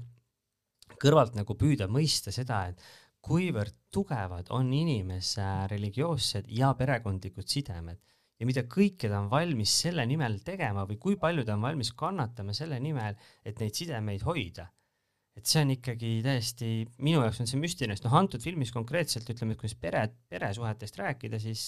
kõrvalt 1.01 1.37
nagu 1.37 1.57
püüda 1.57 1.89
mõista 1.91 2.33
seda, 2.33 2.65
et 2.71 2.81
kuivõrd 3.27 3.75
tugevad 3.91 4.51
on 4.55 4.69
inimese 4.73 5.45
religioossed 5.71 6.47
ja 6.53 6.71
perekondlikud 6.77 7.47
sidemed 7.49 7.99
ja 8.37 8.47
mida 8.47 8.63
kõike 8.69 9.09
ta 9.09 9.19
on 9.21 9.29
valmis 9.31 9.73
selle 9.83 10.05
nimel 10.09 10.39
tegema 10.45 10.85
või 10.89 10.99
kui 11.01 11.19
palju 11.19 11.45
ta 11.45 11.55
on 11.57 11.65
valmis 11.65 11.91
kannatama 11.97 12.55
selle 12.57 12.79
nimel, 12.83 13.17
et 13.45 13.61
neid 13.61 13.77
sidemeid 13.77 14.25
hoida. 14.27 14.69
et 15.37 15.45
see 15.45 15.61
on 15.61 15.69
ikkagi 15.69 16.11
täiesti, 16.25 16.67
minu 17.05 17.19
jaoks 17.21 17.43
on 17.43 17.49
see 17.49 17.59
müstiline, 17.61 17.93
sest 17.93 18.07
noh, 18.07 18.15
antud 18.17 18.41
filmis 18.41 18.71
konkreetselt 18.73 19.27
ütleme, 19.29 19.53
et 19.53 19.59
kui 19.61 19.69
pere, 19.77 20.01
peresuhetest 20.33 20.97
rääkida, 20.97 21.37
siis 21.37 21.67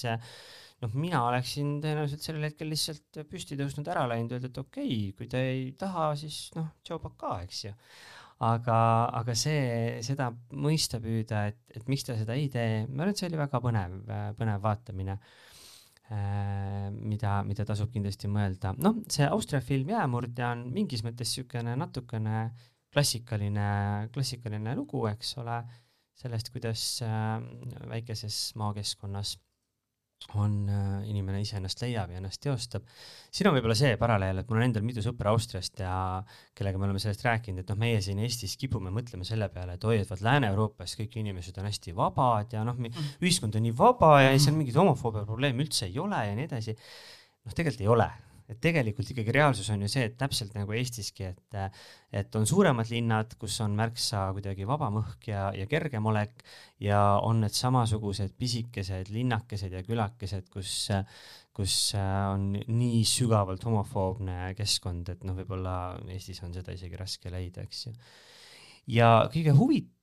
noh, 0.83 0.93
mina 0.95 1.23
oleksin 1.27 1.77
tõenäoliselt 1.83 2.23
sellel 2.25 2.47
hetkel 2.49 2.71
lihtsalt 2.71 3.21
püsti 3.31 3.57
tõusnud, 3.59 3.89
ära 3.91 4.05
läinud, 4.09 4.37
öelnud, 4.37 4.51
et 4.51 4.61
okei 4.61 4.87
okay,, 4.93 5.11
kui 5.17 5.27
te 5.31 5.43
ei 5.51 5.67
taha, 5.79 6.13
siis 6.19 6.47
noh, 6.57 6.71
tšau 6.83 7.01
pakaa, 7.03 7.41
eks 7.47 7.65
ju 7.67 7.75
aga, 8.47 8.79
aga 9.19 9.35
see, 9.35 9.99
seda 10.05 10.29
mõista 10.55 11.01
püüda, 11.03 11.49
et, 11.51 11.59
et 11.75 11.89
miks 11.91 12.07
ta 12.07 12.15
seda 12.15 12.37
ei 12.39 12.47
tee, 12.51 12.85
ma 12.87 13.03
arvan, 13.03 13.11
et 13.11 13.21
see 13.21 13.27
oli 13.27 13.41
väga 13.41 13.59
põnev, 13.63 13.97
põnev 14.39 14.63
vaatamine 14.63 15.19
Äh, 16.09 16.87
mida, 16.89 17.35
mida 17.45 17.61
tasub 17.69 17.91
kindlasti 17.93 18.25
mõelda. 18.33 18.71
noh, 18.81 18.95
see 19.13 19.27
Austria 19.29 19.59
film 19.61 19.91
Jäämurdja 19.93 20.47
on 20.55 20.63
mingis 20.73 21.03
mõttes 21.05 21.29
niisugune 21.29 21.75
natukene 21.77 22.47
klassikaline, 22.89 23.65
klassikaline 24.15 24.73
lugu, 24.79 25.03
eks 25.11 25.35
ole, 25.37 25.59
sellest, 26.17 26.49
kuidas 26.55 26.85
äh, 27.05 27.35
väikeses 27.91 28.39
maakeskkonnas 28.57 29.35
on, 30.35 30.53
äh, 30.69 31.09
inimene 31.09 31.41
iseennast 31.41 31.81
leiab 31.81 32.11
ja 32.11 32.19
ennast 32.19 32.41
teostab. 32.43 32.85
siin 33.31 33.49
on 33.49 33.55
võib-olla 33.55 33.75
see 33.77 33.95
paralleel, 33.97 34.41
et 34.41 34.49
mul 34.49 34.59
on 34.59 34.65
endal 34.67 34.85
mitu 34.85 35.03
sõpra 35.05 35.33
Austriast 35.33 35.79
ja 35.81 35.93
kellega 36.57 36.81
me 36.81 36.87
oleme 36.89 37.01
sellest 37.01 37.25
rääkinud, 37.25 37.63
et 37.63 37.73
noh, 37.73 37.79
meie 37.79 38.01
siin 38.05 38.21
Eestis 38.25 38.55
kipume 38.59 38.93
mõtlema 38.93 39.27
selle 39.27 39.49
peale, 39.53 39.77
et 39.79 39.89
oi, 39.89 39.99
et 40.03 40.09
vaat 40.09 40.23
Lääne-Euroopas 40.27 40.95
kõik 40.99 41.19
inimesed 41.23 41.57
on 41.61 41.69
hästi 41.69 41.95
vabad 41.97 42.53
ja 42.53 42.63
noh, 42.67 42.77
mm. 42.77 43.11
ühiskond 43.23 43.57
on 43.57 43.65
nii 43.67 43.75
vaba 43.77 44.15
ja 44.25 44.33
seal 44.37 44.57
mingit 44.59 44.77
homofoobia 44.79 45.25
probleemi 45.29 45.65
üldse 45.65 45.87
ei 45.89 45.99
ole 45.99 46.25
ja 46.27 46.35
nii 46.37 46.49
edasi. 46.49 46.75
noh, 47.45 47.55
tegelikult 47.55 47.87
ei 47.87 47.93
ole 47.97 48.09
et 48.49 48.57
tegelikult 48.61 49.11
ikkagi 49.13 49.33
reaalsus 49.35 49.69
on 49.73 49.83
ju 49.85 49.89
see, 49.91 50.07
et 50.09 50.15
täpselt 50.17 50.55
nagu 50.57 50.73
Eestiski, 50.73 51.27
et, 51.29 51.57
et 52.21 52.37
on 52.39 52.47
suuremad 52.49 52.89
linnad, 52.89 53.35
kus 53.41 53.59
on 53.65 53.75
märksa 53.77 54.29
kuidagi 54.37 54.65
vabam 54.69 54.97
õhk 55.03 55.29
ja, 55.29 55.49
ja 55.55 55.67
kergem 55.69 56.09
olek 56.09 56.41
ja 56.81 57.01
on 57.25 57.43
need 57.43 57.53
samasugused 57.53 58.33
pisikesed 58.39 59.13
linnakesed 59.13 59.75
ja 59.77 59.83
külakesed, 59.85 60.49
kus, 60.53 60.89
kus 61.53 61.75
on 61.99 62.51
nii 62.55 63.03
sügavalt 63.07 63.67
homofoobne 63.69 64.55
keskkond, 64.57 65.13
et 65.13 65.23
noh, 65.27 65.37
võib-olla 65.37 65.77
Eestis 66.09 66.41
on 66.45 66.55
seda 66.57 66.73
isegi 66.73 66.97
raske 66.97 67.31
leida, 67.33 67.67
eks 67.67 67.85
ju. 67.85 67.95
ja 68.97 69.13
kõige 69.29 69.55
huvitavam 69.57 69.95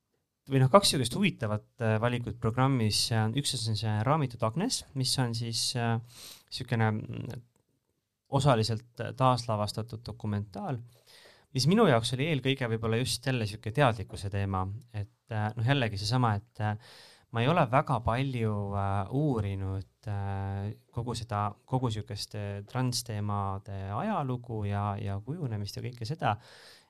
või 0.47 0.61
noh, 0.63 0.71
kaks 0.71 0.93
niisugust 0.93 1.17
huvitavat 1.19 1.83
äh, 1.83 1.97
valikut 1.99 2.37
programmis, 2.39 3.09
üks 3.35 3.57
on 3.59 3.75
see 3.75 3.95
Raamitud 4.07 4.45
Agnes, 4.47 4.85
mis 4.95 5.11
on 5.19 5.35
siis 5.35 5.73
niisugune 5.75 6.93
äh, 6.95 7.41
osaliselt 8.29 9.03
taaslavastatud 9.17 10.03
dokumentaal, 10.07 10.79
mis 11.55 11.67
minu 11.71 11.87
jaoks 11.89 12.15
oli 12.17 12.31
eelkõige 12.31 12.69
võib-olla 12.75 12.99
just 13.01 13.27
jälle 13.27 13.47
niisugune 13.47 13.75
teadlikkuse 13.77 14.31
teema, 14.33 14.65
et 14.93 15.33
äh, 15.33 15.51
noh, 15.57 15.67
jällegi 15.67 16.01
seesama, 16.01 16.35
et 16.41 16.63
äh, 16.65 16.75
ma 17.33 17.43
ei 17.43 17.51
ole 17.51 17.65
väga 17.71 18.01
palju 18.05 18.55
äh, 18.77 18.95
uurinud 19.17 20.11
äh, 20.13 20.71
kogu 20.93 21.15
seda, 21.19 21.49
kogu 21.65 21.91
niisugust 21.93 22.37
transteemade 22.71 23.87
ajalugu 23.97 24.65
ja, 24.69 24.89
ja 25.01 25.19
kujunemist 25.25 25.79
ja 25.79 25.85
kõike 25.87 26.09
seda, 26.09 26.37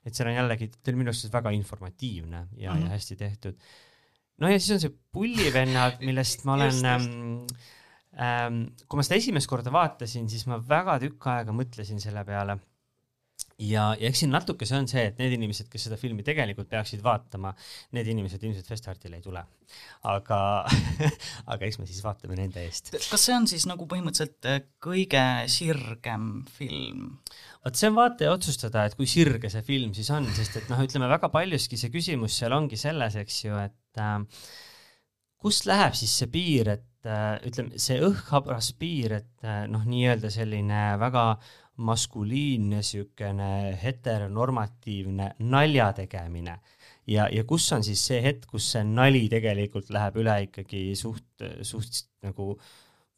et 0.07 0.14
seal 0.14 0.30
on 0.30 0.39
jällegi, 0.39 0.70
oli 0.87 1.03
minu 1.03 1.12
arust 1.12 1.34
väga 1.34 1.53
informatiivne 1.57 2.47
ja 2.57 2.72
mm, 2.72 2.78
-hmm. 2.78 2.87
ja 2.87 2.95
hästi 2.95 3.16
tehtud. 3.16 3.68
no 4.39 4.49
ja 4.49 4.59
siis 4.59 4.76
on 4.76 4.80
see 4.80 4.99
Pullivennad, 5.12 6.01
millest 6.01 6.45
ma 6.45 6.55
olen 6.55 7.47
ähm,. 8.21 8.62
kui 8.87 9.01
ma 9.01 9.05
seda 9.07 9.21
esimest 9.21 9.51
korda 9.51 9.73
vaatasin, 9.75 10.31
siis 10.33 10.47
ma 10.51 10.61
väga 10.62 10.99
tükk 11.03 11.29
aega 11.33 11.55
mõtlesin 11.57 12.01
selle 12.03 12.25
peale. 12.29 12.59
ja, 13.61 13.91
ja 13.97 14.09
eks 14.09 14.23
siin 14.23 14.33
natuke 14.33 14.69
see 14.69 14.79
on 14.79 14.89
see, 14.89 15.05
et 15.11 15.19
need 15.21 15.35
inimesed, 15.37 15.69
kes 15.73 15.87
seda 15.89 15.99
filmi 16.01 16.25
tegelikult 16.25 16.69
peaksid 16.73 17.03
vaatama, 17.05 17.53
need 17.97 18.09
inimesed 18.12 18.43
ilmselt 18.43 18.69
Festartile 18.69 19.21
ei 19.21 19.25
tule. 19.25 19.43
aga 20.09 20.41
aga 21.53 21.69
eks 21.69 21.81
me 21.81 21.89
siis 21.89 22.03
vaatame 22.05 22.39
nende 22.39 22.64
eest. 22.64 22.95
kas 22.97 23.29
see 23.29 23.37
on 23.37 23.49
siis 23.51 23.67
nagu 23.69 23.89
põhimõtteliselt 23.91 24.49
äh, 24.49 24.62
kõige 24.83 25.27
sirgem 25.53 26.31
film? 26.57 27.11
vot 27.67 27.77
see 27.77 27.91
on 27.91 27.99
vaataja 27.99 28.33
otsustada, 28.33 28.87
et 28.87 28.97
kui 28.97 29.09
sirge 29.11 29.53
see 29.53 29.64
film 29.67 29.93
siis 29.97 30.09
on, 30.14 30.29
sest 30.37 30.62
et 30.62 30.73
noh, 30.73 30.81
ütleme 30.85 31.11
väga 31.12 31.33
paljuski 31.33 31.81
see 31.81 31.93
küsimus 31.93 32.39
seal 32.41 32.57
ongi 32.57 32.81
selles, 32.81 33.19
eks 33.21 33.43
ju, 33.45 33.61
et 33.61 34.01
äh, 34.01 34.23
kust 35.43 35.69
läheb 35.69 35.95
siis 35.99 36.14
see 36.21 36.31
piir, 36.33 36.73
et 36.77 36.87
ütleme, 37.46 37.78
see 37.80 38.00
õhkhabras 38.04 38.72
piir, 38.78 39.18
et 39.20 39.46
äh, 39.46 39.64
noh, 39.70 39.84
nii-öelda 39.86 40.30
selline 40.32 40.82
väga 41.00 41.26
maskuliinne 41.86 42.80
niisugune 42.80 43.76
heteronormatiivne 43.82 45.34
nalja 45.52 45.90
tegemine. 45.98 46.57
Ja, 47.07 47.28
ja 47.30 47.44
kus 47.46 47.68
on 47.76 47.84
siis 47.86 48.00
see 48.09 48.22
hetk, 48.24 48.48
kus 48.50 48.70
see 48.72 48.84
nali 48.88 49.26
tegelikult 49.30 49.92
läheb 49.94 50.16
üle 50.22 50.38
ikkagi 50.48 50.88
suht, 50.98 51.44
suht 51.62 52.07
nagu 52.24 52.54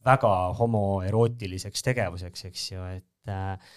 väga 0.05 0.33
homoerootiliseks 0.59 1.87
tegevuseks, 1.87 2.45
eks 2.51 2.67
ju, 2.73 2.89
et 2.99 3.33
äh, 3.33 3.71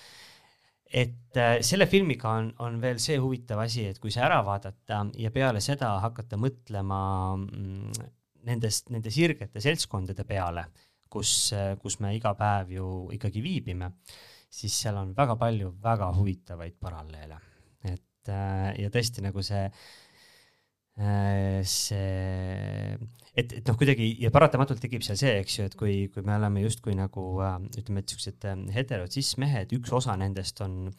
et 0.92 1.38
selle 1.64 1.86
filmiga 1.88 2.34
on, 2.36 2.50
on 2.60 2.82
veel 2.82 2.98
see 3.00 3.16
huvitav 3.22 3.62
asi, 3.64 3.86
et 3.88 4.00
kui 4.04 4.12
see 4.12 4.24
ära 4.26 4.42
vaadata 4.44 5.06
ja 5.16 5.32
peale 5.32 5.62
seda 5.64 5.94
hakata 6.04 6.36
mõtlema 6.36 6.98
mm, 7.38 8.10
nendest, 8.48 8.90
nende 8.94 9.14
sirgete 9.14 9.62
seltskondade 9.64 10.26
peale, 10.28 10.66
kus, 11.12 11.52
kus 11.82 12.00
me 12.04 12.14
iga 12.16 12.34
päev 12.38 12.76
ju 12.78 12.86
ikkagi 13.18 13.44
viibime, 13.44 13.92
siis 14.52 14.76
seal 14.84 15.00
on 15.02 15.16
väga 15.18 15.38
palju 15.40 15.74
väga 15.84 16.12
huvitavaid 16.18 16.78
paralleele. 16.80 17.40
et 17.92 18.32
ja 18.78 18.90
tõesti 18.94 19.24
nagu 19.26 19.42
see, 19.42 19.66
see, 21.66 22.98
et, 23.34 23.54
et 23.58 23.68
noh, 23.68 23.78
kuidagi 23.80 24.12
ja 24.22 24.32
paratamatult 24.34 24.82
tekib 24.84 25.06
seal 25.06 25.20
see, 25.20 25.34
eks 25.42 25.58
ju, 25.58 25.68
et 25.70 25.78
kui, 25.80 25.96
kui 26.14 26.26
me 26.28 26.36
oleme 26.36 26.64
justkui 26.66 26.96
nagu 26.98 27.26
ütleme, 27.42 28.04
et 28.04 28.14
siuksed 28.14 28.48
heterotsism 28.76 29.46
mehed, 29.46 29.74
üks 29.78 29.94
osa 29.96 30.18
nendest 30.20 30.62
on, 30.66 30.92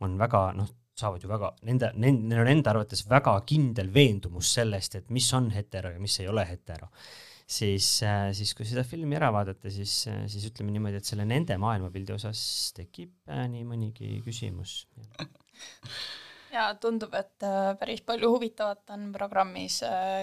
on 0.00 0.16
väga 0.20 0.44
noh, 0.58 0.70
saavad 1.00 1.24
ju 1.24 1.30
väga, 1.30 1.50
nende, 1.68 1.90
neil 2.00 2.42
on 2.42 2.52
enda 2.52 2.74
arvates 2.74 3.02
väga 3.08 3.34
kindel 3.48 3.90
veendumus 3.94 4.52
sellest, 4.58 4.98
et 5.00 5.10
mis 5.14 5.26
on 5.36 5.50
hetero 5.54 5.92
ja 5.94 6.00
mis 6.02 6.18
ei 6.22 6.28
ole 6.30 6.46
hetero. 6.48 6.90
siis, 7.50 7.86
äh, 8.06 8.28
siis 8.30 8.52
kui 8.54 8.62
seda 8.62 8.84
filmi 8.86 9.16
ära 9.18 9.32
vaadata, 9.34 9.72
siis, 9.74 10.06
äh, 10.06 10.22
siis 10.30 10.44
ütleme 10.52 10.70
niimoodi, 10.70 11.00
et 11.00 11.08
selle 11.08 11.24
nende 11.26 11.56
maailmapildi 11.58 12.14
osas 12.14 12.40
tekib 12.76 13.10
äh, 13.26 13.48
nii 13.50 13.64
mõnigi 13.66 14.20
küsimus 14.22 14.84
ja 16.54 16.68
tundub, 16.78 17.14
et 17.18 17.42
päris 17.80 18.04
palju 18.06 18.30
huvitavat 18.36 18.94
on 18.94 19.10
programmis 19.14 19.80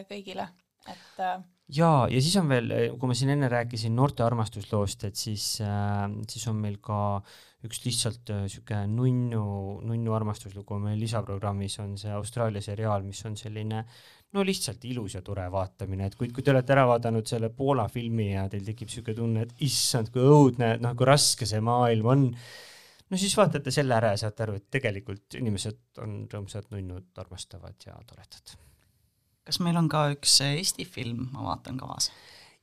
kõigile, 0.07 0.47
et 0.88 1.19
jaa, 1.19 2.07
ja 2.07 2.23
siis 2.23 2.39
on 2.39 2.47
veel, 2.47 2.71
kui 2.95 3.11
ma 3.11 3.19
siin 3.19 3.36
enne 3.36 3.51
rääkisin 3.51 3.95
noorte 3.95 4.23
armastusloost, 4.23 5.03
et 5.11 5.19
siis 5.19 5.49
siis 5.59 6.47
on 6.47 6.63
meil 6.63 6.80
ka 6.84 7.19
üks 7.68 7.82
lihtsalt 7.86 8.32
niisugune 8.34 8.84
äh, 8.84 8.91
nunnu, 8.91 9.41
nunnu 9.88 10.15
armastuslugu 10.18 10.80
meil 10.84 10.99
lisaprogrammis 11.01 11.78
on 11.84 11.97
see 12.01 12.13
Austraalia 12.15 12.63
seriaal, 12.63 13.05
mis 13.07 13.24
on 13.30 13.38
selline 13.39 13.84
no 14.36 14.43
lihtsalt 14.43 14.84
ilus 14.89 15.15
ja 15.18 15.24
tore 15.26 15.45
vaatamine, 15.51 16.09
et 16.09 16.18
kui, 16.20 16.32
kui 16.36 16.43
te 16.43 16.51
olete 16.51 16.76
ära 16.76 16.88
vaadanud 16.89 17.28
selle 17.30 17.51
Poola 17.55 17.88
filmi 17.91 18.32
ja 18.34 18.47
teil 18.51 18.65
tekib 18.68 18.91
niisugune 18.91 19.20
tunne, 19.22 19.47
et 19.47 19.65
issand, 19.68 20.11
kui 20.13 20.24
õudne, 20.24 20.76
noh, 20.84 20.95
kui 20.97 21.07
raske 21.07 21.47
see 21.47 21.63
maailm 21.63 22.13
on, 22.13 22.30
no 23.07 23.20
siis 23.20 23.36
vaatate 23.39 23.72
selle 23.76 23.95
ära 23.95 24.13
ja 24.15 24.24
saate 24.26 24.47
aru, 24.47 24.59
et 24.59 24.72
tegelikult 24.80 25.39
inimesed 25.39 26.03
on 26.03 26.24
rõõmsad, 26.32 26.72
nunnud, 26.76 27.11
armastavad 27.24 27.88
ja 27.88 27.95
toredad 28.07 28.57
kas 29.47 29.61
meil 29.63 29.80
on 29.80 29.88
ka 29.91 30.09
üks 30.11 30.41
Eesti 30.43 30.86
film, 30.88 31.30
ma 31.32 31.45
vaatan 31.53 31.80
kavas? 31.80 32.11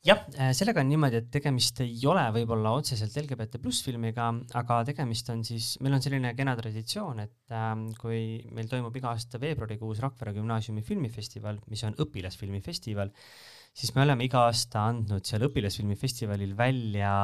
Jah, 0.05 0.21
sellega 0.57 0.83
on 0.83 0.91
niimoodi, 0.91 1.21
et 1.23 1.31
tegemist 1.33 1.81
ei 1.85 1.97
ole 2.11 2.23
võib-olla 2.35 2.75
otseselt 2.79 3.15
LGBT 3.23 3.61
pluss 3.63 3.85
filmiga, 3.87 4.29
aga 4.61 4.81
tegemist 4.89 5.31
on 5.33 5.45
siis, 5.47 5.75
meil 5.85 5.97
on 5.97 6.05
selline 6.05 6.35
kena 6.37 6.55
traditsioon, 6.59 7.25
et 7.25 7.55
äh, 7.55 7.73
kui 8.01 8.21
meil 8.55 8.69
toimub 8.71 8.95
iga 9.01 9.15
aasta 9.15 9.41
veebruarikuus 9.43 10.03
Rakvere 10.05 10.35
gümnaasiumi 10.37 10.85
filmifestival, 10.85 11.63
mis 11.73 11.85
on 11.89 11.97
õpilasfilmifestival, 12.05 13.15
siis 13.75 13.95
me 13.97 14.05
oleme 14.05 14.29
iga 14.29 14.45
aasta 14.51 14.87
andnud 14.91 15.25
seal 15.27 15.49
õpilasfilmifestivalil 15.49 16.55
välja 16.59 17.17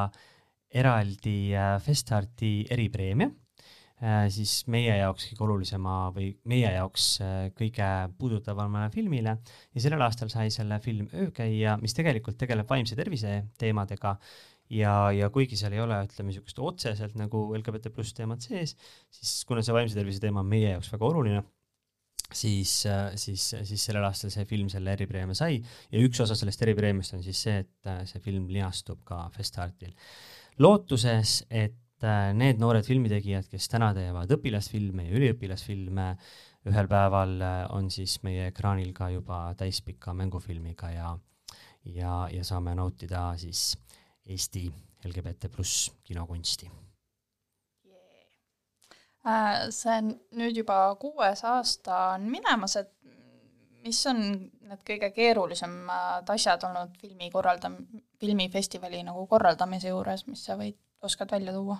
eraldi 0.70 1.38
äh, 1.58 1.76
Festarti 1.82 2.54
eripreemia. 2.70 3.28
Äh, 3.28 3.39
siis 4.32 4.62
meie 4.72 4.94
jaoks 4.96 5.26
kõige 5.28 5.44
olulisema 5.44 5.96
või 6.14 6.30
meie 6.48 6.70
jaoks 6.72 7.08
äh, 7.20 7.50
kõige 7.56 7.88
puudutavamale 8.18 8.88
filmile. 8.94 9.36
Ja 9.76 9.82
sellel 9.84 10.04
aastal 10.06 10.32
sai 10.32 10.48
selle 10.54 10.78
film 10.80 11.10
Öökäija, 11.12 11.76
mis 11.82 11.96
tegelikult 11.96 12.38
tegeleb 12.40 12.68
vaimse 12.70 12.96
tervise 12.96 13.42
teemadega. 13.60 14.16
Ja, 14.70 15.10
ja 15.10 15.26
kuigi 15.34 15.58
seal 15.58 15.74
ei 15.74 15.82
ole, 15.82 15.96
ütleme, 16.06 16.30
niisugust 16.30 16.60
otseselt 16.62 17.16
nagu 17.18 17.48
LGBT 17.58 17.90
pluss 17.92 18.14
teemat 18.14 18.44
sees, 18.46 18.76
siis 19.10 19.40
kuna 19.48 19.64
see 19.66 19.74
vaimse 19.74 19.98
tervise 19.98 20.22
teema 20.22 20.44
on 20.44 20.46
meie 20.46 20.76
jaoks 20.76 20.92
väga 20.92 21.08
oluline, 21.08 21.42
siis, 22.30 22.76
äh, 22.86 23.10
siis, 23.18 23.48
siis 23.66 23.88
sellel 23.88 24.06
aastal 24.06 24.30
see 24.30 24.46
film 24.48 24.70
selle 24.70 24.94
eripreemia 24.94 25.34
sai. 25.34 25.58
Ja 25.90 26.00
üks 26.06 26.22
osa 26.22 26.38
sellest 26.38 26.62
eripreemiast 26.62 27.18
on 27.18 27.26
siis 27.26 27.42
see, 27.48 27.66
et 27.66 27.92
see 28.08 28.22
film 28.22 28.46
linastub 28.48 29.02
ka 29.04 29.24
Festartil. 29.34 29.92
lootuses, 30.62 31.40
et 31.50 31.74
Äh, 32.00 32.30
need 32.32 32.56
noored 32.56 32.86
filmitegijad, 32.86 33.44
kes 33.52 33.66
täna 33.68 33.90
teevad 33.92 34.30
õpilasfilme 34.32 35.04
ja 35.04 35.18
üliõpilasfilme, 35.18 36.06
ühel 36.70 36.88
päeval 36.88 37.34
äh, 37.44 37.56
on 37.76 37.90
siis 37.92 38.14
meie 38.24 38.46
ekraanil 38.48 38.94
ka 38.96 39.10
juba 39.12 39.42
täispika 39.60 40.14
mängufilmiga 40.16 40.94
ja, 40.94 41.10
ja, 41.84 42.14
ja 42.32 42.46
saame 42.46 42.72
nautida 42.78 43.26
siis 43.40 43.74
Eesti 44.24 44.64
LGBT 45.04 45.52
pluss 45.52 45.90
kinokunsti. 46.08 46.70
Yeah.. 47.84 48.24
Äh, 49.28 49.68
see 49.68 50.00
on 50.00 50.12
nüüd 50.40 50.56
juba 50.64 50.80
kuues 51.00 51.44
aasta 51.44 52.02
on 52.14 52.30
minemas, 52.32 52.80
et 52.80 52.94
mis 53.84 54.06
on 54.08 54.22
need 54.40 54.88
kõige 54.88 55.12
keerulisemad 55.12 56.32
asjad 56.32 56.64
olnud 56.64 56.96
filmi 57.00 57.28
korraldam-, 57.28 57.82
filmifestivali 58.20 59.04
nagu 59.04 59.28
korraldamise 59.28 59.92
juures, 59.92 60.24
mis 60.32 60.48
sa 60.48 60.56
võid 60.56 60.80
oskad 61.02 61.30
välja 61.30 61.52
tuua? 61.52 61.78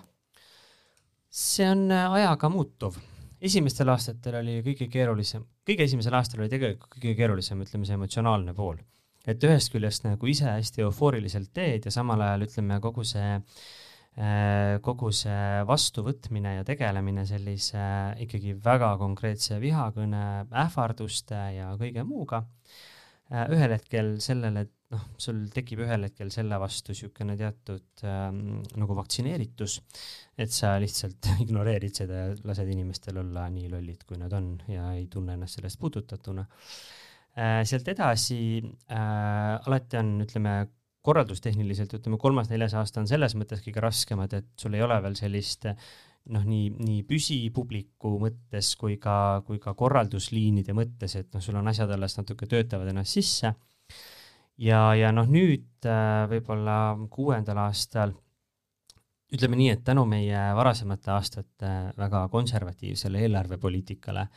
see 1.31 1.69
on 1.69 1.91
äh, 1.91 2.11
ajaga 2.11 2.49
muutuv. 2.49 2.97
esimestel 3.41 3.89
aastatel 3.93 4.41
oli 4.41 4.57
kõige 4.65 4.89
keerulisem, 4.91 5.45
kõige 5.67 5.85
esimesel 5.87 6.17
aastal 6.17 6.41
oli 6.43 6.51
tegelikult 6.51 6.91
kõige 6.97 7.13
keerulisem, 7.17 7.61
ütleme, 7.63 7.87
see 7.87 7.95
emotsionaalne 7.95 8.53
pool. 8.57 8.81
et 9.25 9.43
ühest 9.43 9.71
küljest 9.71 10.03
nagu 10.07 10.27
ise 10.27 10.49
hästi 10.49 10.83
eufooriliselt 10.87 11.53
teed 11.53 11.87
ja 11.87 11.93
samal 11.93 12.21
ajal 12.25 12.47
ütleme, 12.47 12.81
kogu 12.83 13.05
see 13.07 13.29
äh, 13.37 14.81
kogu 14.83 15.13
see 15.15 15.63
vastuvõtmine 15.69 16.57
ja 16.57 16.67
tegelemine 16.67 17.25
sellise 17.29 17.85
ikkagi 18.25 18.57
väga 18.65 18.95
konkreetse 18.99 19.61
vihakõne, 19.63 20.25
ähvarduste 20.65 21.45
ja 21.55 21.71
kõige 21.79 22.03
muuga, 22.03 22.43
äh, 23.31 23.47
ühel 23.53 23.77
hetkel 23.77 24.17
sellele 24.19 24.67
noh, 24.91 25.05
sul 25.21 25.45
tekib 25.53 25.83
ühel 25.85 26.07
hetkel 26.07 26.31
selle 26.33 26.57
vastu 26.61 26.91
niisugune 26.91 27.37
teatud 27.39 28.03
ähm, 28.07 28.59
nagu 28.79 28.97
vaktsineeritus, 28.97 29.77
et 30.39 30.51
sa 30.53 30.73
lihtsalt 30.81 31.31
ignoreerid 31.45 32.01
seda 32.03 32.25
ja 32.25 32.35
lased 32.47 32.69
inimestel 32.71 33.21
olla 33.23 33.47
nii 33.53 33.71
lollid, 33.71 34.03
kui 34.07 34.19
nad 34.21 34.33
on 34.37 34.53
ja 34.71 34.91
ei 34.97 35.07
tunne 35.11 35.37
ennast 35.37 35.59
sellest 35.59 35.79
puudutatuna 35.81 36.45
äh,. 36.45 37.63
sealt 37.67 37.87
edasi 37.93 38.43
äh, 38.59 39.55
alati 39.65 40.01
on, 40.01 40.13
ütleme, 40.27 40.55
korraldustehniliselt 41.01 41.95
ütleme, 41.97 42.19
kolmas-neljas 42.21 42.75
aasta 42.77 43.01
on 43.01 43.09
selles 43.09 43.33
mõttes 43.39 43.63
kõige 43.65 43.81
raskemad, 43.81 44.35
et 44.37 44.51
sul 44.59 44.75
ei 44.77 44.83
ole 44.85 44.99
veel 45.01 45.17
sellist 45.17 45.65
noh, 45.65 46.43
nii, 46.45 46.67
nii 46.77 47.01
püsipubliku 47.09 48.17
mõttes 48.21 48.75
kui 48.77 48.99
ka, 49.01 49.41
kui 49.47 49.57
ka 49.63 49.73
korraldusliinide 49.77 50.75
mõttes, 50.77 51.15
et 51.17 51.31
noh, 51.33 51.41
sul 51.41 51.57
on 51.57 51.71
asjad 51.71 51.89
alles 51.95 52.19
natuke 52.19 52.45
töötavad 52.49 52.91
ennast 52.91 53.17
sisse 53.17 53.55
ja, 54.57 54.81
ja 54.95 55.11
noh, 55.15 55.29
nüüd 55.29 55.87
äh, 55.87 56.25
võib-olla 56.31 56.97
kuuendal 57.09 57.63
aastal 57.67 58.15
ütleme 59.31 59.55
nii, 59.55 59.69
et 59.75 59.83
tänu 59.87 60.03
meie 60.09 60.39
varasemate 60.57 61.13
aastate 61.13 61.71
väga 61.97 62.25
konservatiivsele 62.33 63.23
eelarvepoliitikale 63.25 64.27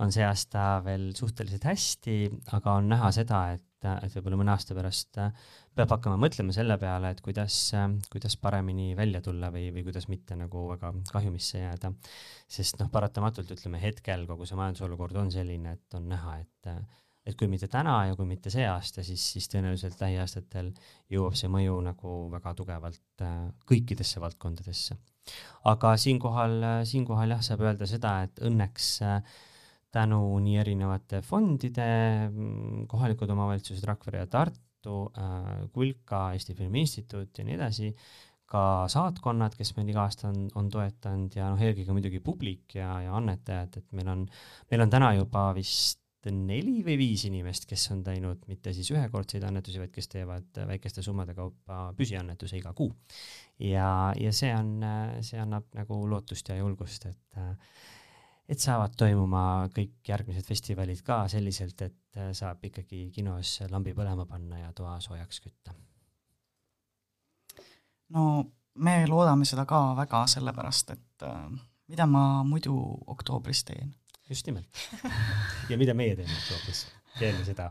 on 0.00 0.12
see 0.14 0.24
aasta 0.24 0.78
veel 0.84 1.10
suhteliselt 1.16 1.66
hästi, 1.68 2.14
aga 2.56 2.76
on 2.80 2.88
näha 2.88 3.10
seda, 3.12 3.40
et, 3.52 3.88
et 4.00 4.14
võib-olla 4.16 4.38
mõne 4.40 4.54
aasta 4.54 4.76
pärast 4.76 5.18
peab 5.76 5.92
hakkama 5.92 6.16
mõtlema 6.20 6.54
selle 6.56 6.78
peale, 6.80 7.12
et 7.12 7.20
kuidas, 7.24 7.58
kuidas 8.12 8.38
paremini 8.40 8.94
välja 8.96 9.20
tulla 9.24 9.52
või, 9.52 9.66
või 9.74 9.84
kuidas 9.86 10.08
mitte 10.08 10.38
nagu 10.40 10.64
väga 10.72 10.94
kahjumisse 11.12 11.60
jääda. 11.60 11.92
sest 12.48 12.80
noh, 12.80 12.88
paratamatult 12.92 13.52
ütleme 13.56 13.80
hetkel 13.82 14.24
kogu 14.30 14.48
see 14.48 14.58
majandusolukord 14.58 15.20
on 15.20 15.30
selline, 15.32 15.76
et 15.76 16.00
on 16.00 16.08
näha, 16.08 16.38
et 16.40 16.72
et 17.30 17.38
kui 17.38 17.48
mitte 17.50 17.68
täna 17.70 17.96
ja 18.08 18.16
kui 18.18 18.28
mitte 18.28 18.52
see 18.52 18.66
aasta, 18.68 19.04
siis, 19.06 19.22
siis 19.34 19.48
tõenäoliselt 19.52 20.00
lähiaastatel 20.02 20.72
jõuab 21.12 21.36
see 21.38 21.50
mõju 21.52 21.76
nagu 21.86 22.16
väga 22.32 22.54
tugevalt 22.58 23.24
äh, 23.26 23.36
kõikidesse 23.70 24.22
valdkondadesse. 24.22 24.96
aga 25.70 25.94
siinkohal, 26.00 26.56
äh, 26.62 26.80
siinkohal 26.88 27.36
jah, 27.36 27.44
saab 27.44 27.66
öelda 27.66 27.88
seda, 27.90 28.16
et 28.26 28.42
õnneks 28.46 28.90
äh, 29.06 29.38
tänu 29.90 30.22
nii 30.42 30.58
erinevate 30.62 31.22
fondide, 31.26 31.86
mm, 32.30 32.88
kohalikud 32.90 33.30
omavalitsused 33.30 33.86
Rakvere 33.88 34.24
ja 34.24 34.30
Tartu, 34.30 35.10
Kulka, 35.74 36.20
Eesti 36.32 36.54
Filmi 36.56 36.84
Instituut 36.86 37.36
ja 37.36 37.44
nii 37.44 37.56
edasi, 37.58 37.90
ka 38.50 38.62
saatkonnad, 38.90 39.54
kes 39.58 39.74
meil 39.76 39.90
iga 39.92 40.04
aasta 40.06 40.28
on, 40.30 40.46
on 40.58 40.70
toetanud 40.72 41.34
ja 41.38 41.50
noh, 41.52 41.60
eelkõige 41.62 41.94
muidugi 41.94 42.20
publik 42.24 42.78
ja, 42.78 42.96
ja 43.04 43.14
annetajad, 43.18 43.78
et 43.78 43.98
meil 43.98 44.10
on, 44.10 44.24
meil 44.72 44.86
on 44.86 44.94
täna 44.94 45.12
juba 45.18 45.50
vist 45.54 46.00
neli 46.28 46.80
või 46.84 46.96
viis 47.00 47.24
inimest, 47.28 47.64
kes 47.68 47.86
on 47.94 48.02
teinud 48.04 48.42
mitte 48.50 48.74
siis 48.76 48.90
ühekordseid 48.92 49.44
annetusi, 49.46 49.80
vaid 49.80 49.92
kes 49.94 50.10
teevad 50.12 50.60
väikeste 50.68 51.02
summade 51.04 51.34
kaupa 51.36 51.94
püsiannetuse 51.96 52.58
iga 52.58 52.74
kuu. 52.76 52.92
ja, 53.64 54.12
ja 54.20 54.32
see 54.32 54.52
on, 54.56 54.84
see 55.24 55.40
annab 55.40 55.70
nagu 55.76 56.02
lootust 56.10 56.52
ja 56.52 56.58
julgust, 56.60 57.06
et 57.06 57.42
et 58.50 58.58
saavad 58.58 58.96
toimuma 58.98 59.68
kõik 59.70 60.08
järgmised 60.08 60.44
festivalid 60.48 61.04
ka 61.06 61.22
selliselt, 61.30 61.82
et 61.86 62.18
saab 62.34 62.64
ikkagi 62.66 63.04
kinos 63.14 63.60
lambi 63.70 63.94
põlema 63.94 64.26
panna 64.26 64.58
ja 64.64 64.72
toa 64.74 64.98
soojaks 65.00 65.40
kütta. 65.40 65.74
no 68.10 68.44
me 68.74 69.06
loodame 69.06 69.46
seda 69.46 69.64
ka 69.64 69.94
väga, 69.96 70.26
sellepärast 70.26 70.90
et 70.96 71.28
mida 71.88 72.06
ma 72.06 72.42
muidu 72.44 72.74
oktoobris 73.14 73.64
teen 73.64 73.94
just 74.30 74.46
nimelt. 74.46 74.66
ja 75.70 75.78
mida 75.78 75.94
meie 75.96 76.14
teeme 76.18 76.36
hoopis 76.48 76.84
peale 77.18 77.44
seda? 77.46 77.70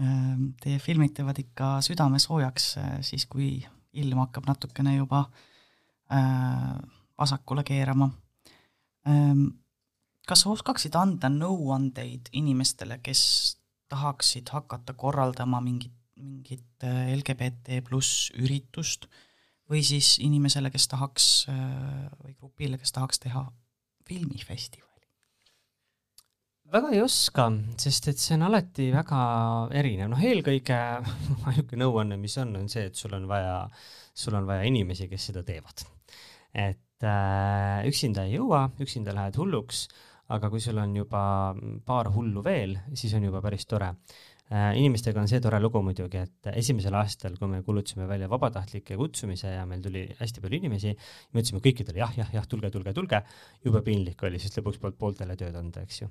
Ehm, 0.00 0.52
teie 0.62 0.78
filmid 0.80 1.12
teevad 1.16 1.36
ikka 1.40 1.74
südame 1.84 2.20
soojaks 2.22 2.68
eh, 2.80 2.92
siis, 3.04 3.26
kui 3.28 3.58
ilm 4.00 4.22
hakkab 4.22 4.46
natukene 4.48 4.94
juba 4.96 5.26
äh, 6.12 6.78
vasakule 7.20 7.64
keerama 7.68 8.08
ähm,. 9.08 9.50
kas 10.28 10.44
sa 10.44 10.52
oskaksid 10.54 10.96
anda 10.96 11.28
nõuandeid 11.28 12.30
inimestele, 12.32 13.00
kes 13.04 13.24
tahaksid 13.92 14.48
hakata 14.54 14.94
korraldama 14.96 15.60
mingit, 15.60 15.92
mingit 16.16 16.88
eh, 16.88 17.12
LGBT 17.18 17.82
pluss 17.84 18.30
üritust 18.40 19.10
või 19.68 19.82
siis 19.84 20.14
inimesele, 20.24 20.70
kes 20.72 20.88
tahaks 20.88 21.28
või 21.48 22.32
grupile, 22.36 22.80
kes 22.80 22.92
tahaks 22.92 23.20
teha 23.22 23.44
filmifestivali? 24.08 24.91
Väga 26.72 26.92
ei 26.94 27.02
oska, 27.04 27.48
sest 27.80 28.08
et 28.12 28.20
see 28.20 28.36
on 28.38 28.46
alati 28.46 28.86
väga 28.94 29.22
erinev, 29.76 30.08
noh 30.12 30.22
eelkõige 30.24 30.78
ainuke 31.50 31.78
nõuanne, 31.80 32.16
mis 32.20 32.36
on, 32.40 32.54
on 32.62 32.70
see, 32.72 32.86
et 32.88 32.96
sul 32.98 33.12
on 33.16 33.26
vaja, 33.28 33.58
sul 34.16 34.38
on 34.38 34.48
vaja 34.48 34.64
inimesi, 34.68 35.08
kes 35.10 35.28
seda 35.30 35.44
teevad. 35.44 35.84
et 36.52 37.04
äh, 37.04 37.84
üksinda 37.88 38.24
ei 38.28 38.38
jõua, 38.38 38.66
üksinda 38.80 39.14
lähed 39.16 39.36
hulluks, 39.40 39.86
aga 40.32 40.48
kui 40.52 40.64
sul 40.64 40.80
on 40.80 40.96
juba 40.96 41.22
paar 41.84 42.08
hullu 42.14 42.44
veel, 42.44 42.78
siis 42.96 43.12
on 43.18 43.28
juba 43.28 43.42
päris 43.44 43.68
tore 43.68 43.92
inimestega 44.52 45.20
on 45.22 45.28
see 45.30 45.40
tore 45.42 45.58
lugu 45.62 45.80
muidugi, 45.84 46.22
et 46.26 46.48
esimesel 46.52 46.96
aastal, 46.98 47.36
kui 47.40 47.48
me 47.48 47.62
kuulutasime 47.64 48.06
välja 48.10 48.28
vabatahtlike 48.32 48.98
kutsumise 49.00 49.54
ja 49.54 49.62
meil 49.68 49.84
tuli 49.84 50.04
hästi 50.18 50.42
palju 50.44 50.58
inimesi, 50.60 50.92
me 51.32 51.40
ütlesime 51.42 51.62
kõikidele 51.64 52.02
jah, 52.02 52.12
jah, 52.18 52.32
jah, 52.36 52.48
tulge, 52.50 52.72
tulge, 52.74 52.92
tulge, 52.96 53.22
jube 53.64 53.84
piinlik 53.86 54.26
oli, 54.28 54.40
sest 54.42 54.60
lõpuks 54.60 54.82
polnud 54.82 54.98
pooltele 55.00 55.38
tööd 55.40 55.56
anda, 55.58 55.86
eks 55.86 56.02
ju. 56.02 56.10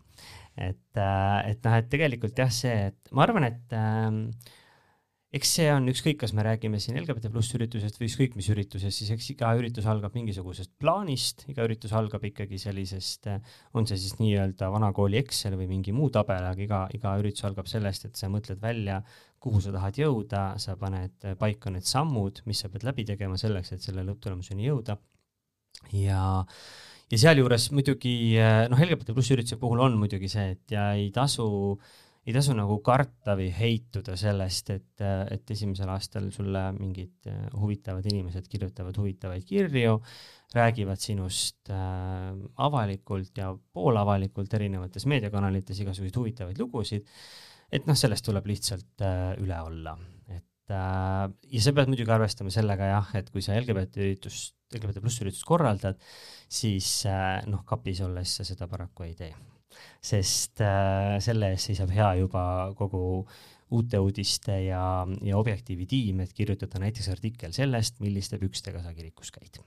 et, 0.57 0.81
äh, 0.97 1.51
et 1.51 1.61
noh, 1.67 1.77
et 1.77 1.91
tegelikult 1.91 2.41
jah, 2.41 2.51
see, 2.53 2.89
et 2.91 3.13
ma 3.15 3.27
arvan, 3.27 3.45
et 3.51 3.77
äh, 3.77 4.57
eks 5.31 5.51
see 5.55 5.67
on 5.71 5.87
ükskõik, 5.87 6.17
kas 6.19 6.33
me 6.35 6.43
räägime 6.43 6.79
siin 6.83 6.97
LGBT 6.99 7.29
pluss 7.31 7.55
üritusest 7.55 7.95
või 7.99 8.09
ükskõik 8.09 8.33
mis 8.35 8.49
üritusest, 8.51 8.99
siis 8.99 9.13
eks 9.15 9.29
iga 9.31 9.53
üritus 9.55 9.87
algab 9.87 10.15
mingisugusest 10.17 10.73
plaanist, 10.81 11.45
iga 11.51 11.63
üritus 11.67 11.93
algab 11.95 12.25
ikkagi 12.27 12.59
sellisest, 12.59 13.29
on 13.79 13.87
see 13.87 13.99
siis 14.01 14.17
nii-öelda 14.19 14.67
vanakooli 14.73 15.21
Excel 15.21 15.55
või 15.59 15.69
mingi 15.71 15.95
muu 15.95 16.11
tabel, 16.11 16.49
aga 16.49 16.65
iga, 16.65 16.81
iga 16.97 17.15
üritus 17.21 17.47
algab 17.47 17.71
sellest, 17.71 18.09
et 18.09 18.19
sa 18.19 18.27
mõtled 18.31 18.59
välja, 18.59 18.99
kuhu 19.41 19.63
sa 19.63 19.71
tahad 19.73 20.01
jõuda, 20.03 20.43
sa 20.61 20.75
paned 20.79 21.31
paika 21.39 21.71
need 21.71 21.87
sammud, 21.87 22.43
mis 22.51 22.59
sa 22.59 22.69
pead 22.73 22.83
läbi 22.91 23.07
tegema 23.07 23.39
selleks, 23.39 23.71
et 23.71 23.87
selle 23.87 24.03
lõpptulemuseni 24.11 24.67
jõuda. 24.67 24.99
ja, 25.95 26.21
ja 27.07 27.23
sealjuures 27.23 27.71
muidugi 27.71 28.35
noh, 28.35 28.83
LGBT 28.83 29.15
pluss 29.15 29.31
ürituse 29.31 29.55
puhul 29.63 29.79
on 29.79 29.95
muidugi 30.03 30.27
see, 30.27 30.57
et 30.57 30.75
ja 30.75 30.91
ei 30.99 31.07
tasu 31.15 31.47
äh, 31.79 31.99
ei 32.27 32.33
tasu 32.35 32.53
nagu 32.53 32.77
karta 32.85 33.33
või 33.37 33.47
heituda 33.55 34.13
sellest, 34.19 34.69
et, 34.75 35.03
et 35.33 35.53
esimesel 35.55 35.89
aastal 35.89 36.27
sulle 36.33 36.67
mingid 36.75 37.29
äh, 37.29 37.47
huvitavad 37.57 38.05
inimesed 38.11 38.45
kirjutavad 38.51 38.97
huvitavaid 39.01 39.45
kirju, 39.47 39.97
räägivad 40.53 41.01
sinust 41.01 41.71
äh, 41.73 42.29
avalikult 42.61 43.41
ja 43.41 43.49
poolavalikult 43.73 44.53
erinevates 44.53 45.07
meediakanalites 45.09 45.81
igasuguseid 45.81 46.21
huvitavaid 46.21 46.61
lugusid. 46.61 47.07
et 47.71 47.87
noh, 47.87 47.97
sellest 47.97 48.27
tuleb 48.27 48.49
lihtsalt 48.51 49.01
äh, 49.01 49.31
üle 49.41 49.57
olla, 49.65 49.95
et 50.29 50.75
äh, 50.75 51.25
ja 51.55 51.63
sa 51.63 51.73
pead 51.73 51.89
muidugi 51.89 52.13
arvestama 52.13 52.53
sellega 52.53 52.91
jah, 52.91 53.15
et 53.17 53.31
kui 53.33 53.41
sa 53.41 53.57
LGBT 53.57 54.03
üritust, 54.03 54.53
LGBT 54.77 55.01
pluss 55.01 55.23
üritust 55.25 55.47
korraldad, 55.47 55.97
siis 56.51 56.99
äh, 57.09 57.39
noh, 57.49 57.65
kapis 57.65 58.03
olles 58.05 58.37
sa 58.37 58.45
seda 58.45 58.69
paraku 58.69 59.09
ei 59.09 59.17
tee 59.17 59.33
sest 60.01 60.61
äh, 60.65 61.17
selle 61.23 61.51
eest 61.53 61.71
seisab 61.71 61.93
hea 61.95 62.13
juba 62.21 62.43
kogu 62.77 63.25
uute 63.71 63.99
uudiste 64.03 64.57
ja, 64.65 64.83
ja 65.23 65.37
Objektiivi 65.39 65.87
tiim, 65.87 66.19
et 66.23 66.33
kirjutada 66.35 66.81
näiteks 66.83 67.07
artikkel 67.13 67.53
sellest, 67.55 68.01
milliste 68.03 68.39
pükstega 68.41 68.83
sa 68.83 68.93
kirikus 68.95 69.31
käid. 69.31 69.61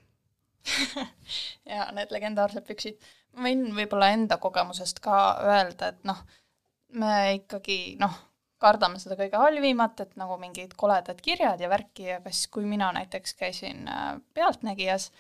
Ja 1.69 1.91
need 1.97 2.13
legendaarsed 2.13 2.65
püksid, 2.69 3.01
ma 3.37 3.49
võin 3.49 3.67
võib-olla 3.77 4.11
enda 4.15 4.37
kogemusest 4.41 5.01
ka 5.05 5.17
öelda, 5.45 5.91
et 5.93 6.07
noh, 6.09 6.21
me 7.01 7.15
ikkagi 7.39 7.97
noh, 8.01 8.15
kardame 8.65 9.01
seda 9.01 9.17
kõige 9.19 9.41
halvimat, 9.41 10.01
et 10.05 10.15
nagu 10.21 10.37
mingid 10.41 10.73
koledad 10.79 11.21
kirjad 11.25 11.61
ja 11.61 11.69
värki 11.73 12.09
ja 12.09 12.19
kas, 12.25 12.47
kui 12.53 12.65
mina 12.69 12.91
näiteks 12.97 13.37
käisin 13.41 13.89
äh, 13.91 14.15
Pealtnägijas, 14.37 15.11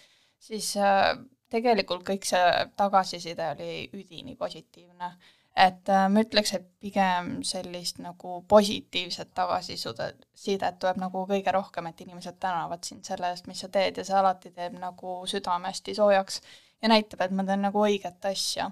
siis 0.40 0.74
äh, 0.80 1.12
tegelikult 1.54 2.04
kõik 2.06 2.26
see 2.28 2.50
tagasiside 2.78 3.48
oli 3.54 3.72
üdini 3.94 4.36
positiivne. 4.36 5.14
et 5.56 5.88
äh, 5.88 6.08
ma 6.10 6.22
ütleks, 6.24 6.50
et 6.56 6.64
pigem 6.82 7.36
sellist 7.46 8.00
nagu 8.02 8.40
positiivset 8.50 9.30
tagasisidet, 9.38 10.24
sidet 10.34 10.80
tuleb 10.82 10.98
nagu 10.98 11.22
kõige 11.30 11.52
rohkem, 11.54 11.86
et 11.86 12.00
inimesed 12.02 12.40
tänavad 12.42 12.82
sind 12.84 13.06
selle 13.06 13.30
eest, 13.30 13.46
mis 13.46 13.62
sa 13.62 13.68
teed 13.68 14.00
ja 14.00 14.04
see 14.04 14.16
alati 14.18 14.50
teeb 14.50 14.74
nagu 14.80 15.20
südame 15.30 15.70
hästi 15.70 15.94
soojaks 15.94 16.40
ja 16.82 16.90
näitab, 16.90 17.22
et 17.22 17.36
ma 17.38 17.46
teen 17.46 17.62
nagu 17.62 17.86
õiget 17.86 18.26
asja. 18.32 18.70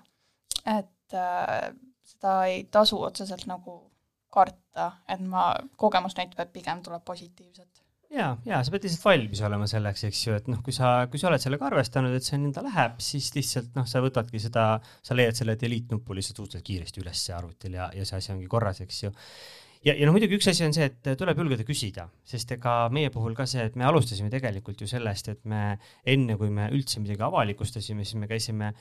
et 0.67 1.15
äh, 1.15 1.71
seda 2.03 2.35
ei 2.51 2.65
tasu 2.71 2.99
otseselt 3.03 3.47
nagu 3.47 3.79
karta, 4.33 4.93
et 5.09 5.21
ma, 5.21 5.53
kogemus 5.77 6.17
näitab, 6.17 6.41
et 6.43 6.53
pigem 6.53 6.83
tuleb 6.83 7.05
positiivset 7.05 7.72
ja, 8.13 8.29
ja 8.47 8.61
sa 8.65 8.75
pead 8.75 8.87
lihtsalt 8.87 9.07
valmis 9.07 9.43
olema 9.47 9.69
selleks, 9.71 10.05
eks 10.09 10.21
ju, 10.27 10.37
et 10.39 10.51
noh, 10.53 10.61
kui 10.65 10.75
sa, 10.77 10.93
kui 11.11 11.21
sa 11.21 11.31
oled 11.31 11.43
sellega 11.43 11.69
arvestanud, 11.71 12.15
et 12.17 12.27
see 12.27 12.41
nõnda 12.41 12.65
läheb, 12.67 13.01
siis 13.03 13.33
lihtsalt 13.37 13.73
noh, 13.79 13.89
sa 13.89 14.03
võtadki 14.05 14.41
seda, 14.43 14.67
sa 15.05 15.17
leiad 15.17 15.39
selle 15.39 15.57
delete 15.61 15.97
nupu 15.97 16.17
lihtsalt 16.17 16.43
suhteliselt 16.43 16.69
kiiresti 16.69 17.05
üles 17.05 17.25
arvutil 17.37 17.81
ja, 17.81 17.91
ja 17.97 18.07
see 18.09 18.21
asi 18.21 18.35
ongi 18.37 18.51
korras, 18.53 18.83
eks 18.85 19.03
ju 19.07 19.13
ja, 19.87 19.95
ja 19.95 20.07
noh, 20.07 20.15
muidugi 20.15 20.39
üks 20.39 20.49
asi 20.53 20.65
on 20.67 20.75
see, 20.75 20.89
et 20.91 21.13
tuleb 21.19 21.39
julgeda 21.43 21.67
küsida, 21.67 22.07
sest 22.27 22.55
ega 22.57 22.75
meie 22.95 23.11
puhul 23.15 23.37
ka 23.39 23.47
see, 23.51 23.65
et 23.69 23.79
me 23.79 23.87
alustasime 23.89 24.31
tegelikult 24.33 24.83
ju 24.83 24.89
sellest, 24.91 25.31
et 25.33 25.41
me 25.49 25.63
enne, 26.09 26.37
kui 26.41 26.51
me 26.55 26.69
üldse 26.75 27.03
midagi 27.03 27.25
avalikustasime, 27.27 28.07
siis 28.07 28.21
me 28.21 28.31
käisime, 28.31 28.73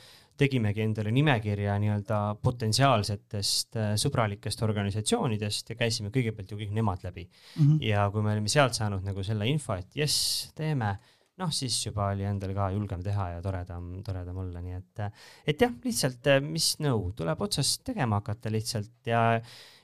tegimegi 0.42 0.82
endale 0.82 1.12
nimekirja 1.14 1.76
nii-öelda 1.82 2.20
potentsiaalsetest 2.42 3.78
äh, 3.78 3.94
sõbralikest 4.00 4.64
organisatsioonidest 4.66 5.74
ja 5.74 5.78
käisime 5.78 6.10
kõigepealt 6.14 6.54
ju 6.54 6.58
kõik 6.58 6.72
nemad 6.74 7.04
läbi 7.06 7.28
mm. 7.28 7.62
-hmm. 7.62 7.82
ja 7.86 8.08
kui 8.14 8.24
me 8.26 8.32
olime 8.34 8.50
sealt 8.50 8.78
saanud 8.78 9.06
nagu 9.06 9.24
selle 9.28 9.46
info, 9.52 9.76
et 9.78 10.00
jess, 10.02 10.50
teeme 10.58 10.96
noh, 11.42 11.52
siis 11.54 11.76
juba 11.86 12.10
oli 12.14 12.26
endal 12.28 12.54
ka 12.56 12.70
julgem 12.74 13.04
teha 13.06 13.28
ja 13.36 13.42
toredam, 13.44 13.92
toredam 14.06 14.42
olla, 14.44 14.62
nii 14.64 14.78
et, 14.78 15.04
et 15.48 15.64
jah, 15.66 15.74
lihtsalt 15.84 16.32
mis 16.46 16.74
nõu, 16.84 17.12
tuleb 17.18 17.42
otsast 17.48 17.84
tegema 17.88 18.22
hakata 18.22 18.52
lihtsalt 18.54 19.10
ja 19.10 19.24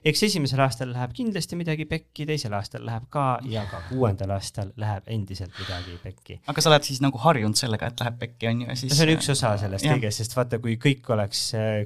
eks 0.05 0.21
esimesel 0.27 0.61
aastal 0.61 0.91
läheb 0.93 1.13
kindlasti 1.17 1.57
midagi 1.57 1.87
pekki, 1.89 2.25
teisel 2.29 2.53
aastal 2.57 2.83
läheb 2.85 3.07
ka 3.13 3.39
ja 3.49 3.63
ka 3.69 3.79
kuuendal 3.89 4.35
aastal 4.35 4.69
läheb 4.79 5.07
endiselt 5.13 5.55
midagi 5.57 5.97
pekki. 6.03 6.37
aga 6.47 6.63
sa 6.63 6.69
oled 6.71 6.85
siis 6.85 7.01
nagu 7.03 7.19
harjunud 7.21 7.57
sellega, 7.57 7.89
et 7.89 8.03
läheb 8.03 8.19
pekki, 8.21 8.49
on 8.51 8.61
ju, 8.61 8.67
ja 8.69 8.77
siis 8.79 8.93
see 8.97 9.07
on 9.07 9.13
üks 9.15 9.31
osa 9.33 9.55
sellest 9.61 9.87
kõigest, 9.87 10.21
sest 10.21 10.37
vaata, 10.37 10.61
kui 10.63 10.77
kõik 10.81 11.09
oleks, 11.15 11.41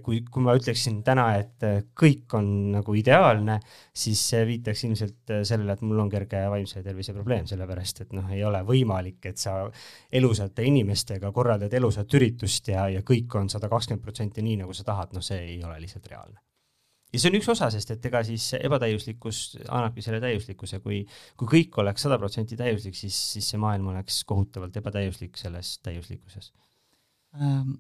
kui, 0.06 0.22
kui 0.28 0.46
ma 0.46 0.58
ütleksin 0.60 1.00
täna, 1.08 1.28
et 1.40 1.68
kõik 1.98 2.36
on 2.38 2.52
nagu 2.76 2.98
ideaalne, 3.00 3.58
siis 4.04 4.22
see 4.34 4.44
viitaks 4.50 4.86
ilmselt 4.90 5.36
sellele, 5.48 5.78
et 5.78 5.88
mul 5.88 6.04
on 6.04 6.12
kerge 6.12 6.44
vaimse 6.52 6.84
tervise 6.84 7.16
probleem, 7.16 7.48
sellepärast 7.50 8.06
et 8.06 8.16
noh, 8.18 8.28
ei 8.34 8.44
ole 8.48 8.64
võimalik, 8.68 9.24
et 9.32 9.42
sa 9.42 9.58
elusate 10.12 10.68
inimestega 10.68 11.32
korraldad 11.32 11.74
elusat 11.74 12.20
üritust 12.20 12.74
ja, 12.74 12.88
ja 12.92 13.06
kõik 13.08 13.40
on 13.40 13.50
sada 13.52 13.72
kakskümmend 13.72 14.04
protsenti 14.04 14.46
nii, 14.46 14.62
nagu 14.66 14.76
sa 14.76 14.88
tahad, 14.88 15.16
noh, 15.16 15.26
see 15.26 15.40
ei 15.56 15.60
ole 15.64 15.80
lihtsalt 15.82 16.10
reaalne 16.12 16.42
ja 17.12 17.20
see 17.20 17.32
on 17.32 17.38
üks 17.42 17.52
osa, 17.52 17.70
sest 17.74 17.94
et 17.96 18.06
ega 18.08 18.24
siis 18.28 18.48
ebatäiuslikkus 18.60 19.44
annabki 19.68 20.04
selle 20.06 20.22
täiuslikkuse, 20.24 20.80
kui, 20.84 21.04
kui 21.40 21.54
kõik 21.56 21.80
oleks 21.84 22.08
sada 22.08 22.18
protsenti 22.22 22.58
täiuslik, 22.60 22.96
siis, 22.98 23.18
siis 23.36 23.52
see 23.54 23.62
maailm 23.62 23.92
oleks 23.94 24.24
kohutavalt 24.30 24.78
ebatäiuslik 24.82 25.40
selles 25.40 25.78
täiuslikkuses. 25.86 26.52
Ähm 27.36 27.80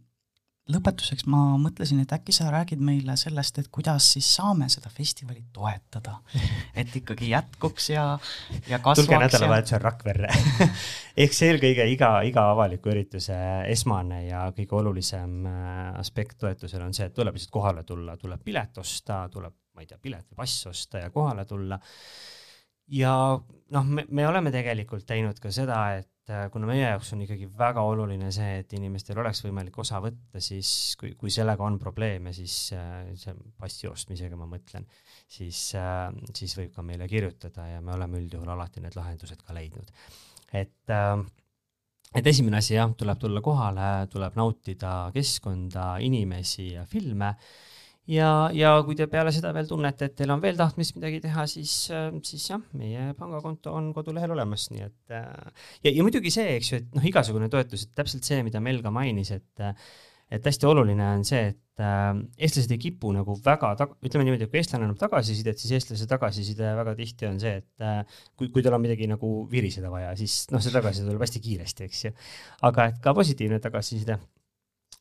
lõpetuseks 0.71 1.25
ma 1.31 1.41
mõtlesin, 1.61 2.01
et 2.03 2.13
äkki 2.15 2.33
sa 2.35 2.49
räägid 2.53 2.81
meile 2.83 3.15
sellest, 3.19 3.59
et 3.61 3.69
kuidas 3.73 4.07
siis 4.15 4.27
saame 4.37 4.69
seda 4.71 4.91
festivali 4.93 5.43
toetada, 5.53 6.17
et 6.79 6.95
ikkagi 6.97 7.31
jätkuks 7.33 7.89
ja, 7.93 8.05
ja 8.69 8.79
kasvaks. 8.79 9.05
tulge 9.05 9.21
nädalavahetusel 9.25 9.77
ja... 9.77 9.83
Rakverre 9.85 10.31
ehk 11.23 11.35
see 11.35 11.51
eelkõige 11.51 11.87
iga, 11.93 12.11
iga 12.27 12.47
avaliku 12.53 12.93
ürituse 12.93 13.37
esmane 13.71 14.23
ja 14.27 14.45
kõige 14.55 14.79
olulisem 14.81 15.47
äh, 15.49 15.79
aspekt 16.01 16.39
toetusel 16.41 16.85
on 16.85 16.95
see, 16.97 17.09
et 17.09 17.17
tuleb 17.17 17.37
lihtsalt 17.37 17.55
kohale 17.55 17.85
tulla, 17.87 18.17
tuleb 18.19 18.43
pilet 18.45 18.81
osta, 18.81 19.25
tuleb, 19.31 19.55
ma 19.75 19.83
ei 19.83 19.89
tea, 19.89 19.99
pilet 20.01 20.27
või 20.31 20.43
pass 20.43 20.69
osta 20.71 21.03
ja 21.05 21.11
kohale 21.13 21.45
tulla. 21.49 21.79
ja 22.91 23.13
noh, 23.71 23.91
me, 23.99 24.05
me 24.09 24.27
oleme 24.27 24.53
tegelikult 24.53 25.05
teinud 25.07 25.39
ka 25.41 25.51
seda, 25.53 25.83
et 25.99 26.09
kuna 26.53 26.67
meie 26.69 26.83
jaoks 26.83 27.13
on 27.15 27.23
ikkagi 27.25 27.47
väga 27.57 27.83
oluline 27.87 28.29
see, 28.35 28.61
et 28.61 28.73
inimestel 28.77 29.19
oleks 29.21 29.43
võimalik 29.45 29.77
osa 29.81 29.99
võtta, 30.03 30.41
siis 30.43 30.71
kui, 30.99 31.13
kui 31.19 31.33
sellega 31.33 31.65
on 31.65 31.79
probleeme, 31.81 32.33
siis 32.35 32.55
äh, 32.77 33.11
see 33.19 33.35
passi 33.59 33.89
ostmisega 33.89 34.39
ma 34.39 34.47
mõtlen, 34.49 34.87
siis, 35.25 35.63
äh, 35.79 36.07
siis 36.37 36.55
võib 36.59 36.73
ka 36.75 36.85
meile 36.85 37.09
kirjutada 37.11 37.67
ja 37.73 37.81
me 37.83 37.95
oleme 37.97 38.21
üldjuhul 38.21 38.51
alati 38.53 38.83
need 38.83 38.97
lahendused 38.99 39.43
ka 39.45 39.55
leidnud. 39.57 39.93
et 40.51 40.95
et 42.15 42.27
esimene 42.27 42.59
asi 42.59 42.75
jah, 42.75 42.91
tuleb 42.97 43.19
tulla 43.19 43.41
kohale, 43.43 43.89
tuleb 44.11 44.35
nautida 44.35 45.11
keskkonda, 45.15 45.95
inimesi 46.03 46.73
ja 46.73 46.85
filme 46.85 47.35
ja, 48.11 48.29
ja 48.55 48.75
kui 48.85 48.97
te 48.99 49.07
peale 49.11 49.33
seda 49.35 49.53
veel 49.55 49.69
tunnete, 49.69 50.09
et 50.09 50.17
teil 50.19 50.33
on 50.33 50.43
veel 50.43 50.59
tahtmist 50.59 50.97
midagi 50.97 51.21
teha, 51.23 51.47
siis, 51.49 51.73
siis 52.27 52.45
jah, 52.51 52.61
meie 52.77 53.11
pangakonto 53.19 53.73
on 53.77 53.91
kodulehel 53.95 54.35
olemas, 54.35 54.69
nii 54.73 54.85
et 54.85 55.15
ja, 55.15 55.89
ja 55.89 55.97
muidugi 56.03 56.33
see, 56.33 56.55
eks 56.59 56.71
ju, 56.71 56.83
et 56.83 56.95
noh, 56.97 57.09
igasugune 57.11 57.49
toetus, 57.51 57.87
et 57.87 57.97
täpselt 57.97 58.27
see, 58.27 58.41
mida 58.47 58.63
Mel 58.63 58.83
ka 58.83 58.93
mainis, 58.93 59.33
et 59.37 59.69
et 60.31 60.45
hästi 60.47 60.67
oluline 60.69 61.03
on 61.17 61.25
see, 61.27 61.49
et 61.51 61.83
äh, 61.83 62.11
eestlased 62.39 62.71
ei 62.71 62.79
kipu 62.79 63.11
nagu 63.15 63.35
väga 63.43 63.73
tag-, 63.79 63.97
ütleme 64.05 64.25
niimoodi, 64.27 64.47
et 64.47 64.53
kui 64.53 64.61
eestlane 64.61 64.87
annab 64.87 64.99
tagasisidet, 65.01 65.59
siis 65.59 65.73
eestlase 65.75 66.07
tagasiside 66.07 66.71
väga 66.77 66.93
tihti 66.95 67.27
on 67.27 67.39
see, 67.41 67.57
et 67.59 67.83
äh, 67.83 68.21
kui, 68.39 68.47
kui 68.53 68.63
tal 68.63 68.77
on 68.77 68.83
midagi 68.83 69.09
nagu 69.11 69.31
viriseda 69.51 69.91
vaja, 69.91 70.13
siis 70.19 70.45
noh, 70.53 70.63
see 70.63 70.73
tagasiside 70.73 71.09
tuleb 71.09 71.25
hästi 71.25 71.43
kiiresti, 71.43 71.89
eks 71.89 72.05
ju. 72.05 72.13
aga 72.69 72.87
et 72.93 73.01
ka 73.03 73.15
positiivne 73.17 73.59
tagasiside 73.63 74.21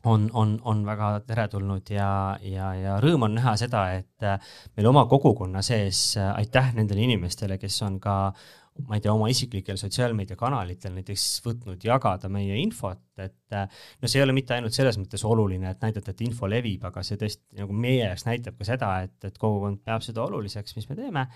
on, 0.05 0.31
on, 0.33 0.59
on 0.65 0.85
väga 0.87 1.11
teretulnud 1.27 1.91
ja, 1.93 2.39
ja, 2.43 2.73
ja 2.75 2.97
rõõm 3.03 3.27
on 3.29 3.35
näha 3.37 3.57
seda, 3.61 3.85
et 3.99 4.25
äh, 4.25 4.39
meil 4.77 4.89
oma 4.89 5.05
kogukonna 5.11 5.63
sees 5.65 6.17
äh, 6.17 6.31
aitäh 6.37 6.73
nendele 6.77 7.05
inimestele, 7.05 7.59
kes 7.61 7.83
on 7.87 8.01
ka 8.01 8.17
ma 8.89 8.97
ei 8.97 9.03
tea, 9.05 9.12
oma 9.12 9.28
isiklikel 9.33 9.78
sotsiaalmeediakanalitel 9.81 10.95
näiteks 10.97 11.24
võtnud 11.45 11.85
jagada 11.87 12.31
meie 12.33 12.59
infot, 12.61 13.03
et 13.20 13.57
äh, 13.57 13.81
no 14.01 14.11
see 14.11 14.20
ei 14.20 14.24
ole 14.26 14.35
mitte 14.37 14.57
ainult 14.57 14.76
selles 14.76 14.99
mõttes 15.01 15.24
oluline, 15.26 15.72
et 15.72 15.83
näidata, 15.85 16.14
et 16.14 16.22
info 16.26 16.49
levib, 16.51 16.85
aga 16.89 17.03
see 17.07 17.18
tõesti 17.20 17.61
nagu 17.61 17.76
meie 17.76 18.05
jaoks 18.05 18.26
näitab 18.28 18.57
ka 18.59 18.68
seda, 18.68 18.93
et, 19.07 19.16
et 19.26 19.37
kogukond 19.41 19.83
peab 19.85 20.05
seda 20.07 20.24
oluliseks, 20.24 20.76
mis 20.78 20.89
me 20.91 20.97
teeme. 20.99 21.26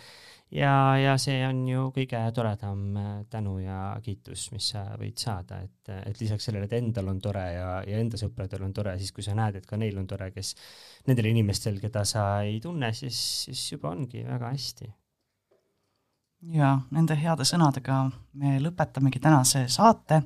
ja, 0.54 0.72
ja 1.00 1.14
see 1.20 1.38
on 1.46 1.62
ju 1.68 1.86
kõige 1.96 2.24
toredam 2.36 2.82
äh, 3.00 3.12
tänu 3.30 3.58
ja 3.62 3.78
kiitus, 4.04 4.48
mis 4.54 4.72
sa 4.74 4.86
võid 5.00 5.20
saada, 5.20 5.62
et, 5.66 5.94
et 6.10 6.20
lisaks 6.20 6.50
sellele, 6.50 6.70
et 6.70 6.78
endal 6.80 7.12
on 7.12 7.22
tore 7.22 7.46
ja, 7.54 7.70
ja 7.86 8.02
enda 8.02 8.20
sõpradel 8.20 8.66
on 8.66 8.74
tore, 8.76 8.96
siis 8.98 9.12
kui 9.12 9.26
sa 9.26 9.36
näed, 9.38 9.60
et 9.60 9.70
ka 9.70 9.80
neil 9.80 9.98
on 10.00 10.10
tore, 10.10 10.32
kes, 10.34 10.56
nendel 11.08 11.32
inimestel, 11.34 11.80
keda 11.82 12.04
sa 12.08 12.26
ei 12.46 12.60
tunne, 12.64 12.92
siis, 12.96 13.22
siis 13.46 13.72
juba 13.74 13.92
ongi 13.94 14.24
väga 14.26 14.52
hästi 14.54 14.94
ja 16.52 16.74
nende 16.92 17.16
heade 17.18 17.44
sõnadega 17.46 18.04
me 18.40 18.58
lõpetamegi 18.62 19.20
tänase 19.22 19.66
saate. 19.68 20.22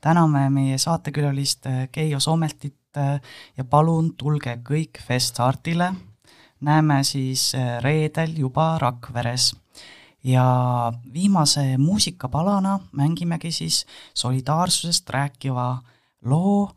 täname 0.00 0.48
meie 0.50 0.78
saatekülalist 0.78 1.66
Keijo 1.92 2.20
Soomeltit 2.20 2.96
ja 3.56 3.64
palun 3.64 4.14
tulge 4.16 4.58
kõik 4.64 5.02
Festartile. 5.06 5.92
näeme 6.60 7.04
siis 7.04 7.52
reedel 7.80 8.36
juba 8.36 8.78
Rakveres. 8.78 9.54
ja 10.24 10.92
viimase 11.12 11.78
muusikapalana 11.78 12.78
mängimegi 12.92 13.52
siis 13.52 13.86
solidaarsusest 14.14 15.10
rääkiva 15.10 15.82
loo, 16.24 16.70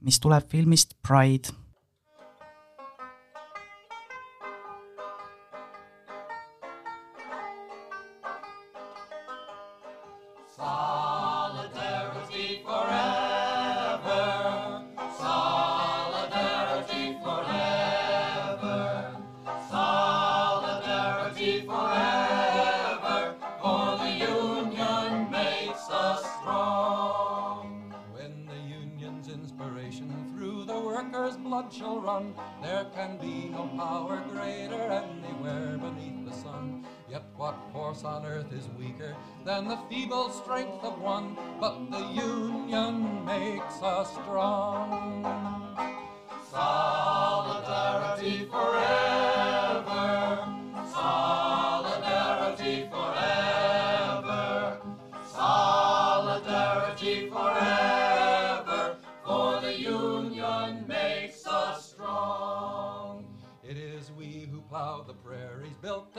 mis 0.00 0.20
tuleb 0.20 0.48
filmist 0.48 0.94
Pride 1.02 1.61
there 32.62 32.86
can 32.94 33.18
be 33.18 33.48
no 33.48 33.68
power 33.76 34.22
greater 34.30 34.82
anywhere 34.90 35.78
beneath 35.78 36.24
the 36.28 36.36
sun. 36.36 36.86
Yet 37.10 37.24
what 37.36 37.56
force 37.72 38.04
on 38.04 38.24
earth 38.24 38.52
is 38.52 38.68
weaker 38.78 39.16
than 39.44 39.68
the 39.68 39.78
feeble 39.90 40.30
strength 40.30 40.82
of 40.84 41.00
one? 41.00 41.36
But 41.60 41.90
the 41.90 42.04
union 42.12 43.24
makes 43.24 43.82
us 43.82 44.12
strong. 44.12 45.24
Solidarity 46.50 46.91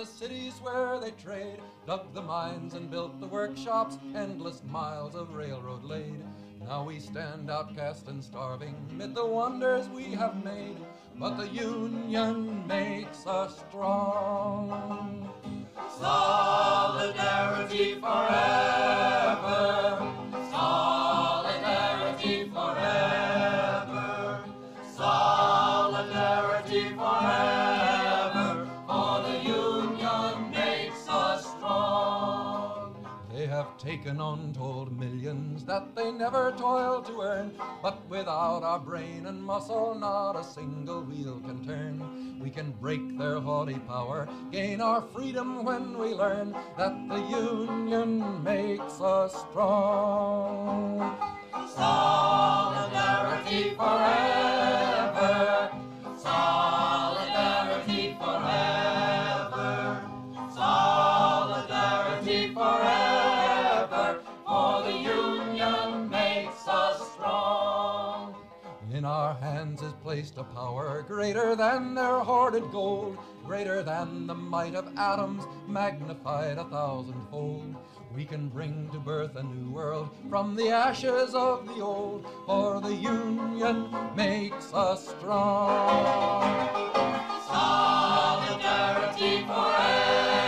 the 0.03 0.09
cities 0.09 0.59
where 0.61 0.99
they 0.99 1.11
trade, 1.11 1.61
dug 1.87 2.13
the 2.13 2.21
mines 2.21 2.73
and 2.73 2.91
built 2.91 3.21
the 3.21 3.27
workshops, 3.27 3.97
endless 4.13 4.61
miles 4.65 5.15
of 5.15 5.33
railroad 5.33 5.81
laid. 5.85 6.21
Now 6.59 6.83
we 6.83 6.99
stand 6.99 7.49
outcast 7.49 8.09
and 8.09 8.21
starving 8.21 8.75
mid 8.91 9.15
the 9.15 9.25
wonders 9.25 9.87
we 9.87 10.13
have 10.15 10.43
made, 10.43 10.75
but 11.17 11.37
the 11.37 11.47
union 11.47 12.67
makes 12.67 13.25
us 13.25 13.63
strong. 13.69 15.29
Solidarity 15.97 17.93
forever. 18.01 19.62
Untold 34.19 34.97
millions 34.99 35.63
that 35.65 35.95
they 35.95 36.11
never 36.11 36.51
toiled 36.57 37.05
to 37.05 37.21
earn. 37.21 37.51
But 37.81 38.07
without 38.09 38.63
our 38.63 38.79
brain 38.79 39.25
and 39.25 39.43
muscle, 39.43 39.95
not 39.95 40.35
a 40.35 40.43
single 40.43 41.03
wheel 41.03 41.39
can 41.45 41.65
turn. 41.65 42.39
We 42.41 42.49
can 42.49 42.71
break 42.71 43.17
their 43.17 43.39
haughty 43.39 43.79
power, 43.87 44.27
gain 44.51 44.81
our 44.81 45.01
freedom 45.01 45.63
when 45.63 45.97
we 45.97 46.13
learn 46.13 46.55
that 46.77 46.95
the 47.07 47.21
union 47.29 48.43
makes 48.43 48.99
us 49.01 49.33
strong. 49.49 51.17
Solidarity 51.75 53.71
forever. 53.75 55.71
Solidarity 56.17 56.62
hands 69.73 69.81
is 69.81 69.93
placed 70.03 70.37
a 70.37 70.43
power 70.43 71.03
greater 71.07 71.55
than 71.55 71.95
their 71.95 72.19
hoarded 72.19 72.69
gold, 72.71 73.17
greater 73.43 73.81
than 73.81 74.27
the 74.27 74.33
might 74.33 74.75
of 74.75 74.87
atoms, 74.97 75.47
magnified 75.67 76.59
a 76.59 76.63
thousandfold. 76.65 77.75
We 78.15 78.25
can 78.25 78.49
bring 78.49 78.89
to 78.91 78.99
birth 78.99 79.35
a 79.35 79.41
new 79.41 79.71
world 79.71 80.09
from 80.29 80.55
the 80.55 80.69
ashes 80.69 81.33
of 81.33 81.65
the 81.65 81.81
old, 81.81 82.27
for 82.45 82.81
the 82.81 82.93
union 82.93 83.89
makes 84.15 84.71
us 84.73 85.07
strong. 85.07 86.05
Solidarity 87.47 89.45
forever. 89.45 90.42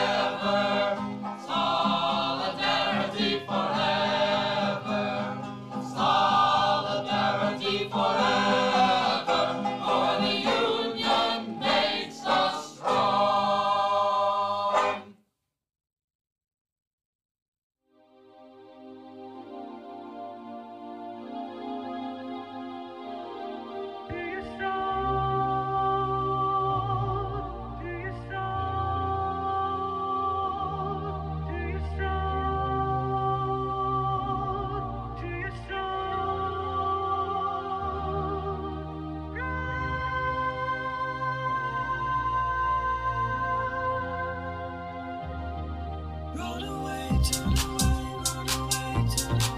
Run 46.38 46.64
away, 46.64 47.10
turn 47.24 47.54
away, 47.54 47.96
run 48.26 48.50
away, 48.50 49.08
turn 49.16 49.42
away. 49.42 49.55